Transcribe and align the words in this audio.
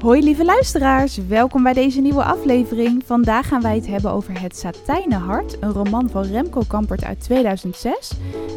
Hoi 0.00 0.22
lieve 0.22 0.44
luisteraars, 0.44 1.16
welkom 1.16 1.62
bij 1.62 1.72
deze 1.72 2.00
nieuwe 2.00 2.24
aflevering. 2.24 3.02
Vandaag 3.04 3.48
gaan 3.48 3.62
wij 3.62 3.74
het 3.74 3.86
hebben 3.86 4.10
over 4.10 4.40
Het 4.40 4.56
Satijnen 4.56 5.20
Hart, 5.20 5.56
een 5.62 5.72
roman 5.72 6.08
van 6.10 6.22
Remco 6.22 6.62
Kampert 6.68 7.04
uit 7.04 7.20
2006. 7.20 8.12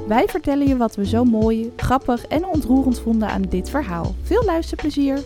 Wij 0.07 0.27
vertellen 0.27 0.67
je 0.67 0.77
wat 0.77 0.95
we 0.95 1.05
zo 1.05 1.23
mooi, 1.23 1.71
grappig 1.75 2.25
en 2.27 2.45
ontroerend 2.45 2.99
vonden 2.99 3.27
aan 3.27 3.41
dit 3.41 3.69
verhaal. 3.69 4.15
Veel 4.21 4.43
luisterplezier! 4.43 5.19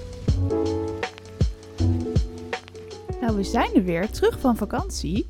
Nou, 3.21 3.35
we 3.35 3.43
zijn 3.43 3.75
er 3.75 3.83
weer, 3.83 4.09
terug 4.09 4.39
van 4.39 4.57
vakantie. 4.57 5.27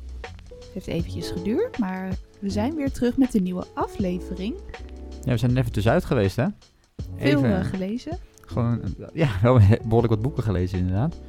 Het 0.58 0.70
heeft 0.72 0.86
eventjes 0.86 1.30
geduurd, 1.30 1.78
maar 1.78 2.08
we 2.38 2.50
zijn 2.50 2.74
weer 2.74 2.92
terug 2.92 3.16
met 3.16 3.34
een 3.34 3.42
nieuwe 3.42 3.64
aflevering. 3.74 4.54
Ja, 5.24 5.30
we 5.32 5.36
zijn 5.38 5.50
er 5.50 5.58
even 5.58 5.72
tussenuit 5.72 6.04
geweest, 6.04 6.36
hè? 6.36 6.46
Veel 7.16 7.38
Even. 7.38 7.58
eh, 7.58 7.64
gelezen. 7.64 8.18
Gewoon, 8.48 8.80
ja, 9.12 9.28
wel 9.42 9.60
behoorlijk 9.82 10.12
wat 10.12 10.22
boeken 10.22 10.42
gelezen, 10.42 10.78
inderdaad. 10.78 11.20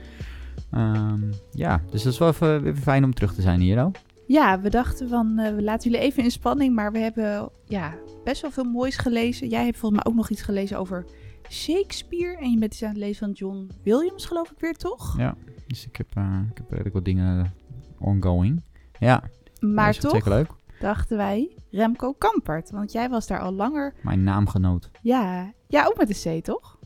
Ehm, 0.72 1.32
ja, 1.52 1.82
dus 1.90 2.04
dat 2.04 2.14
is 2.14 2.20
wel 2.20 2.30
even, 2.30 2.66
even 2.66 2.82
fijn 2.82 3.04
om 3.04 3.14
terug 3.14 3.34
te 3.34 3.42
zijn 3.42 3.60
hier, 3.60 3.80
hoor. 3.80 3.92
Ja, 4.28 4.60
we 4.60 4.70
dachten 4.70 5.10
van, 5.10 5.40
eh, 5.40 5.56
we 5.56 5.64
laten 5.64 5.92
jullie 5.92 6.06
even 6.06 6.24
in 6.24 6.32
spanning, 6.32 6.76
maar 6.76 6.92
we 6.92 7.00
hebben 7.00 7.50
ja, 7.66 7.96
best 8.24 8.42
wel 8.42 8.52
veel 8.52 8.64
moois 8.64 8.98
gelezen. 8.98 9.48
Jij 9.48 9.66
hebt 9.66 9.78
volgens 9.78 10.04
mij 10.04 10.12
ook 10.12 10.18
nog 10.18 10.30
iets 10.30 10.42
gelezen 10.42 10.78
over 10.78 11.06
Shakespeare 11.50 12.38
en 12.38 12.52
je 12.52 12.58
bent 12.58 12.74
iets 12.74 12.84
aan 12.84 12.90
het 12.90 12.98
lezen 12.98 13.26
van 13.26 13.32
John 13.32 13.70
Williams, 13.84 14.26
geloof 14.26 14.52
ik 14.52 14.60
weer, 14.60 14.76
toch? 14.76 15.18
Ja, 15.18 15.36
dus 15.68 15.86
ik 15.86 15.96
heb, 15.96 16.08
eh, 16.14 16.40
ik 16.52 16.58
heb 16.58 16.70
redelijk 16.70 16.96
wat 16.96 17.06
dingen 17.06 17.54
ongoing. 18.00 18.64
Ja, 19.00 19.24
maar 19.60 19.98
toch 19.98 20.12
zeker 20.12 20.30
leuk. 20.30 20.48
dachten 20.80 21.18
wij 21.18 21.56
Remco 21.72 22.14
Kampert, 22.14 22.72
want 22.72 22.92
jij 22.92 23.10
was 23.10 23.28
daar 23.28 23.40
al 23.40 23.52
langer. 23.52 23.94
Mijn 24.02 24.24
naamgenoot. 24.24 24.90
Ja, 25.02 25.54
ja 25.68 25.86
ook 25.86 25.98
met 25.98 26.26
een 26.26 26.42
C, 26.42 26.44
toch? 26.44 26.79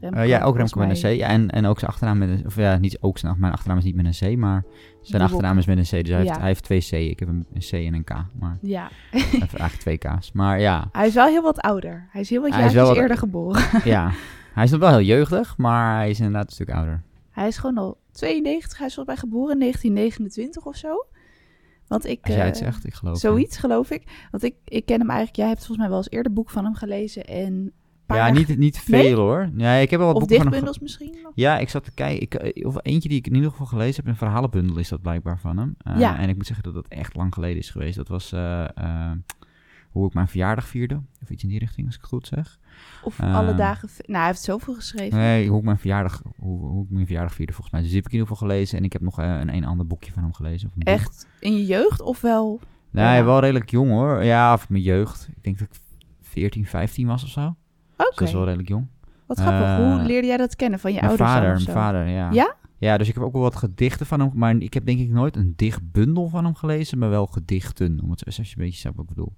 Remco, 0.00 0.18
Eh, 0.18 0.28
ja, 0.28 0.42
ook 0.42 0.56
Remco 0.56 0.80
met 0.80 1.02
een. 1.02 1.14
C. 1.14 1.18
Ja, 1.18 1.28
en, 1.28 1.50
en 1.50 1.66
ook 1.66 1.78
zijn 1.78 1.90
achternaam 1.90 2.18
met 2.18 2.28
een... 2.28 2.46
Of 2.46 2.56
ja, 2.56 2.76
niet 2.78 2.98
ook 3.00 3.18
zijn 3.18 3.34
mijn 3.38 3.52
achternaam 3.52 3.78
is 3.78 3.84
niet 3.84 3.94
met 3.94 4.04
een 4.20 4.34
C, 4.34 4.38
maar 4.38 4.64
zijn 5.02 5.22
achternaam 5.22 5.58
is 5.58 5.66
met 5.66 5.76
een 5.78 5.84
C. 6.00 6.04
Dus 6.04 6.08
hij, 6.14 6.18
heeft, 6.24 6.36
hij 6.38 6.46
heeft 6.46 6.62
twee 6.64 6.80
C. 6.80 6.92
Ik 6.92 7.18
heb 7.18 7.28
een, 7.28 7.46
C 7.58 7.72
en 7.72 7.94
een 7.94 8.04
K. 8.04 8.10
Maar 8.38 8.58
Ja, 8.76 8.88
hij 9.10 9.20
heeft 9.20 9.40
eigenlijk 9.40 9.74
twee 9.74 9.98
K's. 9.98 10.32
Maar 10.32 10.60
ja, 10.60 10.88
hij 10.92 11.06
is 11.06 11.14
wel 11.14 11.26
heel 11.26 11.42
wat 11.42 11.60
ouder. 11.60 12.08
Hij 12.10 12.20
is 12.20 12.30
heel 12.30 12.40
wat 12.42 12.50
Hij 12.54 12.70
jaar 12.72 12.84
wat- 12.86 12.96
eerder 12.96 13.16
geboren. 13.18 13.62
ja. 13.84 14.10
Hij 14.54 14.64
is 14.64 14.70
nog 14.70 14.80
wel 14.80 14.90
heel 14.90 15.00
jeugdig, 15.06 15.56
maar 15.56 15.96
hij 15.96 16.10
is 16.10 16.18
inderdaad 16.18 16.46
een 16.46 16.52
stuk 16.52 16.70
ouder. 16.70 17.02
Hij 17.30 17.46
is 17.48 17.58
gewoon 17.58 17.78
al 17.78 17.98
92, 18.12 18.78
hij 18.78 18.86
is 18.86 18.94
volgens 18.94 19.14
mij 19.16 19.24
geboren 19.24 19.52
in 19.52 19.58
1929 19.60 20.64
of 20.66 20.76
zo. 20.76 21.06
Want 21.86 22.06
ik... 22.06 22.18
Als 22.26 22.34
jij 22.34 22.46
het 22.46 22.56
zegt, 22.56 22.86
ik 22.86 22.94
geloof. 22.94 23.18
Zoiets, 23.18 23.56
geloof 23.58 23.90
ik. 23.90 24.26
Want 24.30 24.42
ik, 24.42 24.54
ik 24.64 24.86
ken 24.86 24.98
hem 24.98 25.08
eigenlijk... 25.08 25.38
Jij 25.38 25.46
hebt 25.48 25.58
volgens 25.58 25.78
mij 25.78 25.88
wel 25.88 25.96
eens 25.96 26.10
eerder 26.10 26.32
boek 26.32 26.50
van 26.50 26.64
hem 26.64 26.74
gelezen. 26.74 27.24
En 27.26 27.72
paar 28.16 28.26
Ja, 28.26 28.32
niet, 28.32 28.58
niet 28.58 28.78
veel 28.80 29.02
Nee? 29.02 29.14
hoor. 29.14 29.50
Ja, 29.56 29.72
ik 29.74 29.90
heb 29.90 29.98
wel 30.00 30.12
wat 30.12 30.22
Of 30.22 30.28
boeken 30.28 30.36
van 30.36 30.46
dichtbundels 30.50 30.78
misschien 30.78 31.18
nog? 31.22 31.32
Ja, 31.34 31.58
ik 31.58 31.68
zat 31.68 31.84
te 31.84 31.90
kijken. 31.94 32.22
Ik, 32.22 32.34
eh, 32.34 32.66
of 32.66 32.76
eentje 32.82 33.08
die 33.08 33.18
ik 33.18 33.26
in 33.26 33.34
ieder 33.34 33.50
geval 33.50 33.66
gelezen 33.66 33.96
heb. 34.04 34.06
Een 34.12 34.18
verhalenbundel 34.18 34.78
is 34.78 34.88
dat 34.88 35.02
blijkbaar 35.02 35.38
van 35.38 35.56
hem. 35.58 35.74
Eh, 35.78 35.98
Ja. 35.98 36.18
En 36.18 36.28
ik 36.28 36.36
moet 36.36 36.46
zeggen 36.46 36.64
dat 36.64 36.74
dat 36.74 36.88
echt 36.88 37.14
lang 37.16 37.34
geleden 37.34 37.58
is 37.58 37.70
geweest. 37.70 37.96
Dat 37.96 38.08
was 38.08 38.32
eh, 38.32 38.64
hoe 39.90 40.06
ik 40.06 40.14
mijn 40.14 40.28
verjaardag 40.28 40.66
vierde. 40.66 41.00
Of 41.22 41.30
iets 41.30 41.42
in 41.42 41.48
die 41.48 41.58
richting, 41.58 41.86
als 41.86 41.94
ik 41.94 42.00
het 42.00 42.10
goed 42.10 42.26
zeg. 42.26 42.58
Of 43.02 43.20
alle 43.20 43.54
dagen... 43.54 43.88
Nou, 43.96 44.18
hij 44.18 44.26
heeft 44.26 44.42
zoveel 44.42 44.74
geschreven. 44.74 45.18
Nee, 45.18 45.48
hoe 45.48 45.58
ik 45.58 45.64
mijn 45.64 45.78
verjaardag, 45.78 46.22
hoe, 46.36 46.58
hoe 46.60 46.84
ik 46.84 46.90
mijn 46.90 47.06
verjaardag 47.06 47.34
vierde 47.34 47.52
volgens 47.52 47.72
mij. 47.72 47.80
Dus 47.82 47.90
die 47.90 47.98
heb 48.00 48.08
ik 48.08 48.12
in 48.14 48.18
ieder 48.20 48.34
geval 48.36 48.48
gelezen. 48.48 48.78
En 48.78 48.84
ik 48.84 48.92
heb 48.92 49.02
nog 49.02 49.16
een 49.18 49.54
een 49.54 49.64
ander 49.64 49.86
boekje 49.86 50.12
van 50.12 50.22
hem 50.22 50.32
gelezen. 50.34 50.70
Of. 50.76 50.82
Echt 50.84 51.26
in 51.40 51.52
je 51.56 51.66
jeugd 51.66 52.00
of 52.00 52.20
wel... 52.20 52.60
Nee, 52.90 53.16
Ja. 53.16 53.24
wel 53.24 53.40
redelijk 53.40 53.70
jong 53.70 53.90
hoor. 53.90 54.24
Ja, 54.24 54.52
of 54.52 54.68
mijn 54.68 54.82
jeugd. 54.82 55.28
Ik 55.36 55.42
denk 55.42 55.58
dat 55.58 55.68
ik 55.68 55.74
14, 56.20 56.66
15 56.66 57.06
was 57.06 57.22
of 57.22 57.28
zo. 57.28 57.56
Oké, 58.00 58.08
Dus 58.08 58.18
dat 58.18 58.28
is 58.28 58.34
wel 58.34 58.44
redelijk 58.44 58.68
jong. 58.68 58.86
wat 59.26 59.38
grappig. 59.40 59.66
Eh, 59.66 59.76
Hoe 59.76 60.02
leerde 60.02 60.26
jij 60.26 60.36
dat 60.36 60.56
kennen 60.56 60.78
van 60.78 60.92
je 60.92 60.96
Mijn 61.00 61.08
ouders 61.08 61.30
vader, 61.30 61.48
mijn 61.52 61.64
vader, 61.64 62.06
ja. 62.08 62.30
Ja? 62.32 62.54
Ja, 62.78 62.98
dus 62.98 63.08
ik 63.08 63.14
heb 63.14 63.22
ook 63.22 63.32
wel 63.32 63.42
wat 63.42 63.56
gedichten 63.56 64.06
van 64.06 64.20
hem, 64.20 64.30
maar 64.34 64.56
ik 64.56 64.74
heb 64.74 64.86
denk 64.86 64.98
ik 65.00 65.10
nooit 65.10 65.36
een 65.36 65.52
dichtbundel 65.56 66.28
van 66.28 66.44
hem 66.44 66.54
gelezen, 66.54 66.98
maar 66.98 67.10
wel 67.10 67.26
gedichten, 67.26 68.00
om 68.02 68.10
het 68.10 68.24
als 68.24 68.36
je 68.36 68.42
een 68.42 68.64
beetje 68.64 68.78
snapt 68.78 68.96
wat 68.96 69.04
ik 69.08 69.14
bedoel. 69.14 69.32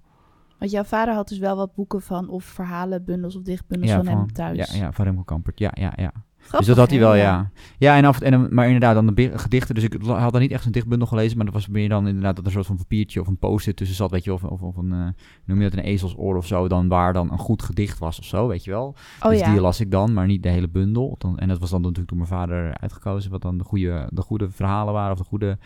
Want 0.59 0.71
jouw 0.71 0.85
vader 0.85 1.15
had 1.15 1.29
dus 1.29 1.39
wel 1.39 1.57
wat 1.57 1.75
boeken 1.75 2.03
van... 2.03 2.29
Of 2.29 2.45
verhalen, 2.45 3.05
bundels 3.05 3.37
of 3.37 3.43
dichtbundels 3.43 3.93
van, 3.93 4.07
hem 4.07 4.33
thuis. 4.33 4.73
Ja, 4.73 4.79
ja, 4.79 4.93
van 4.93 5.05
Remco 5.05 5.23
Kampert. 5.23 5.59
Ja, 5.59 5.71
ja, 5.75 5.93
ja. 5.97 6.13
Grappig, 6.43 6.59
dus 6.59 6.67
dat 6.67 6.77
had 6.77 6.91
hij 6.91 6.99
wel, 6.99 7.15
ja. 7.15 7.51
Ja, 7.79 7.97
en 7.97 8.05
af 8.05 8.21
en 8.21 8.55
maar 8.55 8.65
inderdaad, 8.65 8.95
dan 8.95 9.15
de 9.15 9.39
gedichten. 9.39 9.75
Dus 9.75 9.85
ik 9.85 9.97
had 10.03 10.33
dan 10.33 10.41
niet 10.41 10.51
echt 10.51 10.65
een 10.65 10.73
dichtbundel 10.73 11.07
gelezen, 11.07 11.37
maar 11.37 11.47
dat 11.47 11.55
was 11.55 11.69
meer 11.69 11.89
dan 11.89 12.07
inderdaad 12.07 12.37
dat 12.37 12.45
er 12.45 12.51
een 12.51 12.57
soort 12.57 12.67
van 12.67 12.77
papiertje 12.77 13.21
of 13.21 13.27
een 13.27 13.39
post-it 13.39 13.77
tussen 13.77 13.97
zat, 13.97 14.11
weet 14.11 14.25
je, 14.25 14.33
of, 14.33 14.45
of, 14.45 14.63
of 14.63 14.77
een, 14.77 14.93
eh, 14.93 15.09
noem 15.45 15.63
je 15.63 15.71
dat, 15.71 15.79
een 15.79 15.85
ezelsoor 15.85 16.37
of 16.37 16.47
zo, 16.47 16.69
dan 16.69 16.89
waar 16.89 17.13
dan 17.13 17.33
een 17.33 17.39
goed 17.39 17.63
gedicht 17.63 17.99
was 17.99 18.19
of 18.19 18.25
zo, 18.25 18.49
weet 18.49 18.65
je 18.65 18.71
wel. 18.71 18.95
Oh 19.21 19.31
dus 19.31 19.39
ja. 19.39 19.51
die 19.51 19.61
las 19.61 19.81
ik 19.81 19.91
dan, 19.91 20.13
maar 20.13 20.27
niet 20.27 20.43
de 20.43 20.49
hele 20.49 20.69
bundel. 20.69 21.15
Dan, 21.19 21.39
en 21.39 21.49
dat 21.49 21.59
was 21.59 21.71
dan 21.71 21.81
natuurlijk 21.81 22.09
door 22.09 22.19
mijn 22.19 22.31
vader 22.31 22.79
uitgekozen, 22.79 23.31
wat 23.31 23.43
dan 23.43 23.59
de 23.59 23.65
goede, 23.65 24.09
de 24.11 24.23
goede 24.23 24.51
verhalen 24.51 24.93
waren 24.93 25.13
of 25.13 25.19
de 25.19 25.25
goede 25.25 25.59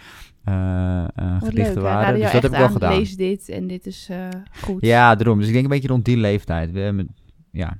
eh, 0.44 1.02
eh, 1.02 1.42
gedichten 1.42 1.74
leuk. 1.74 1.82
Waren. 1.82 2.14
Dus 2.14 2.32
dat 2.32 2.32
heb 2.32 2.44
ik 2.44 2.50
wel 2.50 2.66
aan, 2.66 2.72
gedaan. 2.72 2.96
Lees 2.96 3.16
dit 3.16 3.48
en 3.48 3.66
dit 3.66 3.86
is 3.86 4.10
goed. 4.62 4.84
Ja, 4.84 5.14
daarom. 5.14 5.38
Dus 5.38 5.46
ik 5.46 5.52
denk 5.52 5.64
een 5.64 5.70
beetje 5.70 5.88
rond 5.88 6.04
die 6.04 6.16
leeftijd. 6.16 6.70
We 6.72 6.80
hebben, 6.80 7.08
ja, 7.50 7.76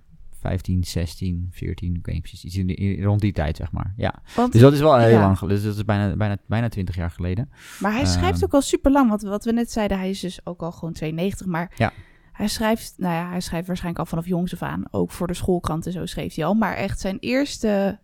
15, 0.48 0.84
16, 0.84 1.48
14, 1.52 1.94
ik 1.94 2.06
weet 2.06 2.14
niet 2.14 2.22
precies. 2.22 2.44
Iets 2.44 2.56
in 2.56 2.68
in- 2.76 3.02
rond 3.04 3.20
die 3.20 3.32
tijd, 3.32 3.56
zeg 3.56 3.72
maar. 3.72 3.92
Ja. 3.96 4.14
Want, 4.34 4.52
Dus 4.52 4.60
dat 4.60 4.72
is 4.72 4.80
wel 4.80 4.96
heel 4.98 5.08
Ja. 5.10 5.20
lang 5.20 5.38
geleden. 5.38 5.58
Dus 5.62 5.66
dat 5.68 5.76
is 5.76 5.84
bijna, 5.84 6.16
bijna, 6.16 6.36
bijna 6.46 6.68
20 6.68 6.96
jaar 6.96 7.10
geleden. 7.10 7.50
maar 7.80 7.92
hij 7.92 8.04
schrijft 8.06 8.34
Ehm. 8.36 8.44
ook 8.44 8.54
al 8.54 8.60
super 8.62 8.90
lang. 8.90 9.08
Want 9.08 9.22
wat 9.22 9.44
we 9.44 9.52
net 9.52 9.72
zeiden, 9.72 9.98
hij 9.98 10.10
is 10.10 10.20
dus 10.20 10.40
ook 10.46 10.62
al 10.62 10.72
gewoon 10.72 10.92
92. 10.94 11.46
Maar 11.46 11.72
Ja. 11.76 11.92
hij 12.32 12.48
schrijft, 12.48 12.94
nou 12.96 13.14
ja, 13.14 13.28
hij 13.30 13.40
schrijft 13.40 13.66
waarschijnlijk 13.66 14.04
al 14.04 14.10
vanaf 14.10 14.26
jongs 14.26 14.52
af 14.52 14.62
aan. 14.62 14.82
Ook 14.90 15.10
voor 15.10 15.26
de 15.26 15.34
schoolkrant 15.34 15.86
en 15.86 15.92
zo 15.92 16.06
schreef 16.06 16.34
hij 16.34 16.44
al. 16.44 16.54
Maar 16.54 16.74
echt 16.74 17.00
zijn 17.00 17.16
eerste 17.20 17.98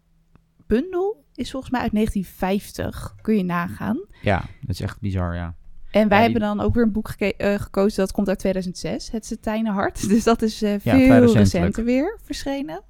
bundel 0.66 1.25
is 1.34 1.50
volgens 1.50 1.72
mij 1.72 1.81
uit 1.81 1.92
1950. 1.92 3.14
Kun 3.20 3.36
je 3.36 3.44
nagaan. 3.44 4.04
Ja, 4.22 4.38
dat 4.60 4.70
is 4.70 4.81
echt 4.81 5.00
bizar, 5.00 5.34
ja. 5.34 5.54
En 5.92 6.08
wij 6.08 6.16
Ja, 6.19 6.22
hebben 6.22 6.41
dan 6.41 6.60
ook 6.60 6.75
weer 6.75 6.82
een 6.84 6.92
boek 6.92 7.08
geke- 7.08 7.36
eh, 7.36 7.60
gekozen. 7.60 7.98
Dat 7.98 8.12
komt 8.12 8.28
uit 8.28 8.38
2006. 8.38 9.10
Het 9.10 9.26
Satijnen 9.26 9.72
Hart. 9.72 10.08
Dus 10.08 10.25
dat 10.25 10.42
is 10.42 10.62
eh, 10.62 10.70
veel 10.78 10.92
recentelijk. 10.92 11.32
recenter 11.34 11.84
weer 11.84 12.19
verschenen. 12.22 12.82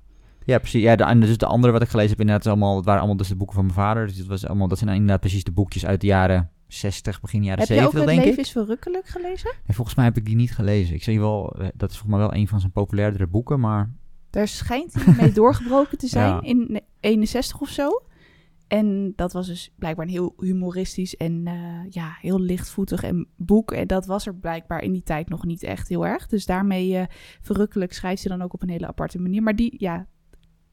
Ja, 0.44 0.58
precies. 0.58 0.82
Ja, 0.82 0.96
de, 0.96 1.04
en 1.04 1.20
dus 1.20 1.38
de 1.38 1.46
andere 1.46 1.72
wat 1.72 1.82
ik 1.82 1.88
gelezen 1.88 2.10
heb, 2.10 2.20
inderdaad, 2.20 2.44
is 2.44 2.50
allemaal, 2.50 2.76
het 2.76 2.84
waren 2.84 3.00
allemaal 3.00 3.18
dus 3.18 3.28
de 3.28 3.36
boeken 3.36 3.54
van 3.56 3.64
mijn 3.64 3.76
vader. 3.76 4.06
Dus 4.06 4.16
het 4.16 4.26
was 4.26 4.46
allemaal, 4.46 4.68
dat 4.68 4.78
zijn 4.78 4.90
inderdaad 4.90 5.20
precies 5.20 5.44
de 5.44 5.52
boekjes 5.52 5.86
uit 5.86 6.00
de 6.00 6.06
jaren 6.06 6.50
60, 6.68 7.20
begin 7.20 7.44
jaren 7.44 7.58
Heb 7.58 7.68
je 7.68 7.74
ook 7.74 7.80
70, 7.80 8.00
Het 8.00 8.08
denk 8.08 8.24
leven 8.24 8.38
ik. 8.40 8.46
is 8.46 8.52
verrukkelijk 8.52 9.06
gelezen? 9.06 9.52
En 9.66 9.74
volgens 9.74 9.96
mij 9.96 10.04
heb 10.04 10.16
ik 10.16 10.24
die 10.24 10.36
niet 10.36 10.54
gelezen. 10.54 10.94
Ik 10.94 11.02
zie 11.02 11.20
wel, 11.20 11.50
eh, 11.58 11.66
dat 11.74 11.90
is 11.90 11.96
volgens 11.98 12.06
mij 12.08 12.18
wel 12.28 12.34
een 12.34 12.48
van 12.48 12.60
zijn 12.60 12.72
populairdere 12.72 13.26
boeken, 13.26 13.60
maar 13.60 13.90
Daar 14.30 14.48
schijnt 14.48 14.94
hij 14.94 15.14
mee 15.18 15.32
doorgebroken 15.42 15.98
te 15.98 16.06
zijn 16.06 16.28
Ja. 16.28 16.40
in 16.42 16.64
ne- 16.68 16.80
61 17.00 17.60
of 17.60 17.68
zo. 17.68 18.02
En 18.72 19.12
dat 19.16 19.32
was 19.32 19.46
dus 19.46 19.72
blijkbaar 19.78 20.06
een 20.06 20.12
heel 20.12 20.34
humoristisch 20.38 21.16
en 21.16 21.46
eh, 21.46 21.90
ja, 21.90 22.16
heel 22.20 22.40
lichtvoetig 22.40 23.02
en 23.02 23.26
boek. 23.36 23.72
En 23.72 23.86
dat 23.86 24.06
was 24.06 24.26
er 24.26 24.34
blijkbaar 24.34 24.82
in 24.82 24.92
die 24.92 25.02
tijd 25.02 25.28
nog 25.28 25.44
niet 25.44 25.62
echt 25.62 25.88
heel 25.88 26.06
erg. 26.06 26.26
Dus 26.26 26.46
daarmee 26.46 26.96
eh, 26.96 27.06
verrukkelijk 27.40 27.92
schrijft 27.92 28.22
hij 28.24 28.36
dan 28.36 28.44
ook 28.44 28.52
op 28.52 28.62
een 28.62 28.68
hele 28.68 28.86
aparte 28.86 29.18
manier. 29.18 29.42
Maar 29.42 29.56
die, 29.56 29.74
ja, 29.78 30.06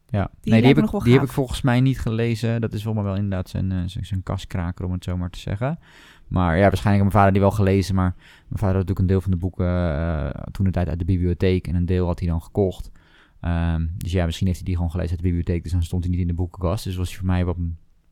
Ja, 0.07 0.31
Die 0.41 0.51
nee, 0.51 0.61
die, 0.61 0.73
heb 0.73 0.83
ik, 0.83 1.03
die 1.03 1.13
heb 1.13 1.23
ik 1.23 1.31
volgens 1.31 1.61
mij 1.61 1.81
niet 1.81 1.99
gelezen. 1.99 2.61
Dat 2.61 2.73
is 2.73 2.83
wel 2.83 2.93
maar 2.93 3.03
wel 3.03 3.15
inderdaad 3.15 3.49
zijn, 3.49 3.71
eh, 3.71 3.77
zijn, 3.85 4.05
zijn 4.05 4.23
kaskraker, 4.23 4.85
om 4.85 4.91
het 4.91 5.03
zo 5.03 5.17
maar 5.17 5.29
te 5.29 5.39
zeggen. 5.39 5.79
Maar 6.27 6.57
ja, 6.57 6.61
waarschijnlijk 6.61 6.85
heeft 6.85 6.99
mijn 6.99 7.11
vader 7.11 7.31
die 7.31 7.41
wel 7.41 7.51
gelezen. 7.51 7.95
Maar 7.95 8.13
mijn 8.17 8.59
vader 8.59 8.75
had 8.75 8.88
natuurlijk 8.88 8.99
een 8.99 9.07
deel 9.07 9.21
van 9.21 9.31
de 9.31 9.38
boeken 9.38 10.51
toen 10.51 10.65
de 10.65 10.71
tijd 10.71 10.88
uit 10.88 10.99
de 10.99 11.05
bibliotheek. 11.05 11.67
En 11.67 11.75
een 11.75 11.85
deel 11.85 12.05
had 12.05 12.19
hij 12.19 12.27
dan 12.27 12.41
gekocht. 12.41 12.91
Ehm, 13.39 13.88
dus 13.97 14.11
ja, 14.11 14.25
misschien 14.25 14.47
heeft 14.47 14.59
hij 14.59 14.67
die 14.67 14.75
gewoon 14.75 14.91
gelezen 14.91 15.11
uit 15.11 15.21
de 15.21 15.27
bibliotheek. 15.27 15.63
Dus 15.63 15.71
dan 15.71 15.83
stond 15.83 16.03
hij 16.03 16.11
niet 16.11 16.21
in 16.21 16.27
de 16.27 16.33
boekenkast. 16.33 16.83
Dus 16.83 16.95
was 16.95 17.07
hij 17.07 17.17
voor 17.17 17.27
mij 17.27 17.45
wat 17.45 17.57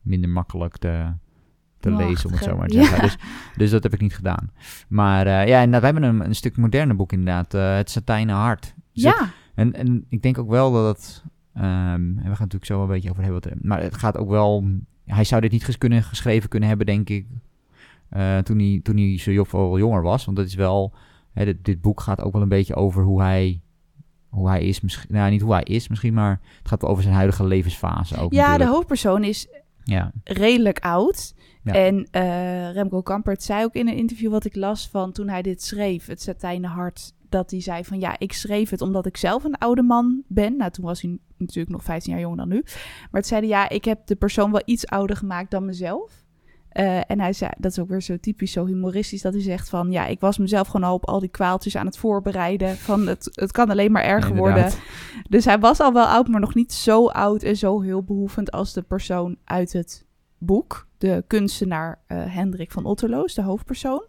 minder 0.08 0.30
makkelijk 0.30 0.76
te, 0.76 1.12
te 1.80 1.90
lezen, 1.90 2.26
om 2.28 2.34
het 2.34 2.44
zo 2.44 2.56
maar 2.56 2.68
te 2.68 2.76
Ja. 2.76 2.82
zeggen. 2.84 3.02
Dus, 3.02 3.16
dus 3.56 3.70
dat 3.70 3.82
heb 3.82 3.92
ik 3.94 4.00
niet 4.00 4.14
gedaan. 4.14 4.50
Maar 4.88 5.26
eh, 5.26 5.46
ja, 5.48 5.60
inderdaad, 5.62 5.80
wij 5.80 5.90
hebben 6.02 6.02
een, 6.20 6.24
een 6.26 6.34
stuk 6.34 6.56
moderner 6.56 6.96
boek 6.96 7.12
inderdaad. 7.12 7.54
eh, 7.54 7.76
het 7.76 7.90
Satijnen 7.90 8.34
Hart. 8.34 8.74
Dus 8.92 9.02
ja, 9.02 9.30
en, 9.54 9.74
en 9.74 10.04
ik 10.08 10.22
denk 10.22 10.38
ook 10.38 10.48
wel 10.48 10.72
dat 10.72 10.96
het. 10.96 11.24
ehm, 11.54 11.64
en 11.64 12.14
we 12.16 12.22
gaan 12.22 12.28
natuurlijk 12.38 12.64
zo 12.64 12.82
een 12.82 12.88
beetje 12.88 13.10
over 13.10 13.22
hebben. 13.22 13.58
Maar 13.62 13.82
het 13.82 13.96
gaat 13.96 14.16
ook 14.16 14.28
wel. 14.28 14.64
Hij 15.04 15.24
zou 15.24 15.40
dit 15.40 15.50
niet 15.52 15.64
ges- 15.64 15.78
kunnen, 15.78 16.02
geschreven 16.02 16.48
kunnen 16.48 16.68
hebben, 16.68 16.86
denk 16.86 17.08
ik. 17.08 17.26
eh, 18.08 18.38
toen, 18.38 18.58
hij, 18.58 18.80
toen 18.82 18.96
hij 18.96 19.18
zo 19.18 19.44
veel 19.44 19.78
jonger 19.78 20.02
was. 20.02 20.24
Want 20.24 20.36
dat 20.36 20.46
is 20.46 20.54
wel. 20.54 20.92
Hè, 21.32 21.44
dit, 21.44 21.64
dit 21.64 21.80
boek 21.80 22.00
gaat 22.00 22.20
ook 22.22 22.32
wel 22.32 22.42
een 22.42 22.48
beetje 22.48 22.74
over 22.74 23.02
hoe 23.02 23.20
hij. 23.22 23.60
Hoe 24.28 24.48
hij 24.48 24.62
is. 24.64 24.80
Misschien, 24.80 25.14
nou, 25.14 25.30
niet 25.30 25.40
hoe 25.40 25.52
hij 25.52 25.62
is 25.62 25.88
misschien, 25.88 26.14
maar 26.14 26.40
het 26.58 26.68
gaat 26.68 26.80
wel 26.82 26.90
over 26.90 27.02
zijn 27.02 27.14
huidige 27.14 27.44
levensfase 27.44 28.16
ook. 28.16 28.32
ja 28.32 28.58
de 28.58 28.66
hoofdpersoon 28.66 29.24
is 29.24 29.48
Ja, 29.90 30.12
redelijk 30.24 30.78
oud. 30.78 31.34
Ja. 31.62 31.72
En 31.72 32.08
eh, 32.10 32.72
Remco 32.72 33.02
Kampert 33.02 33.42
zei 33.42 33.64
ook 33.64 33.74
in 33.74 33.88
een 33.88 33.96
interview 33.96 34.30
wat 34.30 34.44
ik 34.44 34.56
las 34.56 34.88
van 34.88 35.12
toen 35.12 35.28
hij 35.28 35.42
dit 35.42 35.62
schreef, 35.62 36.06
het 36.06 36.22
Satijnen 36.22 36.70
Hart, 36.70 37.12
dat 37.28 37.50
hij 37.50 37.60
zei 37.60 37.84
van 37.84 38.00
ja, 38.00 38.18
ik 38.18 38.32
schreef 38.32 38.70
het 38.70 38.80
omdat 38.80 39.06
ik 39.06 39.16
zelf 39.16 39.44
een 39.44 39.58
oude 39.58 39.82
man 39.82 40.22
ben. 40.26 40.56
Nou, 40.56 40.70
toen 40.70 40.84
was 40.84 41.02
hij 41.02 41.18
natuurlijk 41.36 41.68
nog 41.68 41.82
15 41.82 42.12
jaar 42.12 42.20
jonger 42.20 42.38
dan 42.38 42.48
nu. 42.48 42.62
Maar 43.10 43.20
het 43.20 43.26
zeiden 43.26 43.50
ja, 43.50 43.68
ik 43.68 43.84
heb 43.84 44.06
de 44.06 44.16
persoon 44.16 44.52
wel 44.52 44.62
iets 44.64 44.86
ouder 44.86 45.16
gemaakt 45.16 45.50
dan 45.50 45.64
mezelf. 45.64 46.24
Eh, 46.68 47.10
en 47.10 47.20
hij 47.20 47.32
zei, 47.32 47.50
dat 47.58 47.70
is 47.70 47.78
ook 47.78 47.88
weer 47.88 48.02
zo 48.02 48.16
typisch, 48.20 48.52
zo 48.52 48.66
humoristisch, 48.66 49.22
dat 49.22 49.32
hij 49.32 49.42
zegt 49.42 49.68
van... 49.68 49.90
ja, 49.90 50.06
ik 50.06 50.20
was 50.20 50.38
mezelf 50.38 50.66
gewoon 50.66 50.88
al 50.88 50.94
op 50.94 51.06
al 51.06 51.20
die 51.20 51.28
kwaaltjes 51.28 51.76
aan 51.76 51.86
het 51.86 51.98
voorbereiden. 51.98 52.76
Van 52.76 53.06
het, 53.06 53.28
het 53.32 53.52
kan 53.52 53.70
alleen 53.70 53.92
maar 53.92 54.02
erger 54.02 54.36
worden. 54.36 54.70
Dus 55.28 55.44
hij 55.44 55.58
was 55.58 55.80
al 55.80 55.92
wel 55.92 56.06
oud, 56.06 56.28
maar 56.28 56.40
nog 56.40 56.54
niet 56.54 56.72
zo 56.72 57.08
oud 57.08 57.42
en 57.42 57.56
zo 57.56 57.80
heel 57.80 58.02
behoevend... 58.02 58.50
als 58.50 58.72
de 58.72 58.82
persoon 58.82 59.36
uit 59.44 59.72
het 59.72 60.06
boek. 60.38 60.86
De 60.98 61.24
kunstenaar 61.26 62.00
uh, 62.08 62.34
Hendrik 62.34 62.70
van 62.72 62.84
Otterloos, 62.84 63.34
de 63.34 63.42
hoofdpersoon. 63.42 64.04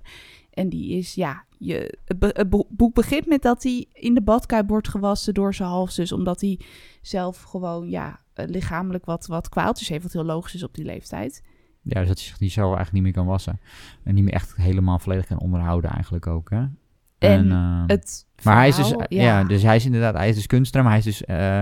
En 0.54 0.70
die 0.70 0.98
is, 0.98 1.14
ja, 1.14 1.44
je, 1.58 1.98
het, 2.06 2.50
boek 2.70 2.94
begint 2.94 3.26
met 3.26 3.42
dat 3.42 3.64
hij 3.64 3.86
in 3.94 4.14
de 4.14 4.22
badkuip 4.22 4.70
wordt 4.70 4.88
gewassen 4.88 5.34
door 5.34 5.54
zijn 5.54 5.70
halfzus. 5.70 6.12
Omdat 6.12 6.42
hij 6.42 6.60
zelf 7.02 7.42
gewoon, 7.42 7.90
ja, 7.90 8.20
lichamelijk 8.34 9.06
wat, 9.06 9.28
wat 9.28 9.50
kwaaltjes 9.50 9.90
heeft. 9.90 10.04
Wat 10.04 10.14
heel 10.14 10.24
logisch 10.24 10.56
is 10.56 10.64
op 10.64 10.74
die 10.74 10.86
leeftijd. 10.86 11.42
Ja, 11.82 12.00
dus 12.00 12.08
dat 12.08 12.18
hij 12.18 12.28
zich 12.28 12.38
die 12.38 12.50
zo 12.50 12.62
eigenlijk 12.62 12.92
niet 12.92 13.04
meer 13.04 13.14
kan 13.14 13.26
wassen. 13.26 13.60
En 14.04 14.16
niet 14.16 14.24
meer 14.24 14.34
echt 14.34 14.56
helemaal 14.56 15.00
volledig 15.00 15.26
kan 15.26 15.40
onderhouden 15.40 15.92
eigenlijk 15.92 16.28
ook, 16.28 16.50
hè? 16.50 16.66
En, 17.18 17.46
uh, 17.46 17.84
het 17.88 18.26
Maar 18.44 18.56
hij 18.56 18.68
is 18.68 18.76
dus, 18.76 18.94
ja. 19.10 19.44
dus 19.44 19.62
hij 19.62 19.76
is 19.76 19.86
inderdaad, 19.86 20.14
hij 20.14 20.30
is 20.30 20.36
dus 20.36 20.48
kunstenaar, 20.48 20.84
maar 20.84 20.96
hij 20.98 21.08
is 21.08 21.18
dus 21.18 21.30
uh, 21.30 21.62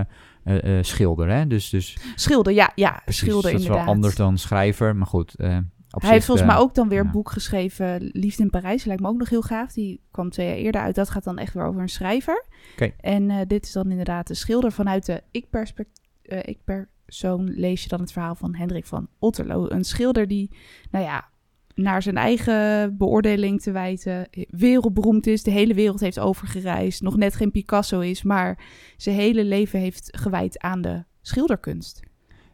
uh, 0.64 0.84
schilder, 0.84 1.30
hè? 1.30 1.48
Dus, 1.48 1.70
dus... 1.70 1.98
Schilder, 2.16 2.54
ja, 2.54 2.72
ja, 2.76 3.02
Precies, 3.04 3.22
schilder 3.22 3.52
dat 3.52 3.62
is 3.62 3.68
wel 3.68 3.78
anders 3.78 4.16
dan 4.16 4.38
schrijver, 4.38 4.96
maar 4.96 5.08
goed. 5.08 5.34
hij 5.38 5.64
heeft 5.88 6.26
volgens 6.26 6.48
mij 6.48 6.58
ook 6.58 6.76
dan 6.76 6.90
weer 6.90 7.00
een 7.00 7.12
boek 7.12 7.32
geschreven, 7.32 8.10
Liefde 8.14 8.44
in 8.44 8.50
Parijs, 8.50 8.86
lijkt 8.86 9.02
me 9.02 9.08
ook 9.08 9.18
nog 9.18 9.30
heel 9.30 9.42
gaaf. 9.42 9.74
Die 9.74 10.02
kwam 10.12 10.30
twee 10.30 10.48
jaar 10.48 10.58
eerder 10.58 10.82
uit. 10.82 10.96
Dat 10.96 11.10
gaat 11.10 11.24
dan 11.24 11.38
echt 11.38 11.54
weer 11.54 11.66
over 11.66 11.82
een 11.82 11.90
schrijver. 11.90 12.46
Okay. 12.74 12.94
En 13.00 13.48
dit 13.48 13.66
is 13.66 13.72
dan 13.72 13.90
inderdaad 13.90 14.28
de 14.28 14.34
schilder 14.34 14.72
vanuit 14.72 15.06
de 15.06 15.24
ik-perspectief. 15.32 16.06
ik 16.24 16.58
per 16.64 16.90
zo'n 17.08 17.54
lees 17.56 17.84
je 17.84 17.90
dan 17.90 18.00
het 18.00 18.12
verhaal 18.12 18.36
van 18.36 18.56
Hendrik 18.56 18.86
van 18.86 19.08
Otterlo. 19.20 19.70
Een 19.70 19.84
schilder 19.84 20.28
die, 20.28 20.52
nou 20.92 21.06
ja, 21.06 21.30
naar 21.76 22.02
zijn 22.02 22.18
eigen 22.18 22.98
beoordeling 22.98 23.62
te 23.62 23.72
wijten, 23.72 24.30
wereldberoemd 24.50 25.28
is, 25.28 25.44
de 25.44 25.52
hele 25.52 25.74
wereld 25.74 26.00
heeft 26.00 26.20
overgereisd, 26.20 27.02
nog 27.02 27.18
net 27.18 27.36
geen 27.36 27.52
Picasso 27.52 28.00
is, 28.00 28.24
maar 28.24 28.66
zijn 28.98 29.16
hele 29.16 29.44
leven 29.44 29.80
heeft 29.80 30.18
gewijd 30.18 30.60
aan 30.60 30.82
de 30.82 31.04
schilderkunst. 31.22 32.07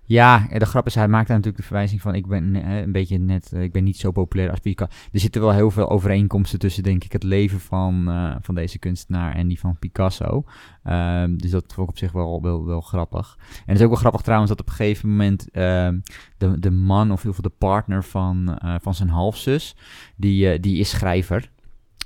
Ja, 0.05 0.47
de 0.57 0.65
grap 0.65 0.85
is, 0.85 0.95
hij 0.95 1.07
maakt 1.07 1.27
daar 1.27 1.38
natuurlijk 1.38 1.63
de 1.63 1.67
verwijzing 1.67 2.01
van, 2.01 2.15
ik 2.15 2.27
ben 2.27 2.55
een 2.55 2.91
beetje 2.91 3.17
net, 3.17 3.53
eh, 3.53 3.61
ik 3.61 3.71
ben 3.71 3.83
niet 3.83 3.97
zo 3.97 4.11
populair 4.11 4.50
als 4.50 4.59
Picasso. 4.59 4.94
Er 5.11 5.19
zitten 5.19 5.41
wel 5.41 5.51
heel 5.51 5.71
veel 5.71 5.89
overeenkomsten 5.89 6.59
tussen, 6.59 6.83
denk 6.83 7.03
ik, 7.03 7.11
het 7.11 7.23
leven 7.23 7.59
van, 7.59 8.11
van 8.41 8.55
deze 8.55 8.79
kunstenaar 8.79 9.35
en 9.35 9.47
die 9.47 9.59
van 9.59 9.77
Picasso. 9.79 10.44
Um, 10.88 11.38
dus 11.38 11.51
dat 11.51 11.73
vond 11.73 11.88
ik 11.88 11.94
op 11.94 11.97
zich 11.97 12.11
wel, 12.11 12.41
wel, 12.41 12.65
wel 12.65 12.81
grappig. 12.81 13.38
En 13.39 13.61
het 13.65 13.77
is 13.77 13.83
ook 13.83 13.89
wel 13.89 14.00
grappig 14.00 14.21
trouwens 14.21 14.50
dat 14.50 14.59
op 14.59 14.67
een 14.67 14.73
gegeven 14.73 15.09
moment 15.09 15.47
uh, 15.51 15.89
de, 16.38 16.59
de 16.59 16.71
man, 16.71 17.11
of 17.11 17.23
in 17.23 17.29
ieder 17.29 17.35
geval 17.35 17.50
de 17.50 17.55
partner 17.57 18.03
van, 18.03 18.59
van 18.81 18.95
zijn 18.95 19.09
halfzus, 19.09 19.75
die, 20.15 20.59
die 20.59 20.77
is 20.77 20.89
schrijver. 20.89 21.51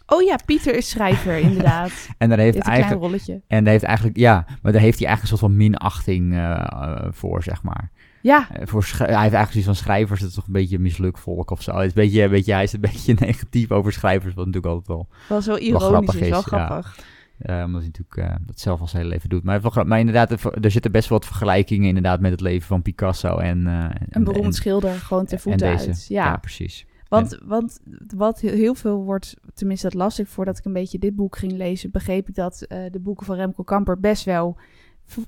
Oh 0.09 0.23
ja, 0.23 0.35
Pieter 0.45 0.75
is 0.75 0.89
schrijver, 0.89 1.37
inderdaad. 1.49 2.09
en 2.17 2.29
daar 2.29 2.37
heeft 2.37 2.57
eigenlijk. 2.57 3.01
rolletje. 3.01 3.41
En 3.47 3.63
daar 3.63 3.71
heeft 3.71 3.85
eigenlijk, 3.85 4.17
ja, 4.17 4.45
maar 4.61 4.71
daar 4.71 4.81
heeft 4.81 4.99
hij 4.99 5.07
eigenlijk 5.07 5.21
een 5.21 5.27
soort 5.27 5.51
van 5.51 5.57
minachting 5.57 6.33
uh, 6.33 7.05
voor, 7.09 7.43
zeg 7.43 7.63
maar. 7.63 7.91
Ja. 8.21 8.47
Uh, 8.59 8.67
voor 8.67 8.81
hij 8.83 9.05
heeft 9.05 9.11
eigenlijk 9.11 9.51
zoiets 9.51 9.65
van 9.65 9.75
schrijvers, 9.75 10.19
dat 10.19 10.29
is 10.29 10.35
toch 10.35 10.47
een 10.47 10.53
beetje 10.53 10.79
misluk 10.79 11.17
volk 11.17 11.51
of 11.51 11.61
zo. 11.61 11.71
Het 11.71 11.81
is 11.81 11.87
een 11.87 11.93
beetje, 11.93 12.23
een 12.23 12.29
beetje, 12.29 12.53
hij 12.53 12.63
is 12.63 12.73
een 12.73 12.81
beetje 12.91 13.15
negatief 13.19 13.71
over 13.71 13.93
schrijvers, 13.93 14.33
wat 14.33 14.45
natuurlijk 14.45 14.73
altijd 14.73 14.97
wel. 14.97 15.07
Wel 15.29 15.41
zo 15.41 15.55
ironisch 15.55 16.15
is, 16.15 16.29
wel 16.29 16.41
grappig. 16.41 16.97
Ja. 17.39 17.65
omdat 17.65 17.81
hij 17.81 17.91
natuurlijk 17.95 18.47
dat 18.47 18.59
zelf 18.59 18.79
al 18.79 18.87
zijn 18.87 19.01
hele 19.01 19.13
leven 19.13 19.29
doet. 19.29 19.43
Maar, 19.43 19.87
maar 19.87 19.99
inderdaad, 19.99 20.31
er 20.61 20.71
zitten 20.71 20.91
best 20.91 21.09
wel 21.09 21.17
wat 21.17 21.27
vergelijkingen 21.27 21.87
inderdaad 21.87 22.19
met 22.19 22.31
het 22.31 22.41
leven 22.41 22.67
van 22.67 22.81
Picasso 22.81 23.37
en... 23.37 23.65
een 24.09 24.23
beroemd 24.23 24.55
schilder, 24.55 24.91
gewoon 24.93 25.25
te 25.25 25.39
voeten 25.39 25.67
uit. 25.67 26.05
Ja. 26.07 26.25
ja, 26.25 26.37
precies. 26.37 26.85
Want, 27.09 27.39
want 27.45 27.79
wat 28.15 28.39
heel 28.39 28.75
veel 28.75 29.03
wordt, 29.03 29.35
tenminste 29.53 29.89
dat 29.89 29.95
las 29.95 30.19
ik 30.19 30.27
voordat 30.27 30.57
ik 30.57 30.65
een 30.65 30.73
beetje 30.73 30.99
dit 30.99 31.15
boek 31.15 31.37
ging 31.37 31.51
lezen, 31.51 31.91
begreep 31.91 32.27
ik 32.27 32.35
dat 32.35 32.65
uh, 32.67 32.77
de 32.91 32.99
boeken 32.99 33.25
van 33.25 33.35
Remco 33.35 33.63
Kamper 33.63 33.99
best 33.99 34.23
wel 34.23 34.57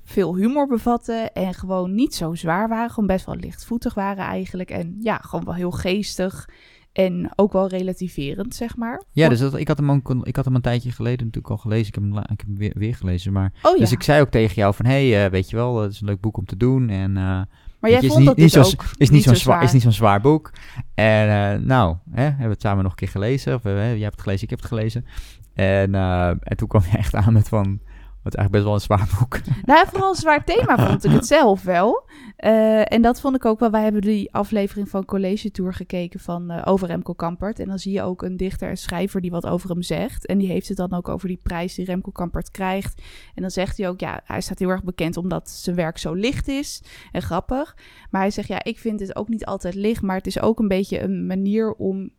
veel 0.04 0.36
humor 0.36 0.66
bevatten 0.66 1.32
en 1.32 1.54
gewoon 1.54 1.94
niet 1.94 2.14
zo 2.14 2.34
zwaar 2.34 2.68
waren, 2.68 2.90
gewoon 2.90 3.06
best 3.06 3.26
wel 3.26 3.36
lichtvoetig 3.36 3.94
waren 3.94 4.24
eigenlijk 4.24 4.70
en 4.70 4.96
ja, 5.00 5.16
gewoon 5.16 5.44
wel 5.44 5.54
heel 5.54 5.70
geestig 5.70 6.48
en 6.92 7.30
ook 7.36 7.52
wel 7.52 7.68
relativerend, 7.68 8.54
zeg 8.54 8.76
maar. 8.76 9.02
Ja, 9.12 9.28
dus 9.28 9.38
dat, 9.38 9.56
ik, 9.56 9.68
had 9.68 9.78
hem 9.78 9.90
ook, 9.90 10.14
ik 10.22 10.36
had 10.36 10.44
hem 10.44 10.54
een 10.54 10.60
tijdje 10.60 10.92
geleden 10.92 11.26
natuurlijk 11.26 11.52
al 11.52 11.58
gelezen. 11.58 11.86
Ik 11.86 11.94
heb 11.94 12.02
hem, 12.02 12.18
ik 12.18 12.28
heb 12.28 12.46
hem 12.46 12.56
weer, 12.56 12.72
weer 12.74 12.94
gelezen. 12.94 13.32
Maar, 13.32 13.52
oh, 13.62 13.72
ja. 13.72 13.80
Dus 13.80 13.92
ik 13.92 14.02
zei 14.02 14.20
ook 14.20 14.30
tegen 14.30 14.54
jou 14.54 14.74
van, 14.74 14.86
hé, 14.86 15.10
hey, 15.10 15.24
uh, 15.24 15.30
weet 15.30 15.50
je 15.50 15.56
wel, 15.56 15.80
het 15.80 15.92
is 15.92 16.00
een 16.00 16.06
leuk 16.06 16.20
boek 16.20 16.36
om 16.36 16.44
te 16.44 16.56
doen. 16.56 16.88
En 16.88 17.16
uh, 17.16 17.42
maar 17.80 17.90
jij 17.90 18.00
vond 18.00 18.12
is 18.12 18.16
niet, 18.16 18.26
dat 18.26 18.36
niet 18.36 18.52
dus 18.52 18.72
ook 18.72 18.84
is 18.96 19.10
niet 19.10 19.22
zo'n 19.22 19.36
zwaar, 19.36 19.62
is 19.62 19.72
niet 19.72 19.82
zo'n 19.82 19.92
zwaar 19.92 20.20
boek. 20.20 20.52
En 20.94 21.28
uh, 21.28 21.66
nou, 21.66 21.96
hè, 22.10 22.22
hebben 22.22 22.46
we 22.46 22.52
het 22.52 22.60
samen 22.60 22.82
nog 22.82 22.92
een 22.92 22.98
keer 22.98 23.08
gelezen. 23.08 23.54
Of 23.54 23.64
uh, 23.64 23.72
jij 23.72 24.02
hebt 24.02 24.12
het 24.12 24.20
gelezen, 24.20 24.44
ik 24.44 24.50
heb 24.50 24.58
het 24.58 24.68
gelezen. 24.68 25.06
En, 25.54 25.94
uh, 25.94 26.28
en 26.28 26.56
toen 26.56 26.68
kwam 26.68 26.82
je 26.90 26.96
echt 26.96 27.14
aan 27.14 27.32
met 27.32 27.48
van... 27.48 27.80
Wat 28.22 28.34
eigenlijk 28.34 28.50
best 28.50 28.64
wel 28.64 28.74
een 28.74 28.80
zwaar 28.80 29.08
boek. 29.18 29.40
Nou, 29.64 29.86
vooral 29.88 30.08
een 30.08 30.14
zwaar 30.14 30.44
thema 30.44 30.86
vond 30.88 31.04
ik 31.04 31.10
het 31.10 31.26
zelf 31.26 31.62
wel. 31.62 32.08
Uh, 32.44 32.92
en 32.92 33.02
dat 33.02 33.20
vond 33.20 33.36
ik 33.36 33.44
ook 33.44 33.58
wel. 33.58 33.70
Wij 33.70 33.82
hebben 33.82 34.00
die 34.00 34.32
aflevering 34.32 34.88
van 34.88 35.04
College 35.04 35.50
Tour 35.50 35.74
gekeken 35.74 36.20
van 36.20 36.52
uh, 36.52 36.62
over 36.64 36.86
Remco 36.86 37.12
Kampert. 37.12 37.58
En 37.58 37.68
dan 37.68 37.78
zie 37.78 37.92
je 37.92 38.02
ook 38.02 38.22
een 38.22 38.36
dichter 38.36 38.68
en 38.68 38.76
schrijver 38.76 39.20
die 39.20 39.30
wat 39.30 39.46
over 39.46 39.70
hem 39.70 39.82
zegt. 39.82 40.26
En 40.26 40.38
die 40.38 40.48
heeft 40.48 40.68
het 40.68 40.76
dan 40.76 40.92
ook 40.92 41.08
over 41.08 41.28
die 41.28 41.40
prijs 41.42 41.74
die 41.74 41.84
Remco 41.84 42.10
Kampert 42.10 42.50
krijgt. 42.50 43.02
En 43.34 43.42
dan 43.42 43.50
zegt 43.50 43.78
hij 43.78 43.88
ook, 43.88 44.00
ja, 44.00 44.20
hij 44.24 44.40
staat 44.40 44.58
heel 44.58 44.68
erg 44.68 44.84
bekend 44.84 45.16
omdat 45.16 45.50
zijn 45.50 45.76
werk 45.76 45.98
zo 45.98 46.12
licht 46.14 46.48
is 46.48 46.82
en 47.12 47.22
grappig. 47.22 47.76
Maar 48.10 48.20
hij 48.20 48.30
zegt, 48.30 48.48
ja, 48.48 48.64
ik 48.64 48.78
vind 48.78 49.00
het 49.00 49.16
ook 49.16 49.28
niet 49.28 49.44
altijd 49.44 49.74
licht, 49.74 50.02
maar 50.02 50.16
het 50.16 50.26
is 50.26 50.40
ook 50.40 50.58
een 50.58 50.68
beetje 50.68 51.00
een 51.00 51.26
manier 51.26 51.72
om, 51.72 52.00
uh, 52.02 52.10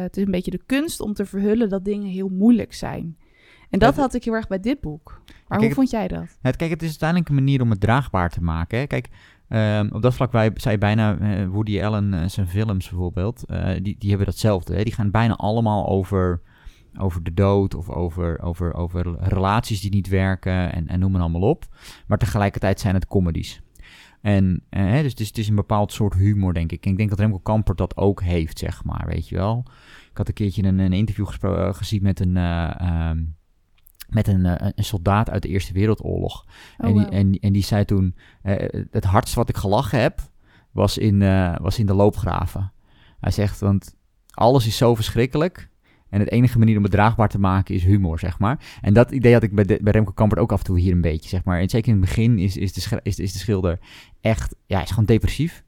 het 0.00 0.16
is 0.16 0.24
een 0.24 0.30
beetje 0.30 0.50
de 0.50 0.62
kunst 0.66 1.00
om 1.00 1.14
te 1.14 1.26
verhullen 1.26 1.68
dat 1.68 1.84
dingen 1.84 2.08
heel 2.08 2.28
moeilijk 2.28 2.74
zijn. 2.74 3.16
En 3.70 3.78
dat 3.78 3.96
had 3.96 4.14
ik 4.14 4.24
heel 4.24 4.34
erg 4.34 4.48
bij 4.48 4.60
dit 4.60 4.80
boek. 4.80 5.22
Maar 5.48 5.58
hoe 5.58 5.74
vond 5.74 5.90
jij 5.90 6.08
dat? 6.08 6.38
Het, 6.40 6.56
kijk, 6.56 6.70
het 6.70 6.82
is 6.82 6.88
uiteindelijk 6.88 7.28
een 7.28 7.34
manier 7.34 7.62
om 7.62 7.70
het 7.70 7.80
draagbaar 7.80 8.30
te 8.30 8.42
maken. 8.42 8.78
Hè? 8.78 8.86
Kijk, 8.86 9.08
um, 9.48 9.92
op 9.92 10.02
dat 10.02 10.14
vlak 10.14 10.32
wij, 10.32 10.50
zei 10.54 10.78
bijna 10.78 11.18
uh, 11.18 11.48
Woody 11.48 11.82
Allen 11.82 12.12
uh, 12.12 12.24
zijn 12.26 12.48
films 12.48 12.88
bijvoorbeeld. 12.88 13.44
Uh, 13.46 13.70
die, 13.82 13.96
die 13.98 14.08
hebben 14.08 14.26
datzelfde. 14.26 14.74
Hè? 14.74 14.82
Die 14.82 14.92
gaan 14.92 15.10
bijna 15.10 15.36
allemaal 15.36 15.88
over, 15.88 16.40
over 16.98 17.22
de 17.22 17.34
dood 17.34 17.74
of 17.74 17.88
over, 17.88 18.42
over, 18.42 18.74
over 18.74 19.16
relaties 19.20 19.80
die 19.80 19.90
niet 19.90 20.08
werken 20.08 20.72
en, 20.72 20.88
en 20.88 21.00
noem 21.00 21.12
maar 21.12 21.20
allemaal 21.20 21.50
op. 21.50 21.64
Maar 22.06 22.18
tegelijkertijd 22.18 22.80
zijn 22.80 22.94
het 22.94 23.06
comedies. 23.06 23.60
En 24.20 24.62
uh, 24.70 25.00
dus 25.00 25.10
het 25.10 25.20
is, 25.20 25.28
het 25.28 25.38
is, 25.38 25.48
een 25.48 25.54
bepaald 25.54 25.92
soort 25.92 26.14
humor, 26.14 26.54
denk 26.54 26.72
ik. 26.72 26.84
En 26.84 26.90
ik 26.90 26.96
denk 26.96 27.10
dat 27.10 27.18
Remco 27.18 27.38
Kamper 27.38 27.76
dat 27.76 27.96
ook 27.96 28.22
heeft, 28.22 28.58
zeg 28.58 28.84
maar, 28.84 29.06
weet 29.06 29.28
je 29.28 29.36
wel. 29.36 29.64
Ik 30.10 30.16
had 30.16 30.28
een 30.28 30.34
keertje 30.34 30.62
een, 30.62 30.78
een 30.78 30.92
interview 30.92 31.26
gezien 31.72 32.02
met 32.02 32.20
een... 32.20 32.36
Um, 32.36 33.38
met 34.10 34.28
een, 34.28 34.46
eh, 34.46 34.70
een, 34.74 34.84
soldaat 34.84 35.30
uit 35.30 35.42
de 35.42 35.48
Eerste 35.48 35.72
Wereldoorlog. 35.72 36.46
Oh, 36.78 36.88
en, 36.88 36.94
die, 36.94 37.06
en, 37.06 37.32
en 37.32 37.52
die 37.52 37.62
zei 37.62 37.84
toen: 37.84 38.14
uh, 38.42 38.54
Het 38.90 39.04
hardst 39.04 39.34
wat 39.34 39.48
ik 39.48 39.56
gelachen 39.56 40.00
heb, 40.00 40.20
was 40.70 40.98
in, 40.98 41.20
uh, 41.20 41.56
was 41.60 41.78
in 41.78 41.86
de 41.86 41.94
loopgraven. 41.94 42.72
Hij 43.20 43.30
zegt: 43.30 43.60
Want 43.60 43.96
alles 44.30 44.66
is 44.66 44.76
zo 44.76 44.94
verschrikkelijk. 44.94 45.68
En 46.08 46.20
het 46.20 46.30
enige 46.30 46.58
manier 46.58 46.76
om 46.76 46.82
het 46.82 46.92
draagbaar 46.92 47.28
te 47.28 47.38
maken 47.38 47.74
is 47.74 47.84
humor, 47.84 48.18
zeg 48.18 48.38
maar. 48.38 48.78
En 48.80 48.94
dat 48.94 49.10
idee 49.10 49.32
had 49.32 49.42
ik 49.42 49.54
bij, 49.54 49.64
de, 49.64 49.78
bij 49.82 49.92
Remco 49.92 50.12
Kampert 50.12 50.40
ook 50.40 50.52
af 50.52 50.58
en 50.58 50.64
toe 50.64 50.78
hier 50.78 50.92
een 50.92 51.00
beetje, 51.00 51.28
zeg 51.28 51.44
maar. 51.44 51.60
En 51.60 51.68
zeker 51.68 51.92
in 51.92 52.00
het 52.00 52.08
begin 52.08 52.38
is, 52.38 52.56
is, 52.56 52.72
de, 52.72 53.00
is, 53.02 53.18
is 53.18 53.32
de 53.32 53.38
schilder 53.38 53.78
echt, 54.20 54.54
ja, 54.66 54.82
is 54.82 54.88
gewoon 54.88 55.04
depressief. 55.04 55.64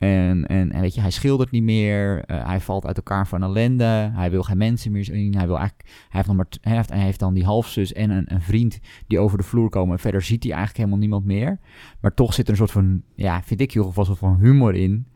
En, 0.00 0.46
en, 0.46 0.72
en, 0.72 0.80
weet 0.80 0.94
je, 0.94 1.00
hij 1.00 1.10
schildert 1.10 1.50
niet 1.50 1.62
meer. 1.62 2.24
Uh, 2.26 2.46
hij 2.46 2.60
valt 2.60 2.86
uit 2.86 2.96
elkaar 2.96 3.26
van 3.26 3.42
ellende. 3.42 4.10
Hij 4.14 4.30
wil 4.30 4.42
geen 4.42 4.58
mensen 4.58 4.92
meer 4.92 5.04
zien. 5.04 5.34
Hij, 5.36 5.46
wil 5.46 5.58
eigenlijk, 5.58 5.88
hij, 5.88 6.06
heeft, 6.10 6.26
nog 6.26 6.36
maar 6.36 6.46
hij, 6.60 6.76
heeft, 6.76 6.90
hij 6.90 6.98
heeft 6.98 7.18
dan 7.18 7.34
die 7.34 7.44
halfzus 7.44 7.92
en 7.92 8.10
een, 8.10 8.34
een, 8.34 8.40
vriend 8.40 8.78
die 9.06 9.18
over 9.18 9.38
de 9.38 9.44
vloer 9.44 9.68
komen. 9.68 9.98
Verder 9.98 10.22
ziet 10.22 10.42
hij 10.42 10.52
eigenlijk 10.52 10.78
helemaal 10.78 11.00
niemand 11.00 11.24
meer. 11.24 11.58
Maar 12.00 12.14
toch 12.14 12.34
zit 12.34 12.44
er 12.44 12.50
een 12.50 12.56
soort 12.56 12.70
van, 12.70 13.02
ja, 13.14 13.42
vind 13.42 13.60
ik 13.60 13.74
ieder 13.74 13.92
geval, 13.92 14.14
van 14.14 14.38
humor 14.40 14.74
in. 14.74 15.06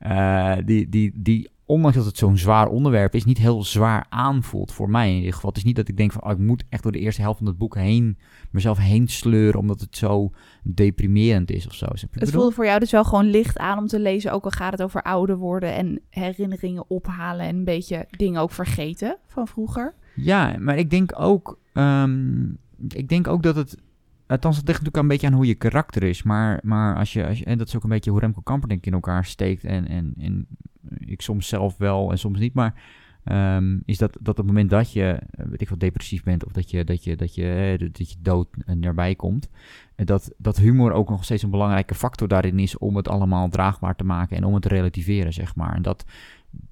Uh, 0.00 0.56
die, 0.64 0.88
die, 0.88 1.12
die 1.14 1.50
ondanks 1.68 1.96
dat 1.96 2.06
het 2.06 2.18
zo'n 2.18 2.36
zwaar 2.36 2.68
onderwerp 2.68 3.14
is, 3.14 3.24
niet 3.24 3.38
heel 3.38 3.64
zwaar 3.64 4.06
aanvoelt 4.08 4.72
voor 4.72 4.90
mij 4.90 5.10
in 5.10 5.16
ieder 5.16 5.32
geval. 5.32 5.48
Het 5.48 5.58
is 5.58 5.64
niet 5.64 5.76
dat 5.76 5.88
ik 5.88 5.96
denk 5.96 6.12
van, 6.12 6.24
oh, 6.24 6.30
ik 6.30 6.38
moet 6.38 6.64
echt 6.68 6.82
door 6.82 6.92
de 6.92 6.98
eerste 6.98 7.20
helft 7.20 7.38
van 7.38 7.46
het 7.46 7.58
boek 7.58 7.74
heen, 7.74 8.18
mezelf 8.50 8.78
heen 8.78 9.08
sleuren, 9.08 9.60
omdat 9.60 9.80
het 9.80 9.96
zo 9.96 10.30
deprimerend 10.62 11.50
is 11.50 11.66
of 11.66 11.74
zo. 11.74 11.86
Het 12.10 12.30
voelde 12.30 12.52
voor 12.52 12.64
jou 12.64 12.78
dus 12.78 12.90
wel 12.90 13.04
gewoon 13.04 13.30
licht 13.30 13.58
aan 13.58 13.78
om 13.78 13.86
te 13.86 14.00
lezen, 14.00 14.32
ook 14.32 14.44
al 14.44 14.50
gaat 14.50 14.72
het 14.72 14.82
over 14.82 15.02
ouder 15.02 15.36
worden 15.36 15.74
en 15.74 16.00
herinneringen 16.10 16.84
ophalen 16.88 17.46
en 17.46 17.56
een 17.56 17.64
beetje 17.64 18.06
dingen 18.10 18.40
ook 18.40 18.50
vergeten 18.50 19.16
van 19.26 19.48
vroeger. 19.48 19.94
Ja, 20.14 20.56
maar 20.58 20.78
ik 20.78 20.90
denk 20.90 21.12
ook, 21.20 21.58
um, 21.74 22.58
ik 22.88 23.08
denk 23.08 23.28
ook 23.28 23.42
dat 23.42 23.56
het 23.56 23.76
Althans, 24.28 24.56
het 24.56 24.66
ligt 24.66 24.78
natuurlijk 24.78 24.96
een 24.96 25.08
beetje 25.08 25.26
aan 25.26 25.32
hoe 25.32 25.46
je 25.46 25.54
karakter 25.54 26.02
is. 26.02 26.22
Maar, 26.22 26.60
maar 26.62 26.96
als 26.96 27.12
je, 27.12 27.26
als 27.26 27.38
je, 27.38 27.44
en 27.44 27.58
dat 27.58 27.68
is 27.68 27.76
ook 27.76 27.82
een 27.82 27.88
beetje 27.88 28.10
hoe 28.10 28.20
Remco 28.20 28.40
Kamper 28.40 28.68
denk 28.68 28.80
ik 28.80 28.86
in 28.86 28.92
elkaar 28.92 29.24
steekt. 29.24 29.64
En, 29.64 29.88
en, 29.88 30.14
en 30.18 30.46
ik 30.98 31.20
soms 31.20 31.48
zelf 31.48 31.76
wel 31.76 32.10
en 32.10 32.18
soms 32.18 32.38
niet. 32.38 32.54
Maar 32.54 32.74
Ehm, 33.28 33.78
is 33.84 33.98
dat, 33.98 34.12
dat 34.20 34.28
op 34.28 34.36
het 34.36 34.46
moment 34.46 34.70
dat 34.70 34.92
je, 34.92 35.20
eh, 35.30 35.46
weet 35.46 35.60
ik 35.60 35.68
wat, 35.68 35.80
depressief 35.80 36.22
bent 36.22 36.44
of 36.44 36.52
dat 36.52 36.70
je, 36.70 36.84
dat 36.84 37.04
je, 37.04 37.16
dat 37.16 37.34
je, 37.34 37.76
eh, 37.80 37.88
dat 37.92 38.10
je 38.10 38.16
dood 38.20 38.48
erbij 38.80 39.14
komt, 39.14 39.48
eh, 39.94 40.06
dat, 40.06 40.32
dat 40.36 40.56
humor 40.56 40.92
ook 40.92 41.08
nog 41.08 41.24
steeds 41.24 41.42
een 41.42 41.50
belangrijke 41.50 41.94
factor 41.94 42.28
daarin 42.28 42.58
is 42.58 42.78
om 42.78 42.96
het 42.96 43.08
allemaal 43.08 43.48
draagbaar 43.48 43.96
te 43.96 44.04
maken 44.04 44.36
en 44.36 44.44
om 44.44 44.52
het 44.54 44.62
te 44.62 44.68
relativeren, 44.68 45.32
zeg 45.32 45.54
maar. 45.54 45.74
En 45.74 45.82
dat, 45.82 46.04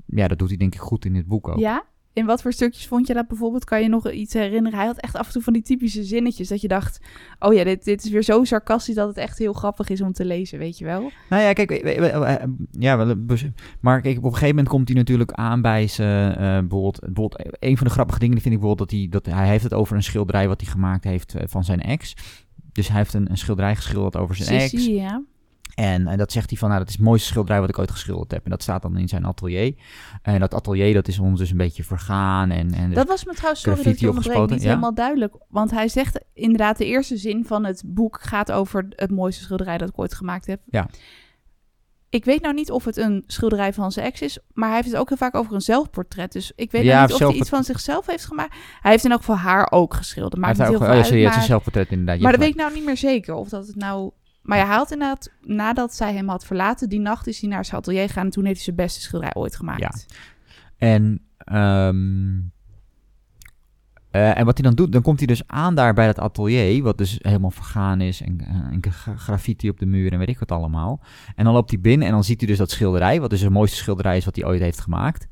ja, 0.06 0.28
dat 0.28 0.38
doet 0.38 0.48
hij 0.48 0.56
denk 0.56 0.74
ik 0.74 0.80
goed 0.80 1.04
in 1.04 1.12
dit 1.12 1.26
boek 1.26 1.48
ook. 1.48 1.58
Ja? 1.58 1.84
In 2.16 2.26
wat 2.26 2.42
voor 2.42 2.52
stukjes 2.52 2.86
vond 2.86 3.06
je 3.06 3.14
dat 3.14 3.28
bijvoorbeeld? 3.28 3.64
Kan 3.64 3.82
je 3.82 3.88
nog 3.88 4.10
iets 4.10 4.34
herinneren? 4.34 4.78
Hij 4.78 4.86
had 4.86 4.96
echt 4.96 5.16
af 5.16 5.26
en 5.26 5.32
toe 5.32 5.42
van 5.42 5.52
die 5.52 5.62
typische 5.62 6.04
zinnetjes 6.04 6.48
dat 6.48 6.60
je 6.60 6.68
dacht... 6.68 7.00
oh 7.38 7.54
ja, 7.54 7.64
dit, 7.64 7.84
dit 7.84 8.04
is 8.04 8.10
weer 8.10 8.22
zo 8.22 8.44
sarcastisch 8.44 8.94
dat 8.94 9.08
het 9.08 9.16
echt 9.16 9.38
heel 9.38 9.52
grappig 9.52 9.88
is 9.88 10.00
om 10.00 10.12
te 10.12 10.24
lezen, 10.24 10.58
weet 10.58 10.78
je 10.78 10.84
wel? 10.84 11.10
Nou 11.28 11.42
ja, 11.42 11.52
kijk, 11.52 11.70
ja, 12.70 13.16
maar 13.80 14.00
kijk, 14.00 14.16
op 14.16 14.24
een 14.24 14.30
gegeven 14.30 14.48
moment 14.48 14.68
komt 14.68 14.88
hij 14.88 14.96
natuurlijk 14.96 15.32
aan 15.32 15.62
bij 15.62 15.86
zijn... 15.86 16.30
Uh, 16.30 16.36
bijvoorbeeld, 16.38 17.00
bijvoorbeeld, 17.00 17.56
een 17.58 17.76
van 17.76 17.86
de 17.86 17.92
grappige 17.92 18.18
dingen 18.18 18.40
vind 18.40 18.54
ik 18.54 18.60
bijvoorbeeld 18.60 18.90
dat 18.90 18.98
hij... 18.98 19.08
Dat, 19.10 19.26
hij 19.26 19.48
heeft 19.48 19.64
het 19.64 19.74
over 19.74 19.96
een 19.96 20.02
schilderij 20.02 20.48
wat 20.48 20.60
hij 20.60 20.70
gemaakt 20.70 21.04
heeft 21.04 21.34
eh, 21.34 21.42
van 21.46 21.64
zijn 21.64 21.80
ex. 21.80 22.14
Dus 22.72 22.88
hij 22.88 22.96
heeft 22.96 23.14
een, 23.14 23.30
een 23.30 23.38
schilderij 23.38 23.76
geschilderd 23.76 24.16
over 24.16 24.34
zijn 24.36 24.60
ex. 24.60 24.86
ja. 24.86 25.22
En, 25.76 26.06
en, 26.06 26.18
dat 26.18 26.32
zegt 26.32 26.50
hij 26.50 26.58
van, 26.58 26.68
nou, 26.68 26.80
dat 26.80 26.88
is 26.88 26.96
het 26.96 27.04
mooiste 27.04 27.28
schilderij 27.28 27.60
wat 27.60 27.68
ik 27.68 27.78
ooit 27.78 27.90
geschilderd 27.90 28.30
heb. 28.30 28.44
En 28.44 28.50
dat 28.50 28.62
staat 28.62 28.82
dan 28.82 28.96
in 28.96 29.08
zijn 29.08 29.24
atelier. 29.24 29.74
En 30.22 30.40
dat 30.40 30.54
atelier, 30.54 30.94
dat 30.94 31.08
is 31.08 31.18
ons 31.18 31.38
dus 31.38 31.50
een 31.50 31.56
beetje 31.56 31.84
vergaan. 31.84 32.50
En, 32.50 32.74
en 32.74 32.92
dat 32.92 33.08
was 33.08 33.24
me 33.24 33.32
trouwens, 33.32 33.62
sorry 33.62 33.82
dat 33.82 34.08
onderbreek, 34.08 34.50
niet 34.50 34.62
helemaal 34.62 34.94
duidelijk. 34.94 35.34
Want 35.48 35.70
hij 35.70 35.88
zegt 35.88 36.24
inderdaad, 36.34 36.78
de 36.78 36.86
eerste 36.86 37.16
zin 37.16 37.44
van 37.44 37.64
het 37.64 37.82
boek 37.86 38.20
gaat 38.22 38.52
over 38.52 38.86
het 38.90 39.10
mooiste 39.10 39.42
schilderij 39.42 39.78
dat 39.78 39.88
ik 39.88 39.98
ooit 39.98 40.14
gemaakt 40.14 40.46
heb. 40.46 40.60
Ja. 40.70 40.88
Ik 42.08 42.24
weet 42.24 42.42
nou 42.42 42.54
niet 42.54 42.70
of 42.70 42.84
het 42.84 42.96
een 42.96 43.24
schilderij 43.26 43.72
van 43.72 43.92
zijn 43.92 44.06
ex 44.06 44.20
is, 44.20 44.38
maar 44.52 44.68
hij 44.68 44.76
heeft 44.76 44.90
het 44.90 45.00
ook 45.00 45.08
heel 45.08 45.18
vaak 45.18 45.34
over 45.34 45.54
een 45.54 45.60
zelfportret. 45.60 46.32
Dus 46.32 46.52
ik 46.54 46.70
weet 46.70 46.84
nou 46.84 47.06
niet 47.06 47.12
of 47.12 47.18
hij 47.18 47.32
iets 47.32 47.48
van 47.48 47.64
zichzelf 47.64 48.06
heeft 48.06 48.24
gemaakt. 48.24 48.54
Hij 48.80 48.90
heeft 48.90 49.04
in 49.04 49.10
elk 49.10 49.20
geval 49.20 49.36
haar 49.36 49.70
ook 49.70 49.94
geschilderd. 49.94 50.36
Maar 50.36 50.48
hij 50.54 50.58
heeft 50.58 50.68
ook, 50.70 50.86
heel 50.86 51.04
veel 51.04 51.26
oh, 51.26 51.34
uit, 51.34 51.44
zelfportret 51.44 51.90
inderdaad. 51.90 52.20
Maar 52.20 52.32
dat 52.32 52.40
weet 52.40 52.50
ik 52.50 52.56
nou 52.56 52.74
niet 52.74 52.84
meer 52.84 52.96
zeker 52.96 53.34
of 53.34 53.48
dat 53.48 53.66
het 53.66 53.76
nou 53.76 54.10
maar 54.46 54.58
hij 54.58 54.66
haalt 54.66 54.92
inderdaad, 54.92 55.30
nadat 55.40 55.94
zij 55.94 56.14
hem 56.14 56.28
had 56.28 56.44
verlaten, 56.44 56.88
die 56.88 57.00
nacht 57.00 57.26
is 57.26 57.40
hij 57.40 57.50
naar 57.50 57.64
zijn 57.64 57.80
atelier 57.80 58.06
gegaan 58.06 58.24
en 58.24 58.30
toen 58.30 58.44
heeft 58.44 58.56
hij 58.56 58.64
zijn 58.64 58.76
beste 58.76 59.00
schilderij 59.00 59.34
ooit 59.34 59.56
gemaakt. 59.56 60.06
Ja. 60.08 60.16
En, 60.78 61.20
um, 61.52 62.52
uh, 64.12 64.38
en 64.38 64.44
wat 64.44 64.58
hij 64.58 64.66
dan 64.66 64.76
doet, 64.76 64.92
dan 64.92 65.02
komt 65.02 65.18
hij 65.18 65.26
dus 65.26 65.46
aan 65.46 65.74
daar 65.74 65.94
bij 65.94 66.06
dat 66.06 66.18
atelier, 66.18 66.82
wat 66.82 66.98
dus 66.98 67.18
helemaal 67.22 67.50
vergaan 67.50 68.00
is 68.00 68.20
en, 68.20 68.38
uh, 68.40 68.48
en 68.48 68.92
graffiti 69.18 69.68
op 69.68 69.78
de 69.78 69.86
muur 69.86 70.12
en 70.12 70.18
weet 70.18 70.28
ik 70.28 70.38
wat 70.38 70.52
allemaal. 70.52 71.00
En 71.34 71.44
dan 71.44 71.54
loopt 71.54 71.70
hij 71.70 71.80
binnen 71.80 72.06
en 72.06 72.12
dan 72.12 72.24
ziet 72.24 72.40
hij 72.40 72.48
dus 72.48 72.58
dat 72.58 72.70
schilderij, 72.70 73.20
wat 73.20 73.30
dus 73.30 73.40
het 73.40 73.50
mooiste 73.52 73.76
schilderij 73.76 74.16
is 74.16 74.24
wat 74.24 74.36
hij 74.36 74.44
ooit 74.44 74.60
heeft 74.60 74.80
gemaakt. 74.80 75.26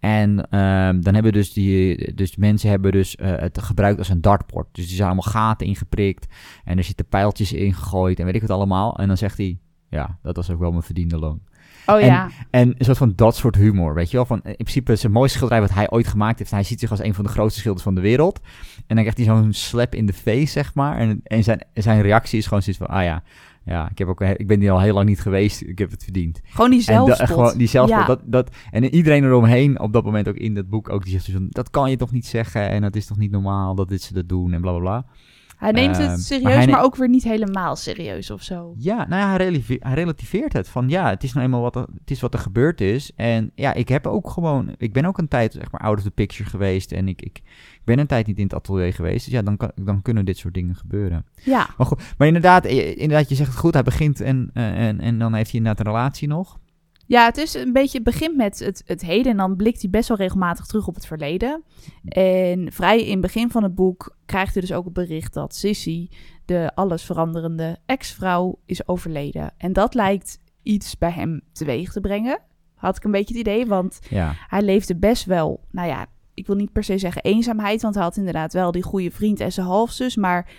En 0.00 0.58
um, 0.58 1.02
dan 1.02 1.14
hebben 1.14 1.32
dus 1.32 1.52
die, 1.52 2.14
dus 2.14 2.36
mensen 2.36 2.70
hebben 2.70 2.92
dus 2.92 3.16
uh, 3.16 3.32
het 3.36 3.62
gebruikt 3.62 3.98
als 3.98 4.08
een 4.08 4.20
dartport. 4.20 4.68
Dus 4.72 4.86
die 4.86 4.94
zijn 4.94 5.08
allemaal 5.08 5.32
gaten 5.32 5.66
ingeprikt 5.66 6.26
en 6.64 6.78
er 6.78 6.84
zitten 6.84 7.06
pijltjes 7.06 7.52
in 7.52 7.74
gegooid 7.74 8.18
en 8.18 8.24
weet 8.24 8.34
ik 8.34 8.40
wat 8.40 8.50
allemaal. 8.50 8.98
En 8.98 9.08
dan 9.08 9.16
zegt 9.16 9.36
hij, 9.36 9.58
ja, 9.88 10.18
dat 10.22 10.36
was 10.36 10.50
ook 10.50 10.58
wel 10.58 10.70
mijn 10.70 10.82
verdiende 10.82 11.18
loon. 11.18 11.40
Oh 11.86 12.00
en, 12.00 12.06
ja. 12.06 12.30
En 12.50 12.74
een 12.78 12.84
soort 12.84 12.98
van 12.98 13.12
dat 13.16 13.36
soort 13.36 13.54
humor, 13.54 13.94
weet 13.94 14.10
je 14.10 14.16
wel. 14.16 14.26
Van, 14.26 14.40
in 14.44 14.54
principe 14.54 14.92
is 14.92 15.02
het 15.02 15.12
mooiste 15.12 15.36
schilderij 15.36 15.62
wat 15.62 15.74
hij 15.74 15.90
ooit 15.90 16.06
gemaakt 16.06 16.38
heeft. 16.38 16.50
Hij 16.50 16.62
ziet 16.62 16.80
zich 16.80 16.90
als 16.90 17.00
een 17.00 17.14
van 17.14 17.24
de 17.24 17.30
grootste 17.30 17.60
schilders 17.60 17.84
van 17.84 17.94
de 17.94 18.00
wereld. 18.00 18.40
En 18.76 18.96
dan 18.96 19.04
krijgt 19.04 19.16
hij 19.16 19.26
zo'n 19.26 19.52
slap 19.52 19.94
in 19.94 20.06
de 20.06 20.12
face, 20.12 20.46
zeg 20.46 20.74
maar. 20.74 20.98
En, 20.98 21.20
en 21.24 21.42
zijn, 21.42 21.66
zijn 21.74 22.02
reactie 22.02 22.38
is 22.38 22.46
gewoon 22.46 22.62
zoiets 22.62 22.82
van, 22.84 22.96
ah 22.96 23.02
ja, 23.02 23.22
ja, 23.64 23.90
ik, 23.90 23.98
heb 23.98 24.08
ook, 24.08 24.20
ik 24.20 24.46
ben 24.46 24.60
hier 24.60 24.70
al 24.70 24.80
heel 24.80 24.94
lang 24.94 25.08
niet 25.08 25.20
geweest. 25.20 25.62
Ik 25.62 25.78
heb 25.78 25.90
het 25.90 26.04
verdiend. 26.04 26.40
Gewoon 26.44 26.70
die 26.70 26.80
zelfspot. 26.80 27.18
En, 27.18 27.26
gewoon 27.26 27.58
die 27.58 27.68
zelfspot. 27.68 28.06
Dat, 28.06 28.20
dat, 28.24 28.50
en 28.70 28.84
iedereen 28.84 29.24
eromheen 29.24 29.80
op 29.80 29.92
dat 29.92 30.04
moment 30.04 30.28
ook 30.28 30.36
in 30.36 30.54
dat 30.54 30.68
boek 30.68 30.88
ook. 30.88 31.04
Die 31.04 31.20
zegt 31.20 31.54
dat 31.54 31.70
kan 31.70 31.90
je 31.90 31.96
toch 31.96 32.12
niet 32.12 32.26
zeggen. 32.26 32.68
En 32.68 32.82
dat 32.82 32.96
is 32.96 33.06
toch 33.06 33.16
niet 33.16 33.30
normaal 33.30 33.74
dat 33.74 33.88
dit 33.88 34.02
ze 34.02 34.12
dat 34.12 34.28
doen 34.28 34.52
en 34.52 34.60
bla 34.60 34.70
bla 34.70 34.80
bla. 34.80 35.04
Hij 35.60 35.70
neemt 35.70 35.96
het 35.96 36.06
ehm, 36.06 36.18
serieus, 36.18 36.66
maar, 36.66 36.82
ook 36.82 36.96
weer 36.96 37.08
niet 37.08 37.24
helemaal 37.24 37.76
serieus 37.76 38.30
of 38.30 38.42
zo. 38.42 38.74
Ja, 38.76 39.06
nou 39.08 39.22
ja, 39.22 39.44
hij, 39.44 39.62
hij 39.78 39.94
relativeert 39.94 40.52
het. 40.52 40.68
Van 40.68 40.88
ja, 40.88 41.08
het 41.08 41.22
is 41.22 41.32
nou 41.32 41.44
eenmaal 41.44 41.60
wat 41.60 41.76
er, 41.76 41.86
het 41.98 42.10
is 42.10 42.20
wat 42.20 42.34
er 42.34 42.40
gebeurd 42.40 42.80
is. 42.80 43.12
En 43.16 43.50
ja, 43.54 43.74
ik 43.74 43.88
heb 43.88 44.06
ook 44.06 44.30
gewoon, 44.30 44.74
ik 44.76 44.92
ben 44.92 45.04
ook 45.04 45.18
een 45.18 45.28
tijd 45.28 45.52
zeg 45.52 45.70
maar 45.70 45.80
out 45.80 45.96
of 45.96 46.02
the 46.02 46.10
picture 46.10 46.50
geweest. 46.50 46.92
En 46.92 47.08
ik, 47.08 47.22
ik, 47.22 47.42
ben 47.84 47.98
een 47.98 48.06
tijd 48.06 48.26
niet 48.26 48.36
in 48.38 48.44
het 48.44 48.54
atelier 48.54 48.92
geweest. 48.92 49.24
Dus 49.24 49.34
ja, 49.34 49.42
dan, 49.42 49.56
kan, 49.56 49.72
dan 49.74 50.02
kunnen 50.02 50.24
dit 50.24 50.38
soort 50.38 50.54
dingen 50.54 50.76
gebeuren. 50.76 51.26
Ja. 51.42 51.68
Maar, 51.76 51.86
goed, 51.86 52.02
maar 52.18 52.26
inderdaad, 52.26 52.64
inderdaad, 52.64 53.28
je 53.28 53.34
zegt 53.34 53.50
het 53.50 53.58
goed. 53.58 53.74
Hij 53.74 53.82
begint 53.82 54.20
en, 54.20 54.50
eh, 54.54 54.88
en, 54.88 55.00
en 55.00 55.18
dan 55.18 55.34
heeft 55.34 55.50
hij 55.50 55.60
inderdaad 55.60 55.86
een 55.86 55.92
relatie 55.92 56.28
nog. 56.28 56.58
Ja, 57.10 57.24
het 57.24 57.36
is 57.36 57.54
een 57.54 57.72
beetje, 57.72 57.98
het 57.98 58.06
begint 58.06 58.36
met 58.36 58.58
het, 58.58 58.82
het 58.86 59.00
heden 59.00 59.32
en 59.32 59.36
dan 59.36 59.56
blikt 59.56 59.80
hij 59.80 59.90
best 59.90 60.08
wel 60.08 60.16
regelmatig 60.16 60.66
terug 60.66 60.86
op 60.86 60.94
het 60.94 61.06
verleden. 61.06 61.62
En 62.04 62.72
vrij 62.72 63.04
in 63.04 63.10
het 63.10 63.20
begin 63.20 63.50
van 63.50 63.62
het 63.62 63.74
boek 63.74 64.16
krijgt 64.26 64.52
hij 64.52 64.60
dus 64.60 64.72
ook 64.72 64.84
het 64.84 64.92
bericht 64.92 65.34
dat 65.34 65.54
Sissy, 65.54 66.08
de 66.44 66.70
allesveranderende 66.74 67.78
ex-vrouw, 67.86 68.58
is 68.66 68.88
overleden. 68.88 69.52
En 69.56 69.72
dat 69.72 69.94
lijkt 69.94 70.38
iets 70.62 70.98
bij 70.98 71.10
hem 71.10 71.40
teweeg 71.52 71.92
te 71.92 72.00
brengen. 72.00 72.38
Had 72.74 72.96
ik 72.96 73.04
een 73.04 73.10
beetje 73.10 73.38
het 73.38 73.46
idee, 73.46 73.66
want 73.66 73.98
ja. 74.08 74.34
hij 74.48 74.62
leefde 74.62 74.96
best 74.96 75.24
wel, 75.24 75.60
nou 75.70 75.88
ja, 75.88 76.06
ik 76.34 76.46
wil 76.46 76.56
niet 76.56 76.72
per 76.72 76.84
se 76.84 76.98
zeggen 76.98 77.22
eenzaamheid, 77.22 77.82
want 77.82 77.94
hij 77.94 78.04
had 78.04 78.16
inderdaad 78.16 78.52
wel 78.52 78.72
die 78.72 78.82
goede 78.82 79.10
vriend 79.10 79.40
en 79.40 79.52
zijn 79.52 79.66
halfzus, 79.66 80.16
maar 80.16 80.50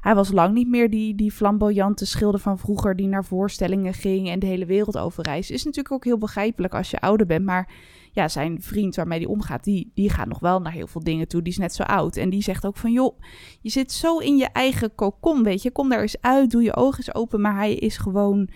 hij 0.00 0.14
was 0.14 0.32
lang 0.32 0.54
niet 0.54 0.68
meer 0.68 0.90
die, 0.90 1.14
die 1.14 1.32
flamboyante 1.32 2.06
schilder 2.06 2.40
van 2.40 2.58
vroeger 2.58 2.96
die 2.96 3.06
naar 3.06 3.24
voorstellingen 3.24 3.94
ging 3.94 4.28
en 4.28 4.38
de 4.38 4.46
hele 4.46 4.66
wereld 4.66 4.98
overreisde. 4.98 5.54
Is 5.54 5.64
natuurlijk 5.64 5.94
ook 5.94 6.04
heel 6.04 6.18
begrijpelijk 6.18 6.74
als 6.74 6.90
je 6.90 7.00
ouder 7.00 7.26
bent, 7.26 7.44
maar 7.44 7.72
ja, 8.12 8.28
zijn 8.28 8.62
vriend 8.62 8.96
waarmee 8.96 9.18
hij 9.18 9.28
omgaat, 9.28 9.64
die, 9.64 9.90
die 9.94 10.10
gaat 10.10 10.28
nog 10.28 10.38
wel 10.38 10.60
naar 10.60 10.72
heel 10.72 10.86
veel 10.86 11.04
dingen 11.04 11.28
toe. 11.28 11.42
Die 11.42 11.52
is 11.52 11.58
net 11.58 11.74
zo 11.74 11.82
oud. 11.82 12.16
En 12.16 12.30
die 12.30 12.42
zegt 12.42 12.66
ook 12.66 12.76
van, 12.76 12.92
joh, 12.92 13.20
je 13.60 13.70
zit 13.70 13.92
zo 13.92 14.18
in 14.18 14.36
je 14.36 14.48
eigen 14.52 14.94
kokon, 14.94 15.42
weet 15.42 15.62
je. 15.62 15.70
Kom 15.70 15.88
daar 15.88 16.00
eens 16.00 16.20
uit, 16.20 16.50
doe 16.50 16.62
je 16.62 16.76
ogen 16.76 16.98
eens 16.98 17.14
open. 17.14 17.40
Maar 17.40 17.54
hij 17.54 17.74
is 17.74 17.96
gewoon 17.96 18.48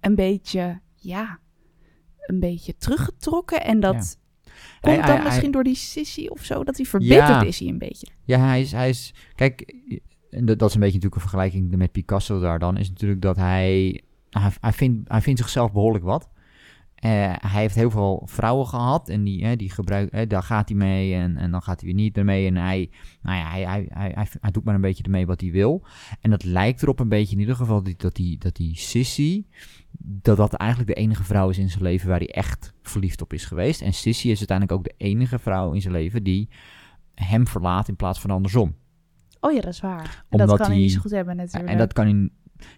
een 0.00 0.14
beetje, 0.14 0.80
ja, 0.94 1.38
een 2.26 2.40
beetje 2.40 2.76
teruggetrokken. 2.76 3.64
En 3.64 3.80
dat 3.80 4.18
komt 4.80 5.06
dan 5.06 5.22
misschien 5.22 5.50
door 5.50 5.64
die 5.64 5.74
sissy 5.74 6.26
of 6.26 6.44
zo, 6.44 6.64
dat 6.64 6.76
hij 6.76 6.86
verbitterd 6.86 7.44
is 7.44 7.58
hij 7.58 7.68
een 7.68 7.78
beetje. 7.78 8.06
Ja, 8.24 8.38
hij 8.38 8.60
is, 8.60 8.72
hij 8.72 8.88
is, 8.88 9.14
kijk, 9.34 9.74
en 10.30 10.44
dat, 10.44 10.62
is 10.62 10.74
een 10.74 10.80
beetje 10.80 10.98
natuurlijk 10.98 11.14
een 11.14 11.20
vergelijking 11.20 11.76
met 11.76 11.92
Picasso 11.92 12.40
daar 12.40 12.58
dan, 12.58 12.76
is 12.76 12.88
natuurlijk 12.88 13.22
dat 13.22 13.36
hij, 13.36 14.00
hij, 14.30 14.52
hij, 14.60 14.72
vindt, 14.72 15.08
hij 15.08 15.20
vindt 15.20 15.40
zichzelf 15.40 15.72
behoorlijk 15.72 16.04
wat. 16.04 16.28
Uh, 17.04 17.10
hij 17.38 17.60
heeft 17.60 17.74
heel 17.74 17.90
veel 17.90 18.22
vrouwen 18.24 18.66
gehad 18.66 19.08
en 19.08 19.24
die, 19.24 19.56
die 19.56 19.70
gebruikt, 19.70 20.30
daar 20.30 20.42
gaat 20.42 20.68
hij 20.68 20.78
mee 20.78 21.14
en, 21.14 21.36
en 21.36 21.50
dan 21.50 21.62
gaat 21.62 21.80
hij 21.80 21.88
weer 21.88 22.02
niet 22.02 22.16
ermee. 22.16 22.46
En 22.46 22.56
hij, 22.56 22.90
nou 23.22 23.38
ja, 23.38 23.50
hij, 23.50 23.62
hij, 23.62 23.86
hij, 24.14 24.26
hij, 24.40 24.50
doet 24.50 24.64
maar 24.64 24.74
een 24.74 24.80
beetje 24.80 25.02
ermee 25.02 25.26
wat 25.26 25.40
hij 25.40 25.50
wil. 25.50 25.86
En 26.20 26.30
dat 26.30 26.44
lijkt 26.44 26.82
erop 26.82 27.00
een 27.00 27.08
beetje 27.08 27.34
in 27.34 27.40
ieder 27.40 27.56
geval 27.56 27.82
dat, 27.82 28.00
dat, 28.00 28.14
die, 28.14 28.38
dat 28.38 28.56
die 28.56 28.76
Sissy, 28.76 29.44
dat 29.98 30.36
dat 30.36 30.54
eigenlijk 30.54 30.90
de 30.94 31.00
enige 31.00 31.24
vrouw 31.24 31.48
is 31.48 31.58
in 31.58 31.70
zijn 31.70 31.82
leven 31.82 32.08
waar 32.08 32.18
hij 32.18 32.30
echt 32.30 32.72
verliefd 32.82 33.22
op 33.22 33.32
is 33.32 33.44
geweest. 33.44 33.82
En 33.82 33.92
Sissy 33.92 34.28
is 34.28 34.38
uiteindelijk 34.38 34.78
ook 34.78 34.84
de 34.84 35.04
enige 35.04 35.38
vrouw 35.38 35.72
in 35.72 35.80
zijn 35.80 35.94
leven 35.94 36.22
die 36.22 36.48
hem 37.14 37.46
verlaat 37.46 37.88
in 37.88 37.96
plaats 37.96 38.20
van 38.20 38.30
andersom. 38.30 38.74
Oh 39.40 39.52
ja, 39.52 39.60
dat 39.60 39.72
is 39.72 39.80
waar. 39.80 40.24
En 40.28 40.38
dat 40.38 40.56
kan 40.56 40.66
hij 40.66 40.76
niet 40.76 40.92
zo 40.92 41.00
goed 41.00 41.10
hebben 41.10 41.36
natuurlijk. 41.36 41.72
En 41.72 41.78
dat 41.78 41.92
kan 41.92 42.04
hij, 42.04 42.30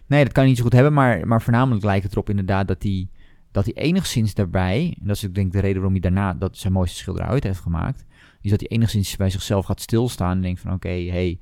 nee, 0.07 0.23
dat 0.23 0.33
kan 0.33 0.41
hij 0.41 0.45
niet 0.45 0.57
zo 0.57 0.63
goed 0.63 0.73
hebben, 0.73 0.93
maar, 0.93 1.27
maar 1.27 1.41
voornamelijk 1.41 1.83
lijkt 1.83 2.03
het 2.03 2.11
erop 2.11 2.29
inderdaad 2.29 2.67
dat 2.67 2.83
hij, 2.83 3.09
dat 3.51 3.65
hij 3.65 3.73
enigszins 3.73 4.33
daarbij, 4.33 4.97
en 4.99 5.07
dat 5.07 5.15
is 5.15 5.23
ik 5.23 5.35
denk 5.35 5.51
de 5.51 5.59
reden 5.59 5.75
waarom 5.75 5.91
hij 5.91 6.01
daarna 6.01 6.33
dat 6.33 6.57
zijn 6.57 6.73
mooiste 6.73 6.97
schilderij 6.97 7.29
uit 7.29 7.43
heeft 7.43 7.59
gemaakt, 7.59 8.05
is 8.41 8.49
dat 8.49 8.59
hij 8.59 8.69
enigszins 8.69 9.15
bij 9.15 9.29
zichzelf 9.29 9.65
gaat 9.65 9.81
stilstaan 9.81 10.31
en 10.31 10.41
denkt 10.41 10.59
van 10.59 10.73
oké, 10.73 10.89
hey, 10.89 11.39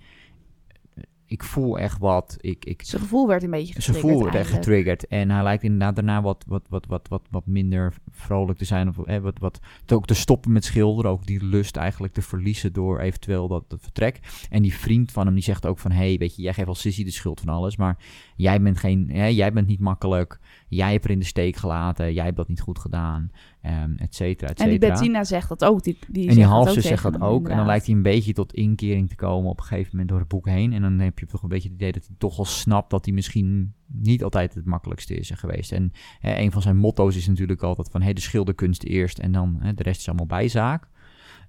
ik 1.30 1.44
voel 1.44 1.80
echt 1.80 2.00
wat. 2.00 2.38
Ik, 2.42 2.66
ik, 2.66 2.82
zijn 2.84 3.02
gevoel 3.02 3.28
werd 3.28 3.44
een 3.44 3.50
beetje 3.50 3.74
getriggerd. 3.74 3.96
Zijn 3.96 4.14
gevoel 4.14 4.24
werd 4.24 4.36
echt 4.36 4.54
getriggerd. 4.54 5.08
En 5.08 5.30
hij 5.30 5.44
lijkt 5.44 5.64
inderdaad 5.64 5.96
daarna 5.96 6.22
wat, 6.22 6.44
wat, 6.48 6.64
wat, 6.70 6.86
wat, 6.88 7.08
wat, 7.08 7.22
wat 7.30 7.46
minder 7.46 7.94
vrolijk 8.12 8.58
te 8.58 8.66
zijn. 8.66 8.88
Of 8.88 9.06
hè, 9.06 9.22
wat, 9.22 9.40
wat, 9.40 9.60
te, 9.86 9.96
ook 9.96 10.06
te 10.06 10.14
stoppen 10.14 10.52
met 10.52 10.66
schilderen. 10.66 11.12
Ook 11.12 11.26
die 11.26 11.44
lust 11.44 11.76
eigenlijk 11.76 12.14
te 12.14 12.22
verliezen 12.22 12.74
door 12.74 13.00
eventueel 13.00 13.48
dat, 13.48 13.70
dat 13.70 13.82
vertrek. 13.82 14.20
En 14.50 14.62
die 14.62 14.74
vriend 14.74 15.12
van 15.12 15.26
hem 15.26 15.34
die 15.36 15.44
zegt 15.44 15.66
ook 15.66 15.80
van... 15.80 15.92
Hé, 15.92 15.98
hey, 15.98 16.18
weet 16.18 16.36
je, 16.36 16.42
jij 16.42 16.54
geeft 16.54 16.68
al 16.68 16.76
Sissy 16.76 17.04
de 17.04 17.12
schuld 17.12 17.40
van 17.40 17.54
alles. 17.54 17.78
Maar 17.78 17.98
jij 18.36 18.62
bent, 18.62 18.78
geen, 18.78 19.10
hè, 19.12 19.26
jij 19.26 19.54
bent 19.54 19.68
niet 19.68 19.80
makkelijk. 19.80 20.40
Jij 20.68 20.92
hebt 20.92 21.06
er 21.06 21.12
in 21.12 21.20
de 21.20 21.26
steek 21.26 21.56
gelaten. 21.56 22.14
Jij 22.14 22.26
hebt 22.26 22.38
dat 22.38 22.48
niet 22.48 22.62
goed 22.62 22.80
gedaan. 22.80 23.32
Um, 23.66 23.96
et 23.98 24.16
cetera, 24.16 24.52
et 24.52 24.60
En 24.60 24.70
die 24.70 24.80
Bettina 24.80 25.24
zegt 25.24 25.50
dat 25.50 25.66
ook. 25.66 25.84
Die, 25.84 25.98
die 26.08 26.30
en 26.30 26.36
die 26.36 26.46
halfzus 26.46 26.86
zegt 26.86 27.04
dat 27.04 27.22
ook. 27.22 27.50
En 27.50 27.58
dan 27.58 27.66
lijkt 27.66 27.86
hij 27.86 27.96
een 27.96 28.02
beetje 28.02 28.34
tot 28.34 28.54
inkering 28.54 29.10
te 29.10 29.16
komen 29.16 29.50
op 29.50 29.60
een 29.60 29.66
gegeven 29.66 29.90
moment 29.92 30.10
door 30.10 30.20
het 30.20 30.28
boek 30.28 30.48
heen. 30.48 30.74
En 30.74 30.82
dan 30.82 31.00
heb 31.00 31.20
je 31.20 31.26
toch 31.26 31.44
een 31.44 31.50
beetje 31.50 31.68
het 31.70 31.78
idee 31.78 31.92
dat 31.92 32.06
hij 32.08 32.16
toch 32.18 32.36
wel 32.36 32.46
snapt 32.46 32.90
dat 32.90 33.06
hij 33.06 33.14
misschien 33.14 33.74
niet 33.86 34.24
altijd 34.24 34.54
het 34.54 34.66
makkelijkste 34.66 35.16
is 35.16 35.30
geweest. 35.30 35.72
En 35.72 35.92
een 36.22 36.52
van 36.52 36.62
zijn 36.62 36.78
motto's 36.78 37.16
is 37.16 37.28
natuurlijk 37.28 37.64
altijd 37.64 37.90
van 37.92 38.02
hey, 38.02 38.14
de 38.14 38.22
schilderkunst 38.22 38.84
eerst 38.84 39.20
en 39.20 39.32
dan 39.32 39.60
de 39.76 39.84
rest 39.84 40.00
is 40.00 40.08
allemaal 40.08 40.26
bijzaak. 40.26 40.84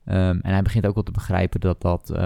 Um, 0.04 0.40
en 0.40 0.52
hij 0.52 0.62
begint 0.62 0.86
ook 0.86 0.94
wel 0.94 1.02
te 1.02 1.12
begrijpen 1.12 1.60
dat 1.60 1.80
dat 1.80 2.10
uh, 2.10 2.16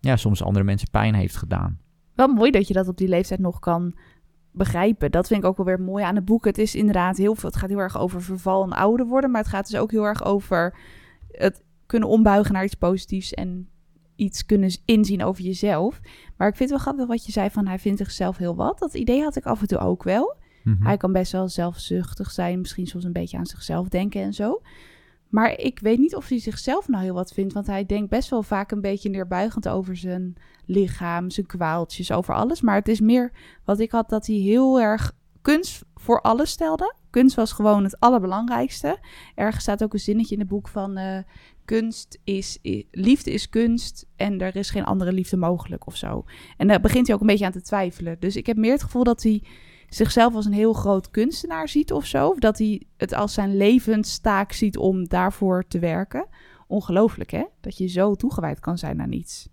ja, 0.00 0.16
soms 0.16 0.42
andere 0.42 0.64
mensen 0.64 0.90
pijn 0.90 1.14
heeft 1.14 1.36
gedaan. 1.36 1.78
Wel 2.14 2.28
mooi 2.28 2.50
dat 2.50 2.68
je 2.68 2.74
dat 2.74 2.88
op 2.88 2.96
die 2.96 3.08
leeftijd 3.08 3.40
nog 3.40 3.58
kan 3.58 3.94
begrijpen. 4.52 5.10
Dat 5.10 5.26
vind 5.26 5.42
ik 5.42 5.48
ook 5.48 5.56
wel 5.56 5.66
weer 5.66 5.80
mooi 5.80 6.04
aan 6.04 6.14
het 6.14 6.24
boek. 6.24 6.44
Het 6.44 6.58
is 6.58 6.74
inderdaad 6.74 7.16
heel 7.16 7.34
veel. 7.34 7.48
Het 7.48 7.58
gaat 7.58 7.68
heel 7.68 7.78
erg 7.78 7.98
over 7.98 8.22
verval 8.22 8.62
en 8.62 8.72
ouder 8.72 9.06
worden. 9.06 9.30
Maar 9.30 9.40
het 9.40 9.50
gaat 9.50 9.70
dus 9.70 9.80
ook 9.80 9.90
heel 9.90 10.04
erg 10.04 10.24
over 10.24 10.78
het 11.30 11.62
kunnen 11.86 12.08
ombuigen 12.08 12.52
naar 12.52 12.64
iets 12.64 12.74
positiefs 12.74 13.34
en 13.34 13.68
iets 14.16 14.46
kunnen 14.46 14.70
inzien 14.84 15.24
over 15.24 15.42
jezelf. 15.42 16.00
Maar 16.36 16.48
ik 16.48 16.56
vind 16.56 16.70
het 16.70 16.78
wel 16.78 16.78
grappig 16.78 17.06
wat 17.06 17.26
je 17.26 17.32
zei 17.32 17.50
van 17.50 17.66
hij 17.66 17.78
vindt 17.78 17.98
zichzelf 17.98 18.36
heel 18.36 18.56
wat. 18.56 18.78
Dat 18.78 18.94
idee 18.94 19.22
had 19.22 19.36
ik 19.36 19.44
af 19.44 19.60
en 19.60 19.66
toe 19.66 19.78
ook 19.78 20.02
wel. 20.02 20.36
Mhm. 20.64 20.84
Hij 20.84 20.96
kan 20.96 21.12
best 21.12 21.32
wel 21.32 21.48
zelfzuchtig 21.48 22.30
zijn, 22.30 22.58
misschien 22.58 22.86
soms 22.86 23.04
een 23.04 23.12
beetje 23.12 23.38
aan 23.38 23.46
zichzelf 23.46 23.88
denken 23.88 24.22
en 24.22 24.32
zo. 24.32 24.62
Maar 25.32 25.58
ik 25.58 25.78
weet 25.78 25.98
niet 25.98 26.16
of 26.16 26.28
hij 26.28 26.38
zichzelf 26.40 26.88
nou 26.88 27.02
heel 27.04 27.14
wat 27.14 27.32
vindt, 27.32 27.52
want 27.52 27.66
hij 27.66 27.86
denkt 27.86 28.10
best 28.10 28.30
wel 28.30 28.42
vaak 28.42 28.70
een 28.70 28.80
beetje 28.80 29.10
neerbuigend 29.10 29.68
over 29.68 29.96
zijn 29.96 30.34
lichaam, 30.66 31.30
zijn 31.30 31.46
kwaaltjes, 31.46 32.12
over 32.12 32.34
alles. 32.34 32.60
Maar 32.60 32.74
het 32.74 32.88
is 32.88 33.00
meer 33.00 33.32
wat 33.64 33.80
ik 33.80 33.90
had 33.90 34.08
dat 34.08 34.26
hij 34.26 34.36
heel 34.36 34.80
erg 34.80 35.12
kunst 35.42 35.84
voor 35.94 36.20
alles 36.20 36.50
stelde. 36.50 36.94
Kunst 37.10 37.36
was 37.36 37.52
gewoon 37.52 37.84
het 37.84 38.00
allerbelangrijkste. 38.00 38.98
Ergens 39.34 39.62
staat 39.62 39.82
ook 39.82 39.92
een 39.92 39.98
zinnetje 39.98 40.34
in 40.34 40.40
het 40.40 40.48
boek 40.48 40.68
van 40.68 40.96
eh, 40.96 41.18
kunst 41.64 42.18
is, 42.24 42.58
i- 42.64 42.86
liefde 42.90 43.30
is 43.32 43.48
kunst 43.48 44.06
en 44.16 44.40
er 44.40 44.56
is 44.56 44.70
geen 44.70 44.84
andere 44.84 45.12
liefde 45.12 45.36
mogelijk 45.36 45.86
of 45.86 45.96
zo. 45.96 46.24
En 46.56 46.68
daar 46.68 46.80
begint 46.80 47.06
hij 47.06 47.14
ook 47.14 47.20
een 47.20 47.26
beetje 47.26 47.44
aan 47.46 47.52
te 47.52 47.62
twijfelen. 47.62 48.16
Dus 48.20 48.36
ik 48.36 48.46
heb 48.46 48.56
meer 48.56 48.72
het 48.72 48.82
gevoel 48.82 49.04
dat 49.04 49.22
hij 49.22 49.42
zichzelf 49.94 50.34
als 50.34 50.46
een 50.46 50.52
heel 50.52 50.72
groot 50.72 51.10
kunstenaar 51.10 51.68
ziet 51.68 51.92
of 51.92 52.06
zo. 52.06 52.28
Of 52.28 52.38
dat 52.38 52.58
hij 52.58 52.82
het 52.96 53.14
als 53.14 53.34
zijn 53.34 53.56
levenstaak 53.56 54.52
ziet 54.52 54.76
om 54.76 55.08
daarvoor 55.08 55.64
te 55.68 55.78
werken. 55.78 56.26
Ongelooflijk 56.66 57.30
hè, 57.30 57.44
dat 57.60 57.78
je 57.78 57.86
zo 57.86 58.14
toegewijd 58.14 58.60
kan 58.60 58.78
zijn 58.78 59.00
aan 59.00 59.12
iets. 59.12 59.48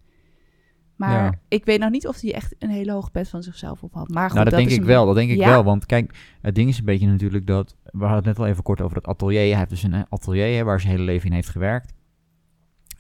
Maar 0.95 1.23
Ja. 1.23 1.39
ik 1.47 1.65
weet 1.65 1.79
nog 1.79 1.89
niet 1.89 2.07
of 2.07 2.21
hij 2.21 2.33
echt 2.33 2.55
een 2.59 2.69
hele 2.69 2.91
hoge 2.91 3.11
pet 3.11 3.29
van 3.29 3.43
zichzelf 3.43 3.83
op 3.83 3.93
had. 3.93 4.09
Maar 4.09 4.25
goed, 4.25 4.33
nou, 4.33 4.49
dat, 4.49 4.53
denk 4.57 4.67
is 4.69 4.73
ik 4.75 4.81
een- 4.81 4.87
wel. 4.87 5.05
Dat 5.05 5.15
denk 5.15 5.29
ik 5.31 5.37
Ja. 5.37 5.49
wel. 5.49 5.63
Want 5.63 5.85
kijk, 5.85 6.35
het 6.41 6.55
ding 6.55 6.69
is 6.69 6.77
een 6.77 6.85
beetje 6.85 7.07
natuurlijk 7.07 7.47
dat... 7.47 7.75
We 7.83 7.97
hadden 7.99 8.15
het 8.17 8.25
net 8.25 8.39
al 8.39 8.45
even 8.47 8.63
kort 8.63 8.81
over 8.81 8.97
het 8.97 9.07
atelier. 9.07 9.39
Hij 9.39 9.57
heeft 9.57 9.69
dus 9.69 9.83
een 9.83 10.05
atelier 10.09 10.57
hè, 10.57 10.63
waar 10.63 10.79
zijn 10.79 10.91
hele 10.93 11.03
leven 11.05 11.27
in 11.29 11.33
heeft 11.33 11.49
gewerkt. 11.49 11.93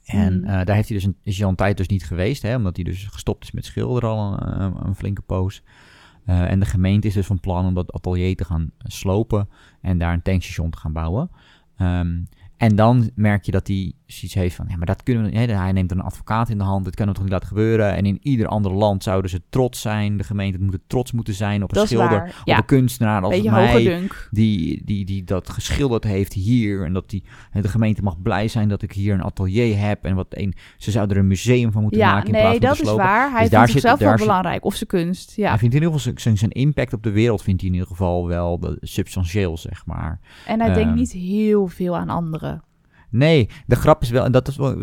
En 0.05 0.39
Mhm. 0.39 0.49
eh, 0.49 0.65
daar 0.65 0.75
heeft 0.75 0.87
hij 0.89 0.97
dus 0.97 1.05
een, 1.05 1.17
is 1.23 1.35
hij 1.35 1.43
al 1.45 1.49
een 1.49 1.55
tijd 1.57 1.77
dus 1.77 1.87
niet 1.87 2.05
geweest. 2.05 2.41
Hè, 2.41 2.55
omdat 2.55 2.75
hij 2.75 2.85
dus 2.85 3.05
gestopt 3.05 3.43
is 3.43 3.51
met 3.51 3.65
schilderen 3.65 4.09
al 4.09 4.33
een, 4.41 4.61
een, 4.61 4.85
een 4.85 4.95
flinke 4.95 5.21
poos. 5.21 5.63
Eh, 6.29 6.51
en 6.51 6.59
de 6.59 6.65
gemeente 6.65 7.07
is 7.07 7.13
dus 7.13 7.25
van 7.25 7.39
plan 7.39 7.65
om 7.65 7.73
dat 7.73 7.93
atelier 7.93 8.35
te 8.35 8.45
gaan 8.45 8.71
slopen. 8.77 9.49
En 9.81 9.97
daar 9.97 10.13
een 10.13 10.21
tankstation 10.21 10.69
te 10.69 10.77
gaan 10.77 10.93
bouwen. 10.93 11.29
Ehm, 11.77 12.21
en 12.59 12.75
dan 12.75 13.09
merk 13.15 13.45
je 13.45 13.51
dat 13.51 13.67
hij 13.67 13.93
zoiets 14.05 14.33
heeft 14.33 14.55
van, 14.55 14.65
ja, 14.69 14.77
maar 14.77 14.85
dat 14.85 15.03
kunnen 15.03 15.23
we, 15.31 15.37
hè, 15.37 15.45
hij 15.53 15.71
neemt 15.71 15.91
een 15.91 16.01
advocaat 16.01 16.49
in 16.49 16.57
de 16.57 16.63
hand, 16.63 16.85
dit 16.85 16.95
kunnen 16.95 17.13
we 17.13 17.19
toch 17.21 17.29
niet 17.29 17.39
laten 17.39 17.55
gebeuren. 17.55 17.95
En 17.95 18.05
in 18.05 18.17
ieder 18.21 18.47
ander 18.47 18.71
land 18.73 19.03
zouden 19.03 19.29
ze 19.31 19.41
trots 19.49 19.81
zijn, 19.81 20.17
de 20.17 20.23
gemeente 20.23 20.59
moet 20.61 20.79
trots 20.87 21.11
moeten 21.11 21.33
zijn 21.33 21.63
op 21.63 21.69
een 21.71 21.77
Dat 21.77 21.87
schilder, 21.87 22.21
op 22.23 22.31
Ja, 22.45 22.57
een 22.57 22.65
kunstenaar 22.65 23.21
als 23.21 23.33
beetje 23.35 23.51
mij, 23.51 24.07
die, 24.31 24.81
die, 24.85 25.05
die 25.05 25.23
dat 25.23 25.49
geschilderd 25.49 26.03
heeft 26.03 26.33
hier. 26.33 26.85
En 26.85 26.93
dat 26.93 27.09
die, 27.09 27.23
de 27.51 27.67
gemeente 27.67 28.01
mag 28.01 28.21
blij 28.21 28.47
zijn 28.47 28.69
dat 28.69 28.81
ik 28.81 28.91
hier 28.91 29.13
een 29.13 29.23
atelier 29.23 29.79
heb. 29.79 30.05
En 30.05 30.15
wat 30.15 30.27
een, 30.29 30.53
ze 30.77 30.91
zouden 30.91 31.15
er 31.15 31.21
een 31.21 31.27
museum 31.27 31.71
van 31.71 31.81
moeten 31.81 31.99
Ja, 31.99 32.11
maken 32.11 32.25
in 32.27 32.31
nee, 32.31 32.41
plaats 32.41 32.57
van 32.57 32.67
dat 32.67 32.75
is 32.75 32.81
slopen. 32.81 33.03
waar. 33.05 33.31
Hij 33.31 33.41
Dus 33.41 33.49
vindt 33.57 33.71
zichzelf 33.71 33.99
wel 33.99 34.15
belangrijk. 34.15 34.65
Of 34.65 34.75
zijn 34.75 34.89
kunst, 34.89 35.35
ja. 35.35 35.49
Hij 35.49 35.57
vindt 35.57 35.75
in 35.75 35.81
ieder 35.81 35.99
geval 35.99 36.13
zijn, 36.17 36.37
zijn 36.37 36.51
impact 36.51 36.93
op 36.93 37.03
de 37.03 37.11
wereld 37.11 37.41
vindt 37.41 37.59
hij 37.61 37.69
in 37.69 37.75
ieder 37.75 37.89
geval 37.91 38.27
wel 38.27 38.75
substantieel, 38.81 39.57
zeg 39.57 39.85
maar. 39.85 40.19
En 40.45 40.59
hij 40.59 40.73
denkt 40.73 40.89
Ehm. 40.89 40.97
niet 40.97 41.11
heel 41.11 41.67
veel 41.67 41.97
aan 41.97 42.09
anderen. 42.09 42.48
Nee, 43.11 43.49
de 43.65 43.75
grap 43.75 44.01
is 44.01 44.09
wel, 44.09 44.25
en 44.25 44.31
dat 44.31 44.47
is 44.47 44.55
wel, 44.55 44.73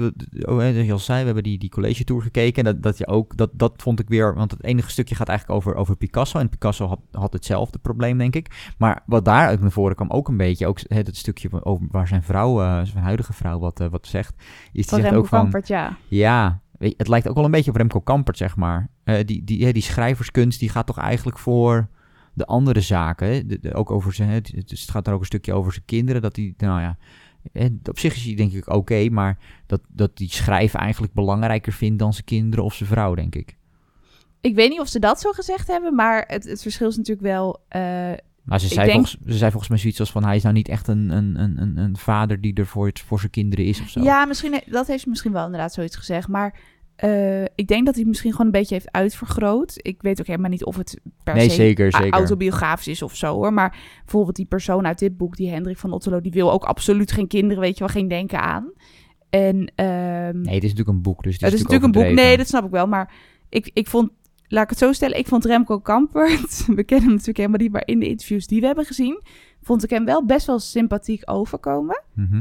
oh, 0.41 0.59
zoals 0.59 0.75
je 0.87 0.93
al 0.93 0.99
zei, 0.99 1.19
we 1.19 1.25
hebben 1.25 1.43
die, 1.43 1.59
die 1.59 1.71
college 1.71 2.05
tour 2.05 2.23
gekeken. 2.23 2.65
En 2.65 2.73
dat, 2.73 2.83
dat 2.83 2.99
je 2.99 3.07
ook, 3.07 3.37
dat, 3.37 3.51
dat 3.53 3.73
vond 3.77 4.01
ik 4.01 4.09
weer, 4.09 4.35
want 4.35 4.51
het 4.51 4.65
enige 4.65 4.91
stukje 4.91 5.15
gaat 5.15 5.29
eigenlijk 5.29 5.59
over, 5.59 5.75
over 5.75 5.97
Picasso. 5.97 6.39
En 6.39 6.49
Picasso 6.49 6.87
had, 6.87 7.01
had 7.11 7.33
hetzelfde 7.33 7.79
probleem, 7.79 8.19
denk 8.19 8.35
ik. 8.37 8.73
Maar 8.79 9.03
wat 9.07 9.25
daar 9.25 9.53
ook 9.53 9.61
naar 9.61 9.71
voren 9.71 9.97
kwam, 9.97 10.11
ook 10.11 10.29
een 10.29 10.37
beetje, 10.37 10.67
ook 10.67 10.81
het, 10.89 11.07
het 11.07 11.17
stukje 11.17 11.65
over, 11.65 11.87
waar 11.91 12.09
zijn 12.09 12.23
vrouw, 12.23 12.63
eh, 12.63 12.81
zijn 12.83 13.05
huidige 13.05 13.33
vrouw, 13.33 13.59
wat, 13.59 13.81
eh, 13.81 13.89
wat 13.89 14.07
zegt. 14.07 14.35
Is 14.37 14.45
Van 14.47 14.73
die 14.73 14.85
zegt 14.87 15.03
Remco 15.03 15.19
ook 15.19 15.27
van, 15.27 15.41
Kampert, 15.41 15.69
ja. 15.69 15.97
ja, 16.09 16.61
weet 16.79 16.95
het 16.97 17.09
lijkt 17.09 17.29
ook 17.29 17.35
wel 17.35 17.45
een 17.45 17.51
beetje 17.51 17.71
op 17.71 17.77
Remco 17.77 18.01
Kampert, 18.01 18.37
zeg 18.37 18.57
maar. 18.57 18.89
Eh, 19.05 19.25
die, 19.25 19.45
die, 19.45 19.73
die 19.73 19.83
schrijverskunst, 19.83 20.61
die 20.61 20.69
gaat 20.69 20.87
toch 20.87 20.99
eigenlijk 20.99 21.39
voor 21.39 21.89
de 22.33 22.47
andere 22.47 22.81
zaken. 22.81 23.49
De- 23.49 23.59
de- 23.61 23.75
ook 23.75 23.91
over 23.91 24.13
zijn, 24.13 24.29
het, 24.29 24.53
het 24.55 24.89
gaat 24.91 25.07
er 25.07 25.13
ook 25.13 25.21
een 25.21 25.27
stukje 25.27 25.53
over 25.55 25.73
zijn 25.73 25.85
kinderen. 25.85 26.23
Dat 26.23 26.35
die, 26.35 26.55
nou 26.57 26.81
ja, 26.81 26.97
hè, 27.53 27.69
op 27.85 27.99
zich 27.99 28.15
is 28.15 28.25
hij 28.25 28.35
denk 28.35 28.53
ik 28.53 28.69
oké, 28.73 29.09
maar 29.11 29.39
dat, 29.67 29.81
dat 29.89 30.17
die 30.17 30.31
schrijven 30.31 30.81
eigenlijk 30.81 31.13
belangrijker 31.13 31.73
vindt 31.73 31.99
dan 31.99 32.13
zijn 32.13 32.25
kinderen 32.25 32.65
of 32.65 32.75
zijn 32.75 32.89
vrouw, 32.89 33.15
denk 33.15 33.35
ik. 33.35 33.57
Ik 34.41 34.55
weet 34.55 34.71
niet 34.71 34.81
of 34.81 34.89
ze 34.89 34.99
dat 34.99 35.21
zo 35.21 35.33
gezegd 35.33 35.67
hebben, 35.69 35.95
maar 35.95 36.25
het, 36.27 36.45
het 36.45 36.63
verschil 36.63 36.89
is 36.89 36.97
natuurlijk 36.97 37.27
wel... 37.27 37.61
eh, 37.69 37.81
Maar 38.43 38.61
ze 38.61 38.67
zei, 38.69 38.87
denk- 38.87 38.91
volgens, 38.93 39.17
ze 39.27 39.37
zei 39.39 39.51
volgens 39.51 39.71
mij 39.71 39.79
zoiets 39.79 40.01
als 40.01 40.11
van... 40.11 40.25
hij 40.25 40.37
is 40.37 40.43
nou 40.43 40.55
niet 40.55 40.69
echt 40.69 40.89
een, 40.89 41.11
een, 41.11 41.41
een, 41.41 41.77
een, 41.77 41.97
vader 41.97 42.41
die 42.41 42.55
er 42.55 42.67
voor, 42.67 42.87
het, 42.87 43.01
voor 43.01 43.19
zijn 43.19 43.31
kinderen 43.31 43.65
is 43.65 43.81
of 43.81 43.89
zo. 43.89 44.03
ja, 44.03 44.25
misschien, 44.25 44.61
dat 44.67 44.87
heeft 44.87 45.03
ze 45.03 45.09
misschien 45.09 45.33
wel 45.33 45.45
inderdaad 45.45 45.73
zoiets 45.73 45.97
gezegd. 45.97 46.29
Maar 46.29 46.59
eh, 46.97 47.43
ik 47.43 47.67
denk 47.69 47.85
dat 47.85 47.95
hij 47.95 48.03
het 48.03 48.07
misschien 48.07 48.31
gewoon 48.31 48.47
een 48.47 48.53
beetje 48.53 48.75
heeft 48.75 48.93
uitvergroot. 48.93 49.75
Ik 49.77 50.03
weet 50.03 50.21
ook 50.21 50.27
helemaal 50.27 50.51
niet 50.51 50.65
of 50.65 50.77
het 50.77 51.01
per 51.25 51.35
nee, 51.35 51.49
se 51.49 51.55
zeker, 51.55 51.87
a- 51.95 51.99
zeker. 51.99 52.13
autobiografisch 52.19 52.89
is 52.89 53.03
of 53.03 53.17
zo 53.17 53.35
hoor. 53.35 53.53
Maar 53.53 53.79
bijvoorbeeld 54.05 54.37
die 54.37 54.47
persoon 54.47 54.87
uit 54.87 54.99
dit 54.99 55.17
boek, 55.17 55.37
die 55.37 55.51
Hendrik 55.51 55.79
van 55.79 55.93
Otterlo, 55.93 56.21
die 56.21 56.33
wil 56.33 56.53
ook 56.53 56.65
absoluut 56.65 57.13
geen 57.13 57.27
kinderen, 57.27 57.63
weet 57.63 57.73
je 57.79 57.85
wel, 57.85 57.95
geen 57.95 58.09
denken 58.09 58.41
aan. 58.41 58.73
En 59.31 59.73
ehm, 59.75 60.41
Nee, 60.41 60.55
het 60.55 60.65
is 60.65 60.71
natuurlijk 60.71 60.89
een 60.89 61.03
boek, 61.03 61.23
dus 61.23 61.33
het 61.33 61.43
het 61.43 61.53
is, 61.53 61.59
is 61.61 61.67
natuurlijk 61.67 61.95
een 61.97 62.03
boek. 62.03 62.15
Nee, 62.15 62.37
dat 62.37 62.47
snap 62.49 62.65
ik 62.65 62.71
wel. 62.71 62.87
Maar 62.87 63.13
ik, 63.49 63.71
ik 63.73 63.87
vond, 63.87 64.11
laat 64.47 64.63
ik 64.65 64.71
het 64.71 64.79
zo 64.79 64.93
stellen, 64.93 65.19
ik 65.19 65.27
vond 65.27 65.45
Remco 65.45 65.79
Kampert, 65.81 66.67
we 66.77 66.85
kennen 66.85 67.07
hem 67.07 67.11
natuurlijk 67.11 67.37
helemaal 67.37 67.59
niet, 67.61 67.73
maar 67.73 67.87
in 67.87 67.99
de 67.99 68.09
interviews 68.09 68.47
die 68.47 68.61
we 68.61 68.67
hebben 68.67 68.85
gezien, 68.85 69.23
vond 69.63 69.85
ik 69.85 69.91
hem 69.91 70.05
wel 70.05 70.25
best 70.25 70.47
wel 70.47 70.59
sympathiek 70.59 71.23
overkomen. 71.25 72.03
Mhm. 72.15 72.41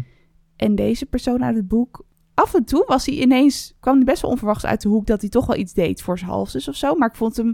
En 0.56 0.76
deze 0.76 1.06
persoon 1.06 1.44
uit 1.44 1.56
het 1.56 1.68
boek, 1.68 2.06
af 2.36 2.54
en 2.54 2.66
toe 2.66 2.84
was 2.88 3.06
hij 3.06 3.16
ineens, 3.16 3.76
kwam 3.80 3.96
hij 3.96 4.06
best 4.06 4.22
wel 4.22 4.32
onverwachts 4.32 4.66
uit 4.66 4.82
de 4.82 4.88
hoek 4.90 5.06
dat 5.08 5.22
hij 5.22 5.30
toch 5.30 5.46
wel 5.46 5.58
iets 5.58 5.74
deed 5.74 6.02
voor 6.02 6.18
zijn 6.18 6.32
halszus 6.32 6.68
of 6.68 6.76
zo. 6.76 6.96
Maar 6.96 7.10
ik 7.10 7.16
vond 7.16 7.38
hem 7.38 7.54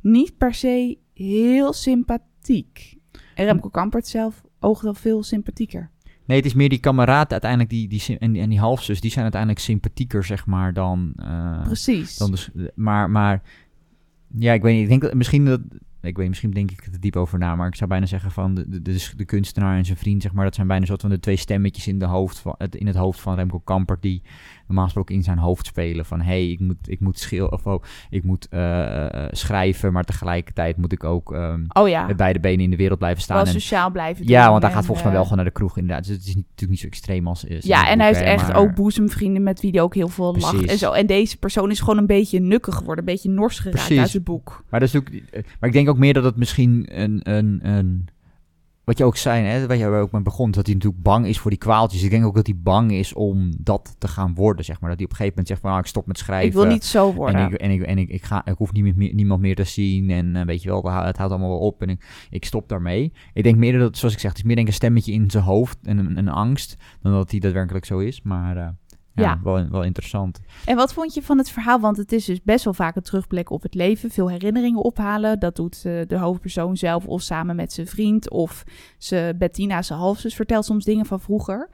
niet 0.00 0.36
per 0.38 0.54
se 0.54 0.98
heel 1.14 1.72
sympathiek. 1.72 2.96
En 3.34 3.44
Remco 3.44 3.68
Kampert 3.68 4.06
zelf 4.06 4.42
oogt 4.60 4.82
wel 4.82 4.94
veel 4.94 5.22
sympathieker. 5.22 5.90
Nee, 6.24 6.36
het 6.36 6.46
is 6.46 6.54
meer 6.54 6.68
die 6.68 6.78
kameraad 6.78 7.30
uiteindelijk, 7.32 7.70
die, 7.70 7.88
die, 7.88 8.18
en, 8.18 8.36
en 8.36 8.48
die 8.48 8.58
halfzus, 8.58 9.00
die 9.00 9.10
zijn 9.10 9.22
uiteindelijk 9.22 9.60
sympathieker, 9.60 10.24
zeg 10.24 10.46
maar, 10.46 10.72
dan... 10.72 11.12
eh, 11.16 11.62
Precies. 11.62 12.16
dan 12.16 12.30
dus, 12.30 12.50
maar, 12.74 13.10
maar, 13.10 13.42
ja, 14.38 14.52
ik 14.52 14.62
weet 14.62 14.74
niet, 14.74 14.82
ik 14.82 14.88
denk 14.88 15.02
dat 15.02 15.14
misschien 15.14 15.44
dat... 15.44 15.60
Ik 16.02 16.16
weet, 16.16 16.28
misschien 16.28 16.50
denk 16.50 16.70
ik 16.70 16.84
er 16.84 17.00
diep 17.00 17.16
over 17.16 17.38
na, 17.38 17.56
maar 17.56 17.66
ik 17.66 17.74
zou 17.74 17.90
bijna 17.90 18.06
zeggen 18.06 18.30
van 18.30 18.54
de, 18.54 18.82
de, 18.82 19.10
de, 19.16 19.24
kunstenaar 19.24 19.76
en 19.76 19.84
zijn 19.84 19.98
vriend, 19.98 20.22
zeg 20.22 20.32
maar, 20.32 20.44
dat 20.44 20.54
zijn 20.54 20.66
bijna 20.66 20.86
soort 20.86 21.00
van 21.00 21.10
de 21.10 21.20
twee 21.20 21.36
stemmetjes 21.36 21.86
in, 21.86 21.98
de 21.98 22.06
hoofd 22.06 22.38
van, 22.38 22.56
in 22.70 22.86
het 22.86 22.96
hoofd 22.96 23.20
van 23.20 23.34
Remco 23.34 23.58
Kampert, 23.58 24.02
die 24.02 24.22
normaal 24.72 24.84
gesproken 24.84 25.14
in 25.14 25.22
zijn 25.22 25.38
hoofd 25.38 25.66
spelen 25.66 26.04
van, 26.04 26.20
hé, 26.20 26.24
hey, 26.24 26.50
ik 26.50 26.60
moet, 26.60 26.76
ik 26.86 27.00
moet, 27.00 27.18
schil, 27.18 27.46
of, 27.46 27.66
oh, 27.66 27.82
ik 28.10 28.24
moet 28.24 28.48
eh, 28.48 29.04
eh, 29.04 29.28
schrijven, 29.30 29.92
maar 29.92 30.04
tegelijkertijd 30.04 30.76
moet 30.76 30.92
ik 30.92 31.04
ook 31.04 31.32
ehm, 31.32 31.64
oh 31.72 31.88
ja, 31.88 32.06
met 32.06 32.16
beide 32.16 32.40
benen 32.40 32.64
in 32.64 32.70
de 32.70 32.76
wereld 32.76 32.98
blijven 32.98 33.22
staan. 33.22 33.36
wel 33.36 33.46
En, 33.46 33.52
sociaal 33.52 33.90
blijven 33.90 34.28
ja, 34.28 34.50
want 34.50 34.62
hij 34.62 34.72
gaat 34.72 34.84
volgens 34.84 35.04
mij 35.04 35.12
wel 35.12 35.22
eh, 35.22 35.28
gewoon 35.28 35.44
naar 35.44 35.52
de 35.52 35.58
kroeg 35.58 35.76
inderdaad. 35.76 36.06
Dus 36.06 36.16
het 36.16 36.26
is 36.26 36.34
natuurlijk 36.34 36.70
niet 36.70 36.80
zo 36.80 36.86
extreem 36.86 37.26
als 37.26 37.44
is. 37.44 37.64
Ja, 37.64 37.88
en 37.88 37.98
hij 37.98 38.08
heeft 38.08 38.20
echt 38.20 38.46
maar... 38.46 38.56
ook 38.56 38.74
boezemvrienden 38.74 39.42
met 39.42 39.60
wie 39.60 39.70
hij 39.70 39.80
ook 39.80 39.94
heel 39.94 40.08
veel 40.08 40.36
lacht 40.38 40.64
en 40.64 40.78
zo. 40.78 40.92
En 40.92 41.06
deze 41.06 41.38
persoon 41.38 41.70
is 41.70 41.80
gewoon 41.80 41.98
een 41.98 42.06
beetje 42.06 42.40
nukkig 42.40 42.74
geworden, 42.74 43.04
een 43.04 43.12
beetje 43.12 43.30
nors 43.30 43.58
geraakt 43.58 43.76
Precies. 43.76 43.98
uit 43.98 44.12
het 44.12 44.24
boek. 44.24 44.64
Maar, 44.68 44.80
dat 44.80 44.88
is 44.88 44.96
ook, 44.96 45.08
eh, 45.08 45.42
maar 45.60 45.68
ik 45.68 45.74
denk 45.74 45.88
ook 45.88 45.98
meer 45.98 46.14
dat 46.14 46.24
het 46.24 46.36
misschien 46.36 46.86
een, 46.88 47.20
een, 47.22 47.60
een 47.62 48.08
wat 48.84 48.98
je 48.98 49.04
ook 49.04 49.16
zei, 49.16 49.44
hè, 49.44 49.66
waar 49.66 49.76
je 49.76 49.86
ook 49.86 50.12
mee 50.12 50.22
begon, 50.22 50.50
dat 50.50 50.66
hij 50.66 50.74
natuurlijk 50.74 51.02
bang 51.02 51.26
is 51.26 51.38
voor 51.38 51.50
die 51.50 51.58
kwaaltjes. 51.58 52.02
Ik 52.02 52.10
denk 52.10 52.24
ook 52.24 52.34
dat 52.34 52.46
hij 52.46 52.56
bang 52.58 52.92
is 52.92 53.12
om 53.12 53.52
dat 53.58 53.94
te 53.98 54.08
gaan 54.08 54.34
worden, 54.34 54.64
zeg 54.64 54.80
maar. 54.80 54.90
Dat 54.90 54.98
hij 54.98 55.06
op 55.06 55.12
een 55.12 55.18
gegeven 55.18 55.38
moment 55.38 55.48
zegt 55.48 55.60
van, 55.60 55.72
ah, 55.72 55.78
ik 55.78 55.86
stop 55.86 56.06
met 56.06 56.18
schrijven. 56.18 56.46
Ik 56.46 56.52
wil 56.52 56.64
niet 56.64 56.84
zo 56.84 57.12
worden. 57.12 57.40
En, 57.40 57.52
ik, 57.52 57.60
en, 57.60 57.70
ik, 57.70 57.82
en 57.82 57.98
ik, 57.98 58.08
ik, 58.08 58.24
ga, 58.24 58.46
ik 58.46 58.56
hoef 58.56 58.72
niet 58.72 58.96
meer, 58.96 59.14
niemand 59.14 59.40
meer 59.40 59.54
te 59.54 59.64
zien. 59.64 60.10
En 60.10 60.36
eh, 60.36 60.44
weet 60.44 60.62
je 60.62 60.68
wel, 60.68 60.82
het 60.82 61.16
houdt 61.16 61.32
allemaal 61.32 61.48
wel 61.48 61.58
op. 61.58 61.82
En 61.82 61.88
ik, 61.88 62.26
ik 62.30 62.44
stop 62.44 62.68
daarmee. 62.68 63.12
Ik 63.32 63.42
denk 63.42 63.56
meer 63.56 63.78
dat, 63.78 63.96
zoals 63.96 64.14
ik 64.14 64.20
zeg, 64.20 64.30
het 64.30 64.38
is 64.38 64.46
meer 64.46 64.56
denk 64.56 64.66
ik 64.66 64.72
een 64.72 64.78
stemmetje 64.78 65.12
in 65.12 65.30
zijn 65.30 65.44
hoofd 65.44 65.78
en 65.82 65.98
een, 65.98 66.18
een 66.18 66.28
angst. 66.28 66.76
Dan 67.00 67.12
dat 67.12 67.30
hij 67.30 67.40
daadwerkelijk 67.40 67.84
zo 67.84 67.98
is. 67.98 68.22
Maar 68.22 68.56
eh, 68.56 68.68
ja, 69.14 69.22
Ja. 69.22 69.40
Wel, 69.42 69.68
wel 69.68 69.82
interessant. 69.82 70.40
En 70.64 70.76
wat 70.76 70.92
vond 70.92 71.14
je 71.14 71.22
van 71.22 71.38
het 71.38 71.50
verhaal? 71.50 71.80
Want 71.80 71.96
het 71.96 72.12
is 72.12 72.24
dus 72.24 72.42
best 72.42 72.64
wel 72.64 72.74
vaak 72.74 72.96
een 72.96 73.02
terugblik 73.02 73.50
op 73.50 73.62
het 73.62 73.74
leven. 73.74 74.10
Veel 74.10 74.30
herinneringen 74.30 74.84
ophalen. 74.84 75.38
Dat 75.38 75.56
doet 75.56 75.84
eh, 75.84 76.00
de 76.06 76.18
hoofdpersoon 76.18 76.76
zelf 76.76 77.06
of 77.06 77.22
samen 77.22 77.56
met 77.56 77.72
zijn 77.72 77.86
vriend. 77.86 78.30
Of 78.30 78.64
ze, 78.98 79.34
Bettina, 79.38 79.82
zijn 79.82 79.98
halfzus, 79.98 80.34
vertelt 80.34 80.64
soms 80.64 80.84
dingen 80.84 81.06
van 81.06 81.20
vroeger. 81.20 81.70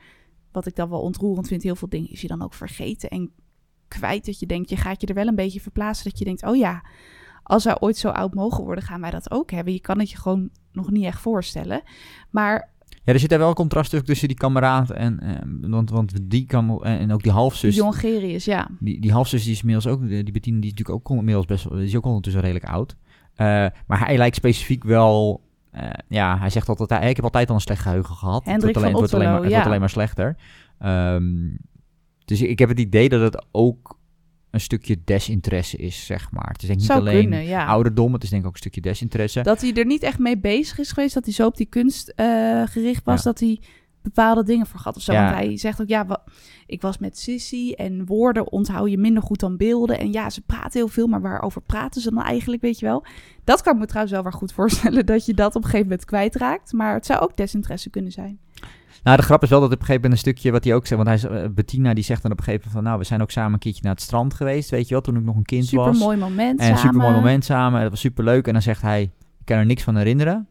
Wat 0.53 0.67
ik 0.67 0.77
dan 0.77 0.89
wel 0.91 1.01
ontroerend 1.01 1.49
vind. 1.49 1.63
Heel 1.63 1.77
veel 1.77 1.89
dingen 1.89 2.11
is 2.11 2.21
je 2.21 2.29
dan 2.29 2.43
ook 2.43 2.55
vergeten 2.55 3.09
en 3.09 3.31
kwijt. 3.89 4.27
Dat 4.27 4.39
je 4.39 4.47
denkt, 4.47 4.71
je 4.71 4.77
gaat 4.77 5.01
je 5.01 5.07
er 5.07 5.15
wel 5.15 5.27
een 5.27 5.35
beetje 5.35 5.61
verplaatsen. 5.61 6.11
Dat 6.11 6.19
je 6.19 6.25
denkt, 6.25 6.47
oh 6.47 6.57
ja, 6.57 6.83
als 7.43 7.65
wij 7.65 7.81
ooit 7.81 7.97
zo 7.97 8.09
oud 8.09 8.35
mogen 8.35 8.65
worden, 8.65 8.85
gaan 8.85 9.01
wij 9.01 9.11
dat 9.11 9.31
ook 9.31 9.51
hebben. 9.51 9.73
Je 9.73 9.81
kan 9.81 9.99
het 9.99 10.11
je 10.11 10.17
gewoon 10.17 10.51
nog 10.73 10.91
niet 10.91 11.05
echt 11.05 11.21
voorstellen. 11.21 11.83
Maar 12.31 12.73
Ja, 13.09 13.15
er 13.15 13.21
zit 13.21 13.29
daar 13.31 13.39
wel 13.39 13.49
een 13.49 13.55
contrast 13.55 13.91
tussen- 13.91 14.07
tussen 14.09 14.29
die 14.29 14.37
kameraad 14.37 14.91
en... 14.91 15.21
eh, 15.21 15.71
want, 15.71 15.91
want 15.91 16.13
die 16.23 16.47
kan... 16.47 16.85
En, 16.85 16.99
en 16.99 17.13
ook 17.13 17.23
die 17.23 17.33
halfzus... 17.33 17.77
Jongerius, 17.77 18.45
ja. 18.45 18.69
Die, 18.81 19.01
die 19.01 19.13
halfzus 19.13 19.43
die 19.45 19.53
is 19.53 19.59
inmiddels 19.61 19.87
ook, 19.87 20.09
die 20.09 20.33
Bettine 20.33 20.61
die 20.61 20.71
is 20.71 20.77
natuurlijk 20.77 21.11
ook 21.11 21.19
inmiddels 21.19 21.47
best 21.47 21.65
wel, 21.65 21.79
die 21.79 21.87
is 21.87 21.97
ook 21.97 22.05
ondertussen 22.05 22.43
redelijk 22.43 22.65
oud. 22.65 22.97
Eh, 23.35 23.47
maar 23.87 24.07
hij 24.07 24.17
lijkt 24.17 24.37
specifiek 24.37 24.85
wel, 24.85 25.41
eh, 25.71 25.91
ja, 26.09 26.39
hij 26.39 26.51
zegt 26.51 26.69
altijd, 26.69 26.91
hij, 26.91 27.09
ik 27.11 27.17
heb 27.17 27.25
altijd 27.25 27.49
al 27.49 27.55
een 27.55 27.61
slecht 27.61 27.83
geheugen 27.83 28.15
gehad. 28.15 28.45
Hendrik 28.45 28.75
het 28.75 28.75
wordt 28.75 28.77
alleen, 28.77 28.93
van 28.93 29.03
het 29.03 29.11
wordt 29.11 29.25
alleen, 29.25 29.41
maar, 29.41 29.51
wordt 29.51 29.67
alleen 29.67 29.81
maar 29.81 29.91
slechter. 29.91 30.37
Ehm, 30.79 31.57
dus 32.25 32.43
ik 32.43 32.59
heb 32.59 32.69
het 32.69 32.81
idee 32.81 33.09
dat 33.09 33.21
het 33.21 33.45
ook 33.51 33.98
een 34.51 34.61
stukje 34.61 34.97
desinteresse 35.05 35.77
is, 35.77 36.07
zeg 36.07 36.31
maar. 36.31 36.49
Het 36.53 36.63
is 36.63 36.69
denk 36.69 36.73
ik 36.73 36.79
niet 36.79 36.87
Zou 36.87 37.01
alleen 37.01 37.21
kunnen, 37.21 37.45
ja. 37.45 37.67
ouderdom, 37.67 38.13
het 38.13 38.23
is 38.23 38.29
denk 38.31 38.43
ik 38.43 38.49
ook 38.49 38.55
een 38.55 38.61
stukje 38.61 38.81
desinteresse. 38.81 39.43
Dat 39.43 39.61
hij 39.61 39.73
er 39.75 39.87
niet 39.87 40.03
echt 40.03 40.19
mee 40.19 40.39
bezig 40.39 40.79
is 40.79 40.93
geweest, 40.93 41.15
dat 41.15 41.25
hij 41.25 41.35
zo 41.35 41.47
op 41.47 41.57
die 41.57 41.67
kunst 41.67 42.13
eh, 42.17 42.63
gericht 42.67 43.05
was, 43.05 43.23
Ja. 43.23 43.31
dat 43.31 43.41
hij 43.41 43.61
bepaalde 44.03 44.43
dingen 44.43 44.67
vergat 44.67 44.97
of 44.97 45.03
zo. 45.03 45.13
Ja. 45.13 45.25
Want 45.25 45.37
hij 45.37 45.57
zegt 45.57 45.81
ook, 45.81 45.89
ja, 45.89 46.23
ik 46.67 46.83
was 46.83 46.99
met 46.99 47.19
Sissy 47.19 47.73
en 47.73 48.07
woorden 48.07 48.53
onthoud 48.53 48.91
je 48.91 48.99
minder 48.99 49.23
goed 49.23 49.41
dan 49.41 49.57
beelden. 49.57 49.99
En 49.99 50.13
ja, 50.13 50.31
ze 50.31 50.41
praten 50.41 50.73
heel 50.73 50.89
veel, 50.89 51.07
maar 51.07 51.21
waarover 51.21 51.63
praten 51.63 52.01
ze 52.01 52.15
dan 52.15 52.23
eigenlijk, 52.23 52.63
weet 52.63 52.79
je 52.79 52.87
wel? 52.87 53.05
Dat 53.45 53.63
kan 53.63 53.73
ik 53.75 53.79
me 53.79 53.87
trouwens 53.87 54.15
wel 54.15 54.23
weer 54.23 54.33
goed 54.33 54.53
voorstellen, 54.53 55.07
dat 55.13 55.27
je 55.27 55.35
dat 55.35 55.49
op 55.49 55.63
een 55.63 55.69
gegeven 55.71 55.87
moment 55.89 56.05
kwijtraakt. 56.05 56.73
Maar 56.73 56.95
het 56.95 57.07
zou 57.07 57.21
ook 57.21 57.37
desinteresse 57.37 57.91
kunnen 57.91 58.13
zijn. 58.13 58.39
Nou, 59.03 59.17
de 59.17 59.23
grap 59.23 59.43
is 59.43 59.49
wel 59.49 59.61
dat 59.61 59.73
op 59.73 59.79
een 59.81 59.85
gegeven 59.87 60.03
moment 60.03 60.13
een 60.27 60.33
stukje 60.33 60.51
wat 60.51 60.65
hij 60.65 60.75
ook 60.75 60.87
zegt, 60.87 61.03
want 61.05 61.23
hij, 61.23 61.31
eh, 61.43 61.49
Bettina 61.51 61.95
die 61.95 62.05
zegt 62.05 62.23
dan 62.23 62.31
op 62.33 62.39
een 62.39 62.45
gegeven 62.45 62.67
moment 62.67 62.83
van, 62.83 62.93
nou, 62.93 62.99
we 62.99 63.09
zijn 63.09 63.23
ook 63.23 63.31
samen 63.31 63.53
een 63.53 63.59
keertje 63.59 63.83
naar 63.83 63.93
het 63.93 64.03
strand 64.03 64.35
geweest, 64.35 64.71
weet 64.71 64.89
je 64.89 64.95
wel, 64.95 65.03
toen 65.03 65.17
ik 65.17 65.23
nog 65.23 65.37
een 65.37 65.43
kind 65.43 65.65
Super 65.67 65.85
was. 65.85 65.99
mooi 65.99 66.17
moment 66.17 66.59
En 66.61 66.65
samen. 66.67 66.73
een 66.73 66.79
super 66.89 67.01
mooi 67.01 67.15
moment 67.15 67.45
samen. 67.45 67.81
Dat 67.81 67.91
was 67.91 68.01
super 68.01 68.25
leuk. 68.25 68.47
En 68.47 68.53
dan 68.53 68.63
zegt 68.63 68.83
hij: 68.83 69.03
Ik 69.03 69.45
kan 69.45 69.57
er 69.59 69.67
niks 69.67 69.83
van 69.83 69.97
herinneren. 69.97 70.49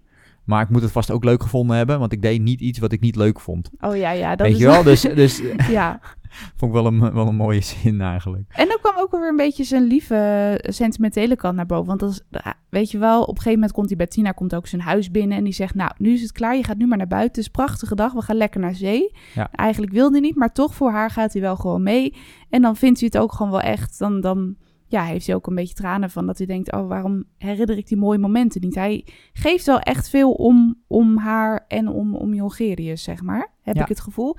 Maar 0.48 0.62
ik 0.62 0.70
moet 0.70 0.82
het 0.82 0.92
vast 0.92 1.12
ook 1.12 1.24
leuk 1.24 1.42
gevonden 1.42 1.78
hebben. 1.78 2.00
Want 2.00 2.12
ik 2.12 2.22
deed 2.22 2.42
niet 2.42 2.62
iets 2.62 2.80
wat 2.80 2.92
ik 2.92 3.00
niet 3.00 3.16
leuk 3.16 3.40
vond. 3.40 3.70
Oh 3.80 3.96
ja, 3.98 4.12
ja. 4.12 4.36
Dat 4.36 4.48
Weet 4.48 4.56
is 4.56 4.62
je 4.62 4.68
wel? 4.68 4.84
Dus, 4.92 5.02
dus 5.02 5.42
eh, 5.42 5.70
ja. 5.80 6.00
vond 6.58 6.76
ik 6.76 6.82
wel 6.82 6.86
een, 6.86 7.14
wel 7.14 7.28
een 7.28 7.36
mooie 7.36 7.62
zin 7.62 8.02
eigenlijk. 8.02 8.44
En 8.48 8.68
dan 8.68 8.78
kwam 8.82 8.98
ook 8.98 9.12
weer 9.12 9.28
een 9.28 9.36
beetje 9.36 9.64
zijn 9.64 9.84
lieve, 9.84 10.16
eh, 10.16 10.72
sentimentele 10.72 11.36
kant 11.36 11.56
naar 11.56 11.66
boven. 11.66 11.86
Want 11.86 12.00
dat 12.00 12.10
is, 12.10 12.22
ah, 12.32 12.52
weet 12.70 12.92
je 12.92 12.98
wel, 12.98 13.22
op 13.22 13.28
een 13.28 13.36
gegeven 13.36 13.54
moment 13.54 13.72
komt 13.72 13.88
hij 13.88 13.98
bij 13.98 14.08
Tina, 14.08 14.32
komt 14.32 14.56
ook 14.56 14.68
zijn 14.68 14.82
huis 14.82 15.12
binnen. 15.12 15.38
En 15.38 15.44
die 15.44 15.54
zegt, 15.54 15.76
nou, 15.76 15.92
nu 15.98 16.14
is 16.14 16.22
het 16.22 16.32
klaar, 16.32 16.56
je 16.56 16.64
gaat 16.64 16.78
nu 16.78 16.88
maar 16.88 16.98
naar 16.98 17.08
buiten. 17.08 17.30
Het 17.30 17.40
is 17.40 17.46
een 17.46 17.66
prachtige 17.66 17.96
dag, 17.96 18.14
we 18.14 18.22
gaan 18.22 18.38
lekker 18.38 18.60
naar 18.60 18.76
zee. 18.76 19.12
Ja. 19.34 19.50
Eigenlijk 19.52 19.92
wilde 19.92 20.12
hij 20.12 20.22
niet, 20.22 20.36
maar 20.36 20.54
toch 20.54 20.76
voor 20.76 20.92
haar 20.92 21.12
gaat 21.12 21.34
hij 21.34 21.42
wel 21.42 21.56
gewoon 21.56 21.84
mee. 21.84 22.16
En 22.50 22.62
dan 22.62 22.76
vindt 22.76 23.00
hij 23.00 23.10
het 23.12 23.22
ook 23.22 23.34
gewoon 23.34 23.52
wel 23.52 23.62
echt, 23.62 24.00
dan, 24.00 24.22
dan 24.22 24.56
ja, 24.88 25.04
heeft 25.04 25.26
hij 25.26 25.36
ook 25.36 25.48
een 25.48 25.56
beetje 25.56 25.74
tranen 25.76 26.10
van 26.10 26.26
dat 26.26 26.38
hij 26.38 26.48
denkt, 26.48 26.72
oh, 26.72 26.88
waarom 26.88 27.24
herinner 27.38 27.78
ik 27.78 27.88
die 27.88 27.98
mooie 27.98 28.18
momenten 28.20 28.62
niet? 28.62 28.76
Hij 28.76 29.06
geeft 29.34 29.66
wel 29.66 29.80
echt 29.80 30.10
veel 30.10 30.32
om, 30.32 30.82
om 30.88 31.18
haar 31.18 31.66
en 31.68 31.88
om, 31.88 32.16
om 32.16 32.34
Jongerius, 32.34 33.04
zeg 33.04 33.22
maar, 33.22 33.52
heb 33.62 33.76
Ja. 33.76 33.82
ik 33.82 33.88
het 33.88 34.00
gevoel. 34.00 34.36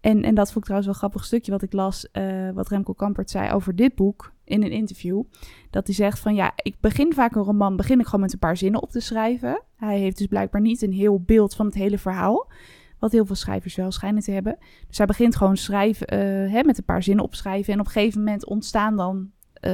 En, 0.00 0.22
en 0.22 0.34
dat 0.34 0.46
vond 0.46 0.56
ik 0.56 0.62
trouwens 0.64 0.86
wel 0.86 0.94
een 0.94 1.00
grappig 1.00 1.24
stukje 1.24 1.50
wat 1.50 1.62
ik 1.62 1.72
las, 1.72 2.10
eh, 2.10 2.50
wat 2.54 2.68
Remco 2.68 2.92
Kampert 2.92 3.30
zei 3.30 3.52
over 3.52 3.76
dit 3.76 3.94
boek 3.94 4.32
in 4.44 4.62
een 4.62 4.70
interview. 4.70 5.22
Dat 5.70 5.86
hij 5.86 5.94
zegt 5.94 6.18
van 6.18 6.34
ja, 6.34 6.52
ik 6.56 6.76
begin 6.80 7.12
vaak 7.12 7.34
een 7.34 7.42
roman, 7.42 7.76
begin 7.76 7.98
ik 7.98 8.04
gewoon 8.04 8.20
met 8.20 8.32
een 8.32 8.38
paar 8.38 8.56
zinnen 8.56 8.82
op 8.82 8.90
te 8.90 9.00
schrijven. 9.00 9.62
Hij 9.76 9.98
heeft 9.98 10.18
dus 10.18 10.26
blijkbaar 10.26 10.60
niet 10.60 10.82
een 10.82 10.92
heel 10.92 11.20
beeld 11.20 11.54
van 11.54 11.66
het 11.66 11.74
hele 11.74 11.98
verhaal. 11.98 12.50
Wat 12.98 13.12
heel 13.12 13.26
veel 13.26 13.34
schrijvers 13.34 13.74
wel 13.74 13.90
schijnen 13.90 14.22
te 14.22 14.30
hebben. 14.30 14.56
Dus 14.88 14.96
hij 14.98 15.06
begint 15.06 15.36
gewoon 15.36 15.56
schrijven, 15.56 16.06
eh, 16.06 16.18
hè, 16.52 16.62
met 16.64 16.78
een 16.78 16.84
paar 16.84 17.02
zinnen 17.02 17.24
opschrijven. 17.24 17.72
En 17.72 17.80
op 17.80 17.86
een 17.86 17.92
gegeven 17.92 18.18
moment 18.18 18.46
ontstaan 18.46 18.96
dan 18.96 19.30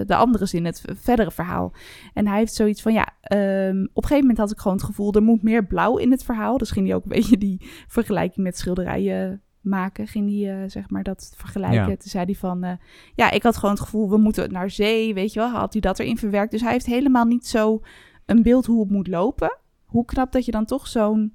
de 0.06 0.16
andere 0.16 0.46
zinnen, 0.46 0.72
het 0.72 0.84
verdere 1.00 1.30
verhaal. 1.30 1.72
En 2.14 2.26
hij 2.26 2.38
heeft 2.38 2.54
zoiets 2.54 2.82
van 2.82 2.92
ja, 2.92 3.08
ehm, 3.20 3.82
op 3.82 4.02
een 4.02 4.08
gegeven 4.08 4.18
moment 4.18 4.38
had 4.38 4.50
ik 4.50 4.58
gewoon 4.58 4.76
het 4.76 4.86
gevoel, 4.86 5.12
er 5.12 5.22
moet 5.22 5.42
meer 5.42 5.66
blauw 5.66 5.96
in 5.96 6.10
het 6.10 6.24
verhaal. 6.24 6.58
Dus 6.58 6.70
ging 6.70 6.86
hij 6.86 6.96
ook 6.96 7.02
een 7.02 7.08
beetje 7.18 7.38
die 7.38 7.68
vergelijking 7.88 8.46
met 8.46 8.58
schilderijen 8.58 9.42
maken. 9.60 10.06
Ging 10.06 10.30
hij 10.30 10.62
eh, 10.62 10.70
zeg 10.70 10.90
maar 10.90 11.02
dat 11.02 11.32
vergelijken. 11.36 11.78
Ja. 11.78 11.86
Toen 11.86 12.10
zei 12.10 12.24
hij 12.24 12.34
van 12.34 12.64
eh, 12.64 12.72
ja, 13.14 13.30
ik 13.30 13.42
had 13.42 13.56
gewoon 13.56 13.74
het 13.74 13.84
gevoel, 13.84 14.10
we 14.10 14.16
moeten 14.16 14.52
naar 14.52 14.70
zee, 14.70 15.14
weet 15.14 15.32
je 15.32 15.40
wel. 15.40 15.50
Had 15.50 15.72
hij 15.72 15.80
dat 15.80 15.98
erin 15.98 16.18
verwerkt. 16.18 16.50
Dus 16.50 16.60
hij 16.60 16.72
heeft 16.72 16.86
helemaal 16.86 17.24
niet 17.24 17.46
zo 17.46 17.82
een 18.26 18.42
beeld 18.42 18.66
hoe 18.66 18.80
het 18.80 18.90
moet 18.90 19.08
lopen. 19.08 19.58
Hoe 19.84 20.04
knap 20.04 20.32
dat 20.32 20.44
je 20.44 20.50
dan 20.50 20.64
toch 20.64 20.86
zo'n 20.86 21.32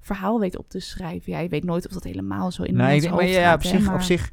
verhaal 0.00 0.40
weet 0.40 0.58
op 0.58 0.68
te 0.68 0.80
schrijven. 0.80 1.32
Ja, 1.32 1.38
je 1.38 1.48
weet 1.48 1.64
nooit 1.64 1.86
of 1.86 1.92
dat 1.92 2.04
helemaal 2.04 2.50
zo 2.50 2.62
in 2.62 2.68
ik 2.80 3.00
denk, 3.00 3.02
maar 3.02 3.22
hoofd 3.22 3.34
ja, 3.34 3.54
op 3.54 3.62
zich, 3.62 3.86
maar- 3.86 3.94
op 3.94 4.00
zich, 4.00 4.30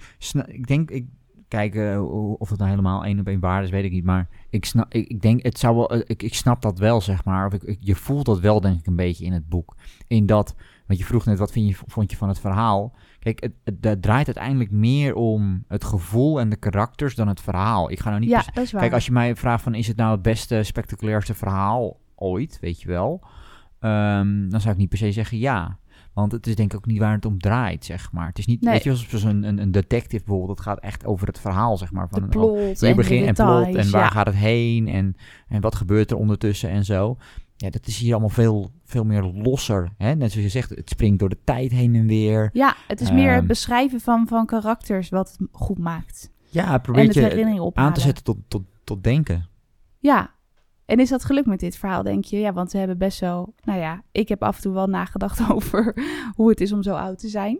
ik 0.47 0.67
denk, 0.67 0.91
ik, 0.91 1.05
kijk, 1.51 1.75
eh, 1.75 2.03
of 2.39 2.49
het 2.49 2.57
nou 2.57 2.69
helemaal 2.69 3.05
één 3.05 3.19
op 3.19 3.27
één 3.27 3.39
waar 3.39 3.63
is, 3.63 3.69
weet 3.69 3.83
ik 3.83 3.91
niet. 3.91 4.03
Maar 4.03 4.27
ik, 4.49 4.65
snap, 4.65 4.93
ik, 4.93 5.07
ik 5.07 5.21
denk, 5.21 5.43
het 5.43 5.59
zou 5.59 5.75
wel, 5.75 5.89
eh, 5.89 6.01
ik, 6.05 6.23
ik 6.23 6.33
snap 6.33 6.61
dat 6.61 6.79
wel, 6.79 7.01
zeg 7.01 7.25
maar. 7.25 7.45
Of 7.47 7.53
ik, 7.53 7.63
ik- 7.63 7.77
je 7.79 7.95
voelt 7.95 8.25
dat 8.25 8.39
wel, 8.39 8.61
denk 8.61 8.79
ik, 8.79 8.85
een 8.87 8.95
beetje 8.95 9.25
in 9.25 9.33
het 9.33 9.49
boek. 9.49 9.75
In 10.07 10.25
dat, 10.25 10.55
want 10.87 10.99
je 10.99 11.05
vroeg 11.05 11.25
net, 11.25 11.39
wat 11.39 11.51
vind 11.51 11.67
je, 11.69 11.75
vond 11.87 12.11
je 12.11 12.17
van 12.17 12.27
het 12.27 12.39
verhaal? 12.39 12.93
Kijk, 13.19 13.41
het, 13.41 13.51
het, 13.63 13.75
het 13.81 14.01
draait 14.01 14.25
uiteindelijk 14.25 14.71
meer 14.71 15.15
om 15.15 15.63
het 15.67 15.83
gevoel 15.83 16.39
en 16.39 16.49
de 16.49 16.55
karakters 16.55 17.15
dan 17.15 17.27
het 17.27 17.41
verhaal. 17.41 17.91
Ik 17.91 17.99
ga 17.99 18.09
nou 18.09 18.21
niet 18.21 18.29
Ja, 18.29 18.41
per- 18.41 18.53
dat 18.53 18.63
is 18.63 18.71
waar. 18.71 18.81
Kijk, 18.81 18.93
als 18.93 19.05
je 19.05 19.11
mij 19.11 19.35
vraagt 19.35 19.63
van 19.63 19.73
is 19.75 19.87
het 19.87 19.97
nou 19.97 20.11
het 20.11 20.21
beste, 20.21 20.63
spectaculairste 20.63 21.33
verhaal 21.33 21.97
ooit, 22.15 22.57
weet 22.61 22.81
je 22.81 22.87
wel, 22.87 23.21
ehm, 23.79 24.49
dan 24.49 24.61
zou 24.61 24.73
ik 24.73 24.79
niet 24.79 24.89
per 24.89 24.97
se 24.97 25.11
zeggen 25.11 25.37
ja. 25.37 25.77
Want 26.13 26.31
het 26.31 26.47
is 26.47 26.55
denk 26.55 26.71
ik 26.71 26.77
ook 26.77 26.85
niet 26.85 26.99
waar 26.99 27.13
het 27.13 27.25
om 27.25 27.39
draait, 27.39 27.85
zeg 27.85 28.11
maar. 28.11 28.27
Het 28.27 28.37
is 28.37 28.45
niet, 28.45 28.61
Nee. 28.61 28.73
weet 28.73 28.83
je, 28.83 28.95
zoals 28.95 29.23
een, 29.23 29.43
een, 29.43 29.57
een 29.57 29.71
detective 29.71 30.23
bijvoorbeeld, 30.25 30.57
dat 30.57 30.65
gaat 30.65 30.79
echt 30.79 31.05
over 31.05 31.27
het 31.27 31.39
verhaal, 31.39 31.77
zeg 31.77 31.91
maar. 31.91 32.07
Van 32.09 32.29
plot 32.29 32.79
Weer 32.79 32.89
en 32.89 32.95
begin 32.95 33.25
en 33.25 33.33
plot 33.33 33.75
en 33.75 33.91
waar 33.91 34.03
ja. 34.03 34.09
gaat 34.09 34.25
het 34.25 34.35
heen 34.35 34.87
en, 34.87 35.15
en 35.47 35.61
wat 35.61 35.75
gebeurt 35.75 36.11
er 36.11 36.17
ondertussen 36.17 36.69
en 36.69 36.85
zo. 36.85 37.17
Ja, 37.55 37.69
dat 37.69 37.87
is 37.87 37.97
hier 37.97 38.11
allemaal 38.11 38.29
veel, 38.29 38.71
veel 38.83 39.03
meer 39.03 39.23
losser. 39.23 39.89
Hè? 39.97 40.15
Net 40.15 40.31
zoals 40.31 40.45
je 40.45 40.51
zegt, 40.51 40.69
het 40.69 40.89
springt 40.89 41.19
door 41.19 41.29
de 41.29 41.37
tijd 41.43 41.71
heen 41.71 41.95
en 41.95 42.07
weer. 42.07 42.49
Ja, 42.53 42.75
het 42.87 43.01
is 43.01 43.11
meer 43.11 43.29
het 43.29 43.37
Ehm, 43.39 43.47
beschrijven 43.47 43.99
van, 43.99 44.27
van 44.27 44.45
karakters 44.45 45.09
wat 45.09 45.35
het 45.37 45.47
goed 45.51 45.77
maakt. 45.77 46.31
Ja, 46.49 46.77
probeer 46.77 47.03
je 47.15 47.71
aan 47.73 47.93
te 47.93 47.99
zetten 47.99 48.23
tot, 48.23 48.37
tot, 48.47 48.63
tot 48.83 49.03
denken. 49.03 49.47
Ja. 49.99 50.31
En 50.85 50.99
is 50.99 51.09
dat 51.09 51.25
gelukt 51.25 51.47
met 51.47 51.59
dit 51.59 51.75
verhaal, 51.75 52.03
denk 52.03 52.25
je? 52.25 52.39
Ja, 52.39 52.53
want 52.53 52.71
we 52.71 52.77
hebben 52.77 52.97
best 52.97 53.19
wel... 53.19 53.53
Nou 53.63 53.79
ja, 53.79 54.03
ik 54.11 54.29
heb 54.29 54.43
af 54.43 54.55
en 54.55 54.61
toe 54.61 54.73
wel 54.73 54.87
nagedacht 54.87 55.49
over 55.51 55.93
hoe 56.35 56.49
het 56.49 56.61
is 56.61 56.71
om 56.71 56.83
zo 56.83 56.95
oud 56.95 57.19
te 57.19 57.27
zijn. 57.27 57.59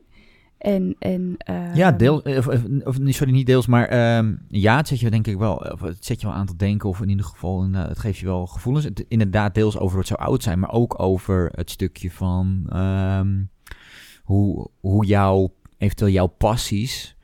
En... 0.57 0.95
en 0.99 1.35
ehm, 1.37 1.75
Ja, 1.75 1.91
deel, 1.91 2.23
eh, 2.23 2.37
of, 2.37 2.47
of, 2.83 2.97
sorry, 3.03 3.33
niet 3.33 3.45
deels, 3.45 3.67
maar 3.67 3.87
ehm, 3.87 4.35
ja, 4.47 4.77
het 4.77 4.87
zet 4.87 4.99
je 4.99 5.09
denk 5.09 5.27
ik 5.27 5.37
wel, 5.37 5.55
of 5.55 5.81
het 5.81 6.05
zet 6.05 6.21
je 6.21 6.27
wel 6.27 6.35
aan 6.35 6.45
tot 6.45 6.59
denken, 6.59 6.89
of 6.89 7.01
in 7.01 7.09
ieder 7.09 7.25
geval, 7.25 7.67
eh, 7.71 7.87
het 7.87 7.99
geeft 7.99 8.17
je 8.17 8.25
wel 8.25 8.47
gevoelens. 8.47 8.85
Het, 8.85 9.05
inderdaad, 9.07 9.53
deels 9.53 9.77
over 9.77 9.97
het 9.97 10.07
zo 10.07 10.13
oud 10.13 10.43
zijn, 10.43 10.59
maar 10.59 10.71
ook 10.71 11.01
over 11.01 11.51
het 11.55 11.69
stukje 11.69 12.11
van 12.11 12.65
ehm, 12.69 13.43
hoe, 14.23 14.69
hoe 14.79 15.05
jouw, 15.05 15.53
eventueel 15.77 16.11
jouw 16.11 16.27
passies 16.27 17.15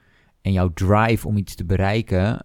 en 0.42 0.52
jouw 0.52 0.74
drive 0.74 1.28
om 1.28 1.38
iets 1.38 1.56
te 1.56 1.66
bereiken 1.66 2.44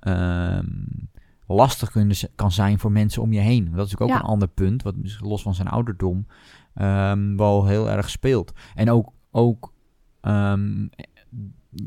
lastig 1.55 1.91
kunnen, 1.91 2.17
kan 2.35 2.53
zijn 2.53 2.79
voor 2.79 2.93
mensen 2.93 3.23
om 3.23 3.33
je 3.33 3.41
heen. 3.41 3.65
Dat 3.65 3.73
is 3.73 3.77
natuurlijk 3.77 4.03
ook 4.03 4.09
Ja. 4.09 4.17
een 4.17 4.31
ander 4.31 4.49
punt, 4.49 4.83
wat 4.83 4.97
misschien 4.97 5.29
los 5.29 5.43
van 5.43 5.55
zijn 5.55 5.69
ouderdom 5.69 6.27
ehm, 6.75 7.37
wel 7.37 7.67
heel 7.67 7.91
erg 7.91 8.11
speelt. 8.11 8.53
En 8.75 8.91
ook, 8.91 9.13
ook 9.31 9.73
ehm, 10.21 10.87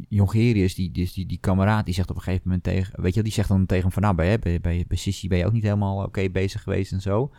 Jongerius, 0.10 0.76
die, 0.76 0.92
dus 0.92 1.14
die, 1.14 1.26
die 1.26 1.38
kameraad, 1.38 1.86
die 1.86 1.94
zegt 1.94 2.10
op 2.10 2.16
een 2.16 2.22
gegeven 2.22 2.44
moment 2.46 2.64
tegen, 2.64 3.02
weet 3.02 3.10
je 3.10 3.14
wel, 3.16 3.24
die 3.24 3.34
zegt 3.34 3.48
dan 3.50 3.66
tegen 3.66 3.84
hem 3.84 3.92
van, 3.92 4.02
nou, 4.02 4.16
bij, 4.16 4.40
bij, 4.40 4.62
bij, 4.62 4.86
bij 4.88 4.98
Sissy 4.98 5.28
ben 5.28 5.38
je 5.38 5.46
ook 5.46 5.52
niet 5.54 5.64
helemaal 5.64 6.04
oké 6.04 6.30
bezig 6.30 6.64
geweest 6.64 6.92
en 6.92 7.02
zo. 7.02 7.32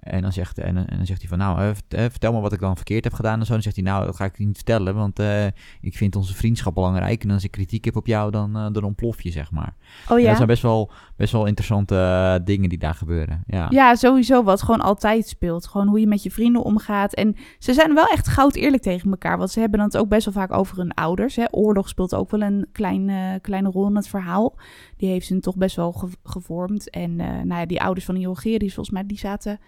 En 0.00 0.22
dan, 0.22 0.32
zegt, 0.32 0.58
en, 0.58 0.76
en 0.76 0.96
dan 0.96 1.06
zegt 1.06 1.20
hij 1.20 1.28
van, 1.28 1.38
nou, 1.38 1.58
eh, 1.58 1.68
eh, 1.70 2.10
vertel 2.10 2.32
me 2.32 2.40
wat 2.40 2.52
ik 2.52 2.60
dan 2.60 2.76
verkeerd 2.76 3.04
heb 3.04 3.12
gedaan 3.12 3.40
en 3.40 3.46
zo. 3.46 3.52
Dan 3.52 3.62
zegt 3.62 3.76
hij, 3.76 3.84
nou, 3.84 4.04
dat 4.06 4.16
ga 4.16 4.24
ik 4.24 4.38
niet 4.38 4.56
vertellen, 4.56 4.94
want 4.94 5.18
eh, 5.18 5.46
ik 5.80 5.96
vind 5.96 6.16
onze 6.16 6.34
vriendschap 6.34 6.74
belangrijk. 6.74 7.22
En 7.24 7.30
als 7.30 7.44
ik 7.44 7.50
kritiek 7.50 7.84
heb 7.84 7.96
op 7.96 8.06
jou, 8.06 8.30
dan, 8.30 8.72
dan 8.72 8.82
ontplof 8.84 9.22
je, 9.22 9.30
zeg 9.30 9.50
maar. 9.50 9.74
Oh 10.08 10.18
Ja, 10.20 10.26
dat 10.26 10.36
zijn 10.36 10.48
best 10.48 10.62
wel, 10.62 10.90
best 11.16 11.32
wel 11.32 11.46
interessante 11.46 12.40
dingen 12.44 12.68
die 12.68 12.78
daar 12.78 12.94
gebeuren. 12.94 13.42
Ja. 13.46 13.66
Ja, 13.70 13.94
sowieso 13.94 14.42
wat 14.42 14.62
gewoon 14.62 14.80
altijd 14.80 15.28
speelt. 15.28 15.66
Gewoon 15.66 15.86
hoe 15.88 16.00
je 16.00 16.06
met 16.06 16.22
je 16.22 16.30
vrienden 16.30 16.62
omgaat. 16.62 17.14
En 17.14 17.36
ze 17.58 17.72
zijn 17.72 17.94
wel 17.94 18.06
echt 18.06 18.28
goud 18.28 18.54
eerlijk 18.54 18.82
tegen 18.82 19.10
elkaar. 19.10 19.38
Want 19.38 19.50
ze 19.50 19.60
hebben 19.60 19.80
het 19.80 19.96
ook 19.96 20.08
best 20.08 20.24
wel 20.24 20.34
vaak 20.34 20.52
over 20.52 20.76
hun 20.76 20.94
ouders. 20.94 21.36
Hè. 21.36 21.44
Oorlog 21.50 21.88
speelt 21.88 22.14
ook 22.14 22.30
wel 22.30 22.40
een 22.42 22.66
klein, 22.72 23.08
eh, 23.08 23.16
kleine 23.40 23.70
rol 23.70 23.86
in 23.88 23.96
het 23.96 24.08
verhaal. 24.08 24.56
Die 24.96 25.08
heeft 25.08 25.26
ze 25.26 25.40
toch 25.40 25.56
best 25.56 25.76
wel 25.76 25.92
ge- 25.92 26.08
gevormd. 26.24 26.90
En 26.90 27.16
nou 27.16 27.46
ja, 27.54 27.66
die 27.66 27.82
ouders 27.82 28.06
van 28.06 28.14
die 28.14 28.24
Jongerius, 28.24 28.74
volgens 28.74 28.90
mij, 28.94 29.06
die 29.06 29.18
zaten 29.18 29.58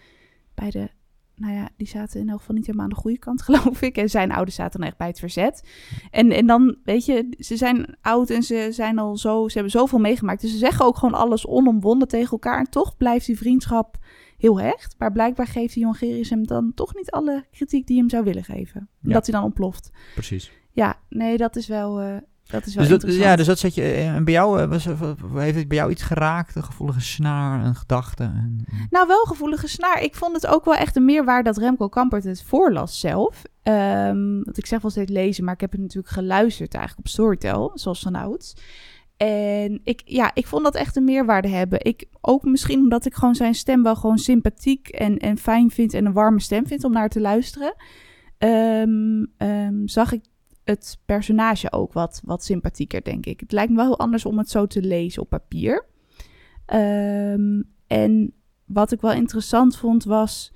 bij 0.57 0.71
de... 0.71 0.89
Nou 1.35 1.55
ja, 1.55 1.69
die 1.77 1.87
zaten 1.87 2.21
in 2.21 2.29
elk 2.29 2.39
geval 2.39 2.55
niet 2.55 2.67
helemaal 2.67 2.87
aan 2.87 2.95
de 2.95 3.01
goede 3.01 3.19
kant, 3.19 3.43
geloof 3.49 3.83
ik. 3.83 3.97
En 3.97 4.11
zijn 4.11 4.33
ouders 4.33 4.57
zaten 4.57 4.81
dan 4.81 4.89
echt 4.89 4.99
bij 4.99 5.07
het 5.07 5.19
verzet. 5.19 5.69
En, 6.11 6.31
en 6.31 6.47
dan, 6.47 6.77
weet 6.85 7.05
je, 7.05 7.35
ze 7.39 7.57
zijn 7.57 7.97
oud 8.01 8.31
en 8.31 8.43
ze 8.43 8.69
zijn 8.71 8.99
al 8.99 9.17
zo... 9.17 9.49
Ze 9.49 9.55
hebben 9.55 9.73
zoveel 9.73 9.99
meegemaakt. 9.99 10.41
Dus 10.41 10.51
ze 10.51 10.57
zeggen 10.57 10.85
ook 10.85 10.97
gewoon 10.97 11.15
alles 11.15 11.47
onomwonden 11.47 12.09
tegen 12.09 12.31
elkaar. 12.31 12.59
En 12.59 12.71
toch 12.71 12.97
blijft 12.97 13.27
die 13.27 13.37
vriendschap 13.37 13.99
heel 14.39 14.61
hecht. 14.61 14.95
Maar 14.99 15.13
blijkbaar 15.13 15.47
geeft 15.47 15.75
die 15.75 15.83
Jongerius 15.83 16.31
hem 16.31 16.47
dan 16.47 16.73
toch 16.75 16.95
niet 16.95 17.11
alle 17.11 17.45
kritiek 17.51 17.87
die 17.87 17.99
hem 17.99 18.11
zou 18.11 18.25
willen 18.25 18.45
geven. 18.45 18.89
Ja. 19.01 19.13
Dat 19.13 19.27
hij 19.27 19.35
dan 19.35 19.45
ontploft. 19.45 19.91
precies. 20.15 20.53
Ja, 20.73 20.99
nee, 21.09 21.37
dat 21.37 21.57
is 21.57 21.67
wel, 21.67 22.01
eh, 22.01 22.17
dat 22.51 22.67
is 22.67 22.75
wel 22.75 22.89
Dus 22.89 22.99
dat, 23.01 23.15
ja, 23.15 23.37
dus 23.37 23.47
dat 23.47 23.59
zet 23.59 23.75
je. 23.75 23.83
eh, 23.83 24.15
En 24.15 24.25
bij 24.25 24.33
jou, 24.33 24.61
eh, 24.61 24.69
was, 24.69 24.85
heeft 25.35 25.57
het 25.57 25.69
bij 25.69 25.77
jou 25.77 25.91
iets 25.91 26.03
geraakt? 26.03 26.55
Een 26.55 26.65
gevoelige 26.65 27.01
snaar, 27.01 27.65
een 27.65 27.75
gedachte? 27.75 28.31
Nou, 28.91 29.07
wel 29.07 29.25
gevoelige 29.25 29.69
snaar. 29.69 30.03
Ik 30.03 30.15
vond 30.15 30.35
het 30.35 30.47
ook 30.47 30.65
wel 30.65 30.75
echt 30.75 30.97
een 30.97 31.05
meerwaarde 31.05 31.51
dat 31.51 31.59
Remco 31.59 31.89
Kampert 31.89 32.25
het 32.25 32.43
voorlas 32.43 33.01
zelf. 33.01 33.43
Ehm 33.63 34.35
want 34.45 34.59
ik 34.59 34.67
zeg 34.67 34.81
wel 34.83 34.91
steeds 34.91 35.13
lezen, 35.13 35.45
maar 35.45 35.55
ik 35.55 35.61
heb 35.61 35.73
het 35.73 35.81
natuurlijk 35.81 36.13
geluisterd 36.13 36.75
eigenlijk 36.75 37.07
op 37.07 37.13
Storytel, 37.13 37.71
zoals 37.75 38.01
vanouds. 38.03 38.55
En 39.17 39.81
ik, 39.85 40.03
ja, 40.05 40.31
ik 40.35 40.47
vond 40.47 40.65
dat 40.65 40.75
echt 40.75 40.97
een 40.97 41.05
meerwaarde 41.05 41.49
hebben. 41.49 41.85
Ik, 41.85 42.05
ook 42.21 42.45
misschien 42.45 42.79
omdat 42.81 43.07
ik 43.07 43.15
gewoon 43.15 43.35
zijn 43.35 43.55
stem 43.55 43.83
wel 43.83 43.97
gewoon 43.97 44.19
sympathiek 44.19 44.89
en, 44.89 45.19
en 45.19 45.39
fijn 45.39 45.71
vind 45.71 45.95
en 45.95 46.07
een 46.07 46.13
warme 46.13 46.41
stem 46.41 46.67
vind 46.67 46.85
om 46.85 46.93
naar 46.93 47.09
te 47.09 47.21
luisteren. 47.21 47.75
Ehm, 48.39 49.25
ehm, 49.37 49.87
zag 49.87 50.13
ik 50.13 50.25
het 50.67 50.99
personage 51.05 51.73
ook 51.73 51.93
wat, 51.93 52.21
wat 52.25 52.45
sympathieker, 52.45 53.05
denk 53.05 53.27
ik. 53.27 53.41
Het 53.41 53.53
lijkt 53.53 53.71
me 53.71 53.77
wel 53.77 53.85
heel 53.87 53.99
anders 53.99 54.25
om 54.25 54.39
het 54.39 54.51
zo 54.51 54.67
te 54.67 54.83
lezen 54.83 55.23
op 55.23 55.29
papier. 55.29 55.87
Ehm, 56.67 57.63
en 57.87 58.35
wat 58.65 58.93
ik 58.93 59.01
wel 59.01 59.13
interessant 59.13 59.77
vond 59.77 60.05
was... 60.05 60.53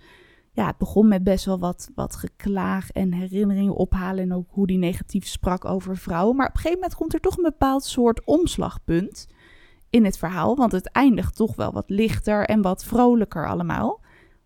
Ja, 0.52 0.66
het 0.66 0.78
begon 0.78 1.08
met 1.08 1.24
best 1.24 1.44
wel 1.44 1.58
wat, 1.58 1.90
wat 1.94 2.16
geklaag 2.16 2.90
en 2.90 3.12
herinneringen 3.12 3.74
ophalen... 3.74 4.22
en 4.22 4.32
ook 4.32 4.48
hoe 4.48 4.66
die 4.66 4.78
negatief 4.78 5.26
sprak 5.26 5.64
over 5.64 5.96
vrouwen. 5.96 6.36
Maar 6.36 6.46
op 6.46 6.54
een 6.54 6.60
gegeven 6.60 6.80
moment 6.80 6.98
komt 6.98 7.14
er 7.14 7.20
toch 7.20 7.36
een 7.36 7.42
bepaald 7.42 7.84
soort 7.84 8.24
omslagpunt 8.24 9.28
in 9.90 10.04
het 10.04 10.18
verhaal. 10.18 10.56
Want 10.56 10.72
het 10.72 10.90
eindigt 10.90 11.36
toch 11.36 11.56
wel 11.56 11.72
wat 11.72 11.90
lichter 11.90 12.44
en 12.44 12.62
wat 12.62 12.84
vrolijker 12.84 13.48
allemaal. 13.48 14.00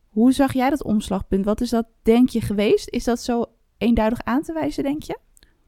Hoe 0.08 0.32
zag 0.32 0.52
jij 0.52 0.70
dat 0.70 0.84
omslagpunt? 0.84 1.44
Wat 1.44 1.60
is 1.60 1.70
dat, 1.70 1.86
denk 2.02 2.28
je, 2.28 2.40
geweest? 2.40 2.88
Is 2.88 3.04
dat 3.04 3.20
zo 3.20 3.44
eenduidig 3.78 4.22
aan 4.22 4.42
te 4.42 4.52
wijzen, 4.52 4.82
denk 4.82 5.02
je? 5.02 5.18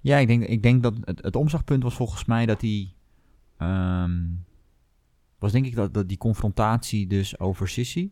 Ja, 0.06 0.16
ik 0.16 0.26
denk, 0.26 0.42
ik 0.42 0.62
denk 0.62 0.82
dat 0.82 0.94
het, 1.00 1.22
het 1.22 1.36
omslagpunt 1.36 1.82
was 1.82 1.94
volgens 1.94 2.24
mij 2.24 2.46
dat 2.46 2.60
die... 2.60 2.94
ehm, 3.56 4.24
was 5.38 5.52
denk 5.52 5.66
ik 5.66 5.74
dat, 5.74 5.94
dat 5.94 6.08
die 6.08 6.18
confrontatie 6.18 7.06
dus 7.06 7.38
over 7.38 7.68
Sissy. 7.68 8.10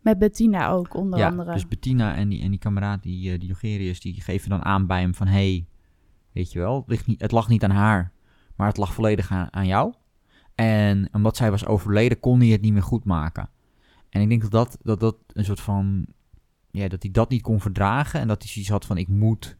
Met 0.00 0.18
Bettina 0.18 0.68
ook, 0.68 0.94
onder 0.94 1.18
ja, 1.18 1.28
andere. 1.28 1.52
dus 1.52 1.68
Bettina 1.68 2.14
en 2.14 2.28
die, 2.28 2.42
en 2.42 2.50
die 2.50 2.58
kameraad, 2.58 3.02
die, 3.02 3.32
eh, 3.32 3.38
die 3.38 4.00
die 4.00 4.20
geven 4.20 4.50
dan 4.50 4.64
aan 4.64 4.86
bij 4.86 5.00
hem 5.00 5.14
van... 5.14 5.26
hey, 5.26 5.66
weet 6.32 6.52
je 6.52 6.58
wel, 6.58 6.76
het, 6.76 6.88
ligt 6.88 7.06
niet, 7.06 7.20
het 7.20 7.32
lag 7.32 7.48
niet 7.48 7.64
aan 7.64 7.70
haar, 7.70 8.12
maar 8.56 8.68
het 8.68 8.76
lag 8.76 8.94
volledig 8.94 9.30
aan, 9.30 9.52
aan 9.52 9.66
jou. 9.66 9.94
En 10.54 11.08
omdat 11.12 11.36
zij 11.36 11.50
was 11.50 11.66
overleden, 11.66 12.20
kon 12.20 12.40
hij 12.40 12.48
het 12.48 12.60
niet 12.60 12.72
meer 12.72 12.82
goed 12.82 13.04
maken. 13.04 13.50
En 14.08 14.20
ik 14.20 14.28
denk 14.28 14.42
dat 14.42 14.50
dat, 14.50 14.78
dat, 14.82 15.00
dat 15.00 15.16
een 15.32 15.44
soort 15.44 15.60
van... 15.60 16.06
Ja, 16.70 16.88
dat 16.88 17.02
hij 17.02 17.10
dat 17.10 17.30
niet 17.30 17.42
kon 17.42 17.60
verdragen 17.60 18.20
en 18.20 18.28
dat 18.28 18.42
hij 18.42 18.50
zoiets 18.50 18.70
had 18.70 18.86
van 18.86 18.96
ik 18.96 19.08
moet... 19.08 19.56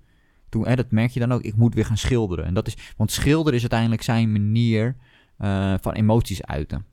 Toen, 0.52 0.66
hè, 0.66 0.76
dat 0.76 0.90
merk 0.90 1.10
je 1.10 1.20
dan 1.20 1.32
ook, 1.32 1.42
ik 1.42 1.56
moet 1.56 1.74
weer 1.74 1.84
gaan 1.84 1.96
schilderen. 1.96 2.44
En 2.44 2.54
dat 2.54 2.66
is, 2.66 2.76
want 2.96 3.10
schilderen 3.10 3.54
is 3.54 3.60
uiteindelijk 3.60 4.02
zijn 4.02 4.32
manier 4.32 4.96
eh, 5.36 5.74
van 5.80 5.92
emoties 5.92 6.44
uiten. 6.44 6.84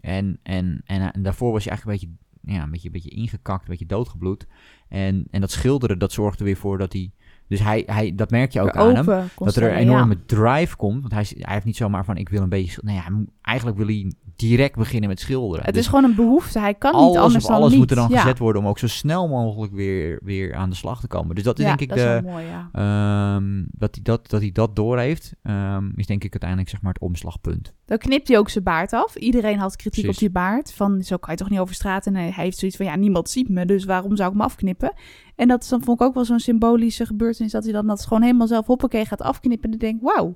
En, 0.00 0.38
en, 0.42 0.80
en, 0.84 1.12
en 1.12 1.22
daarvoor 1.22 1.52
was 1.52 1.64
je 1.64 1.70
eigenlijk 1.70 2.02
een 2.02 2.08
beetje, 2.08 2.52
ja, 2.54 2.62
een 2.62 2.70
beetje, 2.70 2.86
een 2.86 2.92
beetje 2.92 3.10
ingekakt, 3.10 3.62
een 3.62 3.70
beetje 3.70 3.86
doodgebloed. 3.86 4.46
En, 4.88 5.26
en 5.30 5.40
dat 5.40 5.50
schilderen, 5.50 5.98
dat 5.98 6.12
zorgde 6.12 6.44
weer 6.44 6.56
voor 6.56 6.78
dat 6.78 6.92
hij... 6.92 7.10
Dus 7.48 7.60
hij, 7.60 7.82
hij, 7.86 8.14
dat 8.14 8.30
merk 8.30 8.52
je 8.52 8.60
ook 8.60 8.76
aan 8.76 8.94
hem. 8.94 8.98
open 8.98 9.28
Dat 9.36 9.56
er 9.56 9.62
een 9.62 9.70
ja. 9.70 9.76
enorme 9.76 10.24
drive 10.26 10.76
komt. 10.76 11.00
Want 11.00 11.12
hij, 11.12 11.26
hij 11.38 11.54
heeft 11.54 11.66
niet 11.66 11.76
zomaar 11.76 12.04
van, 12.04 12.16
ik 12.16 12.28
wil 12.28 12.42
een 12.42 12.48
beetje... 12.48 12.80
Nee, 12.84 12.98
hij 12.98 13.10
moet- 13.10 13.30
eigenlijk 13.40 13.76
wil 13.76 13.86
hij 13.86 14.12
direct 14.40 14.76
beginnen 14.76 15.08
met 15.08 15.20
schilderen. 15.20 15.64
Het 15.64 15.74
Dus 15.74 15.82
is 15.82 15.88
gewoon 15.88 16.04
een 16.04 16.14
behoefte. 16.14 16.58
Hij 16.58 16.74
kan 16.74 16.92
niet 16.92 17.00
alles 17.00 17.16
anders 17.16 17.44
dan 17.44 17.56
alles 17.56 17.70
niet. 17.70 17.78
moet 17.78 17.90
er 17.90 17.96
dan 17.96 18.08
ja. 18.08 18.20
gezet 18.20 18.38
worden... 18.38 18.62
om 18.62 18.68
ook 18.68 18.78
zo 18.78 18.86
snel 18.86 19.28
mogelijk 19.28 19.72
weer, 19.72 20.20
weer 20.22 20.54
aan 20.54 20.70
de 20.70 20.76
slag 20.76 21.00
te 21.00 21.06
komen. 21.06 21.34
Dus 21.34 21.44
dat 21.44 21.58
is 21.58 21.64
ja, 21.64 21.76
denk 21.76 21.80
ik 21.80 21.88
dat 21.88 21.98
de... 21.98 22.20
is 22.24 22.32
mooi, 22.32 22.44
ja. 22.44 22.68
Ehm, 22.72 23.64
dat, 23.70 23.94
hij 23.94 24.02
dat, 24.02 24.30
dat 24.30 24.40
hij 24.40 24.52
dat 24.52 24.76
doorheeft, 24.76 25.34
ehm, 25.42 25.90
is 25.94 26.06
denk 26.06 26.24
ik 26.24 26.30
uiteindelijk 26.30 26.70
zeg 26.70 26.82
maar 26.82 26.92
het 26.92 27.02
omslagpunt. 27.02 27.74
Dan 27.84 27.98
knipt 27.98 28.28
hij 28.28 28.38
ook 28.38 28.48
zijn 28.48 28.64
baard 28.64 28.92
af. 28.92 29.16
Iedereen 29.16 29.58
had 29.58 29.76
kritiek 29.76 30.04
Precies. 30.04 30.22
op 30.22 30.32
die 30.32 30.42
baard. 30.42 30.72
Van, 30.72 31.02
zo 31.02 31.16
kan 31.16 31.32
je 31.32 31.38
toch 31.38 31.50
niet 31.50 31.58
over 31.58 31.74
straat. 31.74 32.06
En 32.06 32.14
hij 32.14 32.32
heeft 32.34 32.58
zoiets 32.58 32.76
van, 32.76 32.86
ja, 32.86 32.96
niemand 32.96 33.30
ziet 33.30 33.48
me. 33.48 33.66
Dus 33.66 33.84
waarom 33.84 34.16
zou 34.16 34.30
ik 34.30 34.36
me 34.36 34.42
afknippen? 34.42 34.92
En 35.36 35.48
dat 35.48 35.62
is 35.62 35.68
dan, 35.68 35.82
vond 35.82 36.00
ik 36.00 36.06
ook 36.06 36.14
wel 36.14 36.24
zo'n 36.24 36.38
symbolische 36.38 37.06
gebeurtenis. 37.06 37.52
Dat 37.52 37.64
hij 37.64 37.72
dan 37.72 37.86
dat 37.86 38.06
gewoon 38.06 38.22
helemaal 38.22 38.46
zelf 38.46 38.66
hoppakee 38.66 39.04
gaat 39.04 39.22
afknippen. 39.22 39.64
En 39.64 39.78
dan 39.78 39.88
denk 39.88 40.00
ik, 40.00 40.08
wauw. 40.14 40.34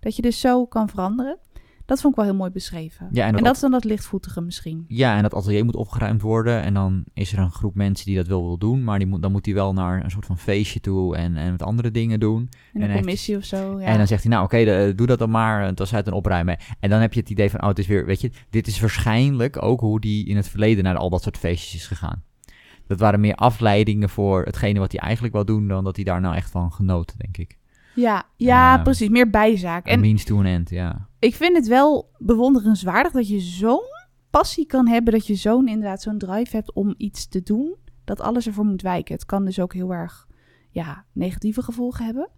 Dat 0.00 0.16
je 0.16 0.22
dus 0.22 0.40
zo 0.40 0.66
kan 0.66 0.88
veranderen. 0.88 1.38
Dat 1.90 2.00
vond 2.00 2.12
ik 2.14 2.18
wel 2.20 2.28
heel 2.28 2.38
mooi 2.38 2.50
beschreven. 2.50 3.08
Ja, 3.12 3.26
en 3.26 3.36
en 3.36 3.42
dat, 3.44 3.54
is 3.54 3.60
dan 3.60 3.70
dat 3.70 3.84
lichtvoetige 3.84 4.40
misschien. 4.40 4.84
ja, 4.88 5.16
en 5.16 5.22
dat 5.22 5.34
atelier 5.34 5.64
moet 5.64 5.76
opgeruimd 5.76 6.22
worden. 6.22 6.62
En 6.62 6.74
dan 6.74 7.04
is 7.14 7.32
er 7.32 7.38
een 7.38 7.50
groep 7.50 7.74
mensen 7.74 8.06
die 8.06 8.16
dat 8.16 8.26
wel 8.26 8.42
wil 8.44 8.58
doen. 8.58 8.84
Maar 8.84 8.98
die 8.98 9.06
moet, 9.08 9.22
dan 9.22 9.32
moet 9.32 9.44
hij 9.46 9.54
wel 9.54 9.72
naar 9.72 10.04
een 10.04 10.10
soort 10.10 10.26
van 10.26 10.38
feestje 10.38 10.80
toe 10.80 11.16
en, 11.16 11.36
en 11.36 11.50
met 11.50 11.62
andere 11.62 11.90
dingen 11.90 12.20
doen. 12.20 12.40
In 12.40 12.48
En 12.72 12.80
een 12.82 12.88
heeft- 12.90 13.00
commissie 13.00 13.36
of 13.36 13.44
zo. 13.44 13.80
Ja. 13.80 13.86
En 13.86 13.98
dan 13.98 14.06
zegt 14.06 14.22
hij, 14.22 14.32
nou 14.32 14.44
oké, 14.44 14.56
eh, 14.56 14.96
doe 14.96 15.06
dat 15.06 15.18
dan 15.18 15.30
maar. 15.30 15.64
En 15.66 15.74
dan 15.74 15.86
is 15.86 15.92
het 15.92 16.06
een 16.06 16.12
opruimen. 16.12 16.56
En 16.80 16.90
dan 16.90 17.00
heb 17.00 17.12
je 17.12 17.20
het 17.20 17.30
idee 17.30 17.50
van, 17.50 17.62
oh, 17.62 17.68
het 17.68 17.78
is 17.78 17.86
weer, 17.86 18.06
weet 18.06 18.20
je, 18.20 18.30
dit 18.50 18.66
is 18.66 18.80
waarschijnlijk 18.80 19.62
ook 19.62 19.80
hoe 19.80 20.00
die 20.00 20.26
in 20.26 20.36
het 20.36 20.48
verleden 20.48 20.84
naar 20.84 20.96
al 20.96 21.10
dat 21.10 21.22
soort 21.22 21.38
feestjes 21.38 21.74
is 21.74 21.86
gegaan. 21.86 22.22
Dat 22.86 23.00
waren 23.00 23.20
meer 23.20 23.34
afleidingen 23.34 24.08
voor 24.08 24.44
hetgene 24.44 24.78
wat 24.78 24.92
hij 24.92 25.00
eigenlijk 25.00 25.34
wou 25.34 25.46
doen, 25.46 25.68
dan 25.68 25.84
dat 25.84 25.96
hij 25.96 26.04
daar 26.04 26.20
nou 26.20 26.34
echt 26.34 26.50
van 26.50 26.72
genoten, 26.72 27.18
denk 27.18 27.36
ik. 27.36 27.58
ja, 27.94 28.24
ja 28.36 28.74
Ja. 28.76 28.82
precies. 28.82 29.08
Meer 29.08 29.30
bijzaak. 29.30 29.86
En 29.86 29.92
En 29.92 30.00
means 30.00 30.24
to 30.24 30.38
an 30.38 30.44
end, 30.44 30.70
ja. 30.70 31.08
Ik 31.20 31.34
vind 31.34 31.56
het 31.56 31.66
wel 31.66 32.10
bewonderenswaardig 32.18 33.12
dat 33.12 33.28
je 33.28 33.40
zo'n 33.40 33.82
passie 34.30 34.66
kan 34.66 34.88
hebben. 34.88 35.12
Dat 35.12 35.26
je 35.26 35.34
zo'n 35.34 35.68
inderdaad 35.68 36.02
zo'n 36.02 36.18
drive 36.18 36.56
hebt 36.56 36.72
om 36.72 36.94
iets 36.96 37.28
te 37.28 37.42
doen. 37.42 37.74
Dat 38.04 38.20
alles 38.20 38.46
ervoor 38.46 38.64
moet 38.64 38.82
wijken. 38.82 39.14
Het 39.14 39.26
kan 39.26 39.44
dus 39.44 39.60
ook 39.60 39.72
heel 39.74 39.92
erg 39.92 40.28
ja, 40.70 41.04
negatieve 41.12 41.62
gevolgen 41.62 42.04
hebben. 42.04 42.28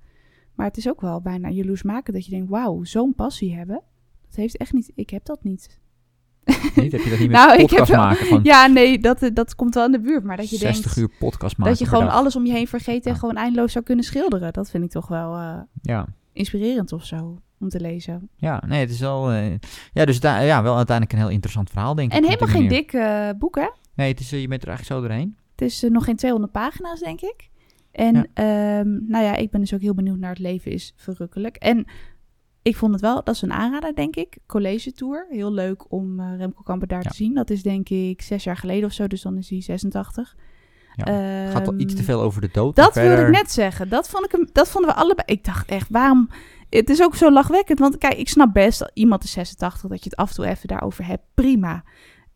Maar 0.54 0.66
het 0.66 0.76
is 0.76 0.88
ook 0.88 1.00
wel 1.00 1.20
bijna 1.20 1.48
jaloers 1.48 1.82
maken 1.82 2.12
dat 2.12 2.24
je 2.24 2.30
denkt: 2.30 2.50
wauw, 2.50 2.84
zo'n 2.84 3.14
passie 3.14 3.56
hebben. 3.56 3.82
Dat 4.26 4.34
heeft 4.34 4.56
echt 4.56 4.72
niet. 4.72 4.92
Ik 4.94 5.10
heb 5.10 5.24
dat 5.24 5.44
niet. 5.44 5.80
Niet? 6.74 6.92
Heb 6.92 7.00
je 7.00 7.10
dat 7.10 7.18
niet 7.18 7.30
met 7.30 7.36
Nou, 7.40 7.52
ik 7.52 7.58
heb 7.58 7.68
podcast 7.68 7.90
wel- 7.90 7.98
maken? 8.00 8.26
Gewoon 8.26 8.44
Ja, 8.44 8.66
nee, 8.66 8.98
dat, 8.98 9.30
dat 9.34 9.54
komt 9.54 9.74
wel 9.74 9.84
in 9.84 9.92
de 9.92 10.00
buurt. 10.00 10.24
Maar 10.24 10.36
dat 10.36 10.50
je 10.50 10.56
60 10.56 10.94
denkt 10.94 11.12
uur 11.12 11.18
podcast 11.18 11.56
maken 11.56 11.72
dat 11.72 11.82
je 11.82 11.88
gewoon 11.88 12.04
dag. 12.04 12.14
alles 12.14 12.36
om 12.36 12.46
je 12.46 12.52
heen 12.52 12.66
vergeet 12.68 13.06
en 13.06 13.12
Ja. 13.12 13.18
gewoon 13.18 13.36
eindeloos 13.36 13.72
zou 13.72 13.84
kunnen 13.84 14.04
schilderen. 14.04 14.52
Dat 14.52 14.70
vind 14.70 14.84
ik 14.84 14.90
toch 14.90 15.08
wel 15.08 15.34
eh, 15.36 15.60
Ja. 15.82 16.06
inspirerend 16.32 16.92
of 16.92 17.04
zo 17.04 17.40
om 17.62 17.68
te 17.68 17.81
lezen. 17.81 18.29
ja, 18.37 18.62
nee, 18.66 18.81
het 18.81 18.90
is 18.90 19.01
wel... 19.01 19.31
eh, 19.31 19.55
ja, 19.92 20.05
dus 20.05 20.20
daar, 20.20 20.44
ja, 20.44 20.62
wel 20.62 20.77
uiteindelijk 20.77 21.16
een 21.16 21.22
heel 21.25 21.35
interessant 21.35 21.70
verhaal, 21.70 21.94
denk 21.94 22.12
ik. 22.12 22.18
En 22.18 22.25
helemaal 22.25 22.48
geen 22.48 22.68
dik 22.68 22.92
eh, 22.92 23.29
boek, 23.38 23.55
hè? 23.57 23.68
Nee, 23.94 24.11
het 24.11 24.20
is, 24.20 24.33
eh, 24.33 24.40
je 24.40 24.48
bent 24.48 24.62
er 24.62 24.68
eigenlijk 24.68 25.01
zo 25.01 25.07
doorheen. 25.09 25.37
Het 25.51 25.61
is 25.62 25.83
nog 25.88 26.05
geen 26.05 26.16
200 26.16 26.53
pagina's, 26.53 27.01
denk 27.01 27.20
ik. 27.20 27.51
En 27.92 28.14
Ja. 28.14 28.25
ehm, 28.35 28.88
nou 29.09 29.25
ja, 29.25 29.35
ik 29.37 29.51
ben 29.51 29.61
dus 29.61 29.75
ook 29.75 29.81
heel 29.81 29.94
benieuwd 29.94 30.18
naar 30.18 30.31
het 30.31 30.38
leven 30.38 30.70
is 30.72 30.92
verrukkelijk. 30.96 31.57
En 31.57 31.85
ik 32.62 32.77
vond 32.77 32.92
het 32.92 33.01
wel, 33.01 33.25
dat 33.25 33.35
is 33.35 33.42
een 33.42 33.53
aanrader, 33.53 33.94
denk 33.94 34.16
ik. 34.16 34.37
College 34.46 34.92
Tour. 34.92 35.27
Heel 35.31 35.53
leuk 35.53 35.92
om 35.92 36.20
Remco 36.37 36.62
Kamper 36.62 36.88
daar 36.88 37.03
Ja. 37.03 37.11
te 37.11 37.16
zien. 37.16 37.35
Dat 37.35 37.51
is 37.51 37.62
denk 37.62 37.88
ik 37.88 38.22
zes 38.22 38.44
jaar 38.44 38.57
geleden 38.57 38.85
of 38.85 38.92
zo, 38.92 39.07
dus 39.07 39.22
dan 39.22 39.37
is 39.38 39.51
hij 39.51 39.61
86. 39.61 40.37
Ja. 40.94 41.12
Het 41.12 41.51
gaat 41.53 41.66
wel 41.66 41.79
iets 41.81 41.92
te 41.92 41.98
Ehm, 41.98 42.07
veel 42.09 42.20
over 42.22 42.40
de 42.40 42.48
dood. 42.53 42.77
Dat 42.77 42.94
wilde 42.94 43.22
ik 43.22 43.29
net 43.31 43.51
zeggen. 43.53 43.88
Dat, 43.88 44.09
vond 44.09 44.25
ik 44.25 44.33
hem, 44.33 44.48
dat 44.53 44.68
vonden 44.68 44.90
we 44.90 44.96
allebei. 44.96 45.27
Ik 45.27 45.44
dacht 45.44 45.68
echt, 45.68 45.88
waarom... 45.90 46.29
Het 46.78 46.90
is 46.90 47.02
ook 47.02 47.14
zo 47.14 47.30
lachwekkend. 47.30 47.78
Want 47.78 47.98
kijk, 47.98 48.14
ik 48.14 48.28
snap 48.28 48.52
best, 48.52 48.78
dat 48.78 48.90
iemand 48.94 49.24
is 49.24 49.32
86, 49.32 49.90
dat 49.90 50.04
je 50.04 50.11
het 50.11 50.18
af 50.18 50.28
en 50.28 50.35
toe 50.35 50.46
even 50.46 50.68
daarover 50.68 51.06
hebt. 51.06 51.22
Prima. 51.35 51.85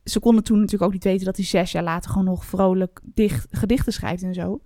Ze 0.05 0.20
konden 0.20 0.44
toen 0.44 0.57
natuurlijk 0.57 0.85
ook 0.85 0.92
niet 0.92 1.05
weten 1.05 1.25
dat 1.25 1.37
hij 1.37 1.44
zes 1.44 1.72
jaar 1.72 1.83
later 1.83 2.11
gewoon 2.11 2.27
nog 2.27 2.44
vrolijk 2.44 3.01
dicht, 3.05 3.46
gedichten 3.51 3.92
schrijft 3.92 4.22
en 4.22 4.35
zo. 4.35 4.61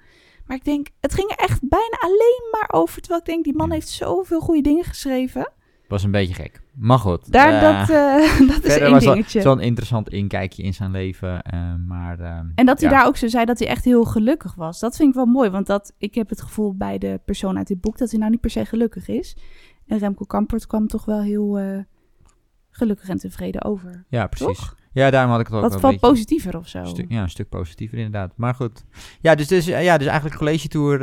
Maar 0.47 0.57
ik 0.57 0.65
denk, 0.65 0.89
het 1.01 1.15
ging 1.15 1.31
er 1.31 1.37
echt 1.37 1.69
bijna 1.69 1.97
alleen 2.01 2.49
maar 2.51 2.81
over. 2.81 3.01
Terwijl 3.01 3.21
ik 3.21 3.27
denk, 3.27 3.45
die 3.45 3.57
man 3.57 3.71
heeft 3.71 3.89
zoveel 3.89 4.41
goede 4.41 4.61
dingen 4.61 4.85
geschreven. 4.85 5.53
Was 5.91 6.03
een 6.03 6.11
beetje 6.11 6.35
gek. 6.35 6.63
Maar 6.75 6.99
goed. 6.99 7.33
Daar, 7.33 7.53
eh, 7.53 7.61
dat, 7.61 7.91
eh, 7.97 8.49
dat 8.55 8.65
is 8.65 8.79
één 8.79 8.91
wel- 8.91 9.01
dingetje. 9.15 9.41
Zo'n 9.41 9.61
interessant 9.61 10.09
inkijkje 10.09 10.63
in 10.63 10.75
zijn 10.75 10.91
leven. 10.91 11.43
eh, 11.43 11.75
maar, 11.87 12.21
En 12.55 12.67
dat 12.67 12.81
hij 12.81 12.91
daar 12.91 13.07
ook 13.07 13.17
zo 13.17 13.29
zei 13.29 13.45
dat 13.45 13.59
hij 13.59 13.69
echt 13.69 13.85
heel 13.85 14.05
gelukkig 14.05 14.55
was. 14.55 14.81
Dat 14.81 14.97
vind 14.97 15.09
ik 15.09 15.15
wel 15.15 15.27
mooi, 15.27 15.51
want 15.51 15.67
dat, 15.67 15.93
ik 15.99 16.15
heb 16.15 16.29
het 16.29 16.41
gevoel 16.43 16.75
bij 16.77 16.99
de 16.99 17.21
persoon 17.25 17.57
uit 17.57 17.67
dit 17.67 17.81
boek 17.81 17.99
dat 17.99 18.11
hij 18.11 18.19
nou 18.19 18.31
niet 18.31 18.41
per 18.41 18.51
se 18.51 18.65
gelukkig 18.65 19.09
is. 19.09 19.37
En 19.87 19.99
Remco 19.99 20.25
Kampert 20.25 20.67
kwam 20.67 20.87
toch 20.87 21.05
wel 21.05 21.23
heel 21.23 21.59
gelukkig 22.71 23.09
en 23.09 23.17
tevreden 23.19 23.65
over. 23.65 24.05
Ja, 24.09 24.27
precies. 24.27 24.47
Toch? 24.59 24.77
Ja, 24.93 25.11
daarom 25.11 25.31
had 25.31 25.41
ik 25.41 25.47
het 25.47 25.55
ook 25.57 25.63
Wat 25.63 25.71
wel 25.73 25.85
een 25.85 25.91
beetje... 25.91 26.09
positiever 26.13 26.57
of 26.57 26.69
zo. 26.69 26.79
Een 26.79 26.87
stuk, 26.87 27.11
ja, 27.11 27.23
een 27.23 27.31
stuk 27.31 27.49
positiever 27.49 27.97
inderdaad. 27.99 28.33
Maar 28.37 28.55
goed. 28.55 28.85
Ja, 29.21 29.35
dus, 29.35 29.47
dus, 29.47 29.65
ja, 29.67 29.99
dus 29.99 30.07
eigenlijk 30.07 30.37
College 30.39 30.69
Tour 30.69 31.03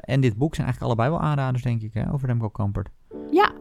en 0.00 0.20
dit 0.20 0.36
boek 0.36 0.54
zijn 0.54 0.66
eigenlijk 0.66 0.80
allebei 0.98 1.18
wel 1.18 1.28
aanraders, 1.28 1.62
denk 1.62 1.82
ik, 1.82 1.94
hè, 1.94 2.12
over 2.12 2.28
Remco 2.28 2.48
Kampert. 2.48 2.88
Ja, 3.30 3.52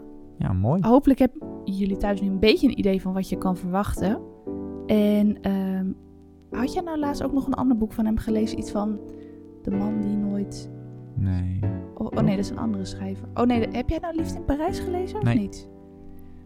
Ja, 0.43 0.53
mooi. 0.53 0.82
hopelijk 0.82 1.19
hebben 1.19 1.41
jullie 1.63 1.97
thuis 1.97 2.21
nu 2.21 2.27
een 2.27 2.39
beetje 2.39 2.67
een 2.67 2.79
idee 2.79 3.01
van 3.01 3.13
wat 3.13 3.29
je 3.29 3.38
kan 3.38 3.58
verwachten. 3.58 4.19
En 4.88 5.38
ehm, 5.41 5.86
had 6.51 6.73
jij 6.73 6.82
nou 6.84 6.99
laatst 6.99 7.23
ook 7.23 7.34
nog 7.34 7.47
een 7.47 7.53
ander 7.53 7.77
boek 7.77 7.93
van 7.93 8.06
hem 8.06 8.17
gelezen? 8.17 8.60
Iets 8.60 8.71
van 8.71 8.99
De 9.62 9.71
man 9.71 10.01
die 10.01 10.15
nooit... 10.17 10.69
Nee. 11.15 11.60
Oh, 11.93 12.08
oh 12.15 12.23
nee, 12.23 12.36
dat 12.36 12.45
is 12.45 12.49
een 12.51 12.58
andere 12.58 12.86
schrijver. 12.86 13.27
Oh 13.34 13.43
nee, 13.45 13.67
heb 13.71 13.89
jij 13.89 13.99
nou 13.99 14.15
Liefde 14.15 14.36
in 14.36 14.45
Parijs 14.45 14.79
gelezen 14.79 15.17
of 15.17 15.23
Nee. 15.23 15.38
niet? 15.39 15.69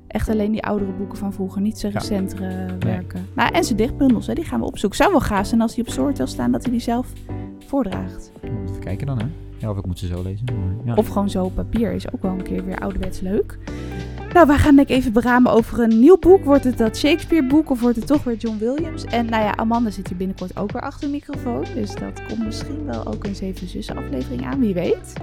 Echt 0.07 0.29
alleen 0.29 0.51
die 0.51 0.63
oudere 0.63 0.91
boeken 0.91 1.17
van 1.17 1.33
vroeger, 1.33 1.61
niet 1.61 1.77
zijn 1.79 1.91
Ja. 1.91 1.99
recentere 1.99 2.77
werken. 2.79 3.25
Nou, 3.35 3.53
en 3.53 3.63
zijn 3.63 3.77
dichtbundels, 3.77 4.27
hè, 4.27 4.33
die 4.33 4.43
gaan 4.43 4.59
we 4.59 4.65
opzoeken. 4.65 4.97
Zou 4.97 5.11
wel 5.11 5.21
gaaf 5.21 5.45
zijn 5.45 5.61
als 5.61 5.75
die 5.75 5.83
op 5.83 5.89
Storytel 5.91 6.27
staan, 6.27 6.51
dat 6.51 6.61
hij 6.63 6.71
die 6.71 6.81
zelf 6.81 7.13
voordraagt. 7.59 8.31
Even 8.41 8.79
kijken 8.79 9.07
dan, 9.07 9.19
hè. 9.19 9.25
Ja, 9.57 9.69
of 9.69 9.77
ik 9.77 9.85
moet 9.85 9.99
ze 9.99 10.07
zo 10.07 10.21
lezen. 10.23 10.45
maar 10.45 10.85
ja. 10.85 10.93
Of 10.95 11.07
gewoon 11.07 11.29
zo 11.29 11.43
op 11.43 11.55
papier 11.55 11.91
is 11.91 12.13
ook 12.13 12.21
wel 12.21 12.31
een 12.31 12.43
keer 12.43 12.65
weer 12.65 12.77
ouderwets 12.79 13.19
leuk. 13.19 13.57
Nou, 14.33 14.47
we 14.47 14.53
gaan 14.53 14.75
denk 14.75 14.87
ik 14.89 14.95
even 14.95 15.13
beramen 15.13 15.51
over 15.51 15.79
een 15.79 15.99
nieuw 15.99 16.17
boek. 16.17 16.43
Wordt 16.45 16.63
het 16.63 16.77
dat 16.77 16.97
Shakespeare-boek 16.97 17.69
of 17.69 17.81
wordt 17.81 17.95
het 17.95 18.07
toch 18.07 18.23
weer 18.23 18.35
John 18.35 18.57
Williams? 18.57 19.03
En 19.05 19.25
nou 19.25 19.43
ja, 19.43 19.55
Amanda 19.55 19.89
zit 19.89 20.07
hier 20.07 20.17
binnenkort 20.17 20.57
ook 20.57 20.71
weer 20.71 20.81
achter 20.81 21.07
de 21.07 21.13
microfoon. 21.13 21.65
Dus 21.75 21.95
dat 21.95 22.25
komt 22.27 22.45
misschien 22.45 22.85
wel 22.85 23.07
ook 23.07 23.23
een 23.25 23.35
Zeven 23.35 23.67
Zussen 23.67 23.97
aflevering 23.97 24.45
aan, 24.45 24.59
wie 24.59 24.73
weet. 24.73 25.13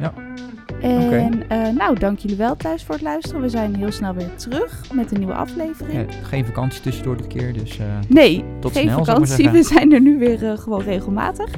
Ja. 0.00 0.12
En 0.80 1.48
eh, 1.48 1.68
nou, 1.68 1.98
dank 1.98 2.18
jullie 2.18 2.36
wel 2.36 2.56
thuis 2.56 2.84
voor 2.84 2.94
het 2.94 3.04
luisteren. 3.04 3.40
We 3.40 3.48
zijn 3.48 3.74
heel 3.76 3.92
snel 3.92 4.14
weer 4.14 4.34
terug 4.36 4.94
met 4.94 5.12
een 5.12 5.18
nieuwe 5.18 5.34
aflevering. 5.34 6.10
Ja, 6.10 6.16
geen 6.22 6.44
vakantie 6.46 6.80
tussendoor 6.80 7.16
dit 7.16 7.26
keer, 7.26 7.52
dus... 7.52 7.78
eh, 7.78 7.84
Nee, 8.08 8.44
Tot 8.60 8.72
geen 8.72 8.82
snel, 8.82 9.04
vakantie. 9.04 9.50
We 9.50 9.62
zijn 9.62 9.92
er 9.92 10.00
nu 10.00 10.18
weer 10.18 10.50
eh, 10.50 10.58
gewoon 10.58 10.82
regelmatig. 10.82 11.50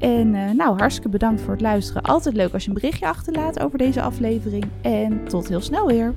En 0.00 0.34
uh, 0.34 0.50
nou, 0.50 0.78
hartstikke 0.78 1.08
bedankt 1.08 1.40
voor 1.40 1.52
het 1.52 1.60
luisteren. 1.60 2.02
Altijd 2.02 2.34
leuk 2.34 2.52
als 2.52 2.62
je 2.62 2.68
een 2.68 2.74
berichtje 2.74 3.06
achterlaat 3.06 3.60
over 3.60 3.78
deze 3.78 4.02
aflevering. 4.02 4.64
En 4.82 5.24
tot 5.24 5.48
heel 5.48 5.60
snel 5.60 5.86
weer. 5.86 6.14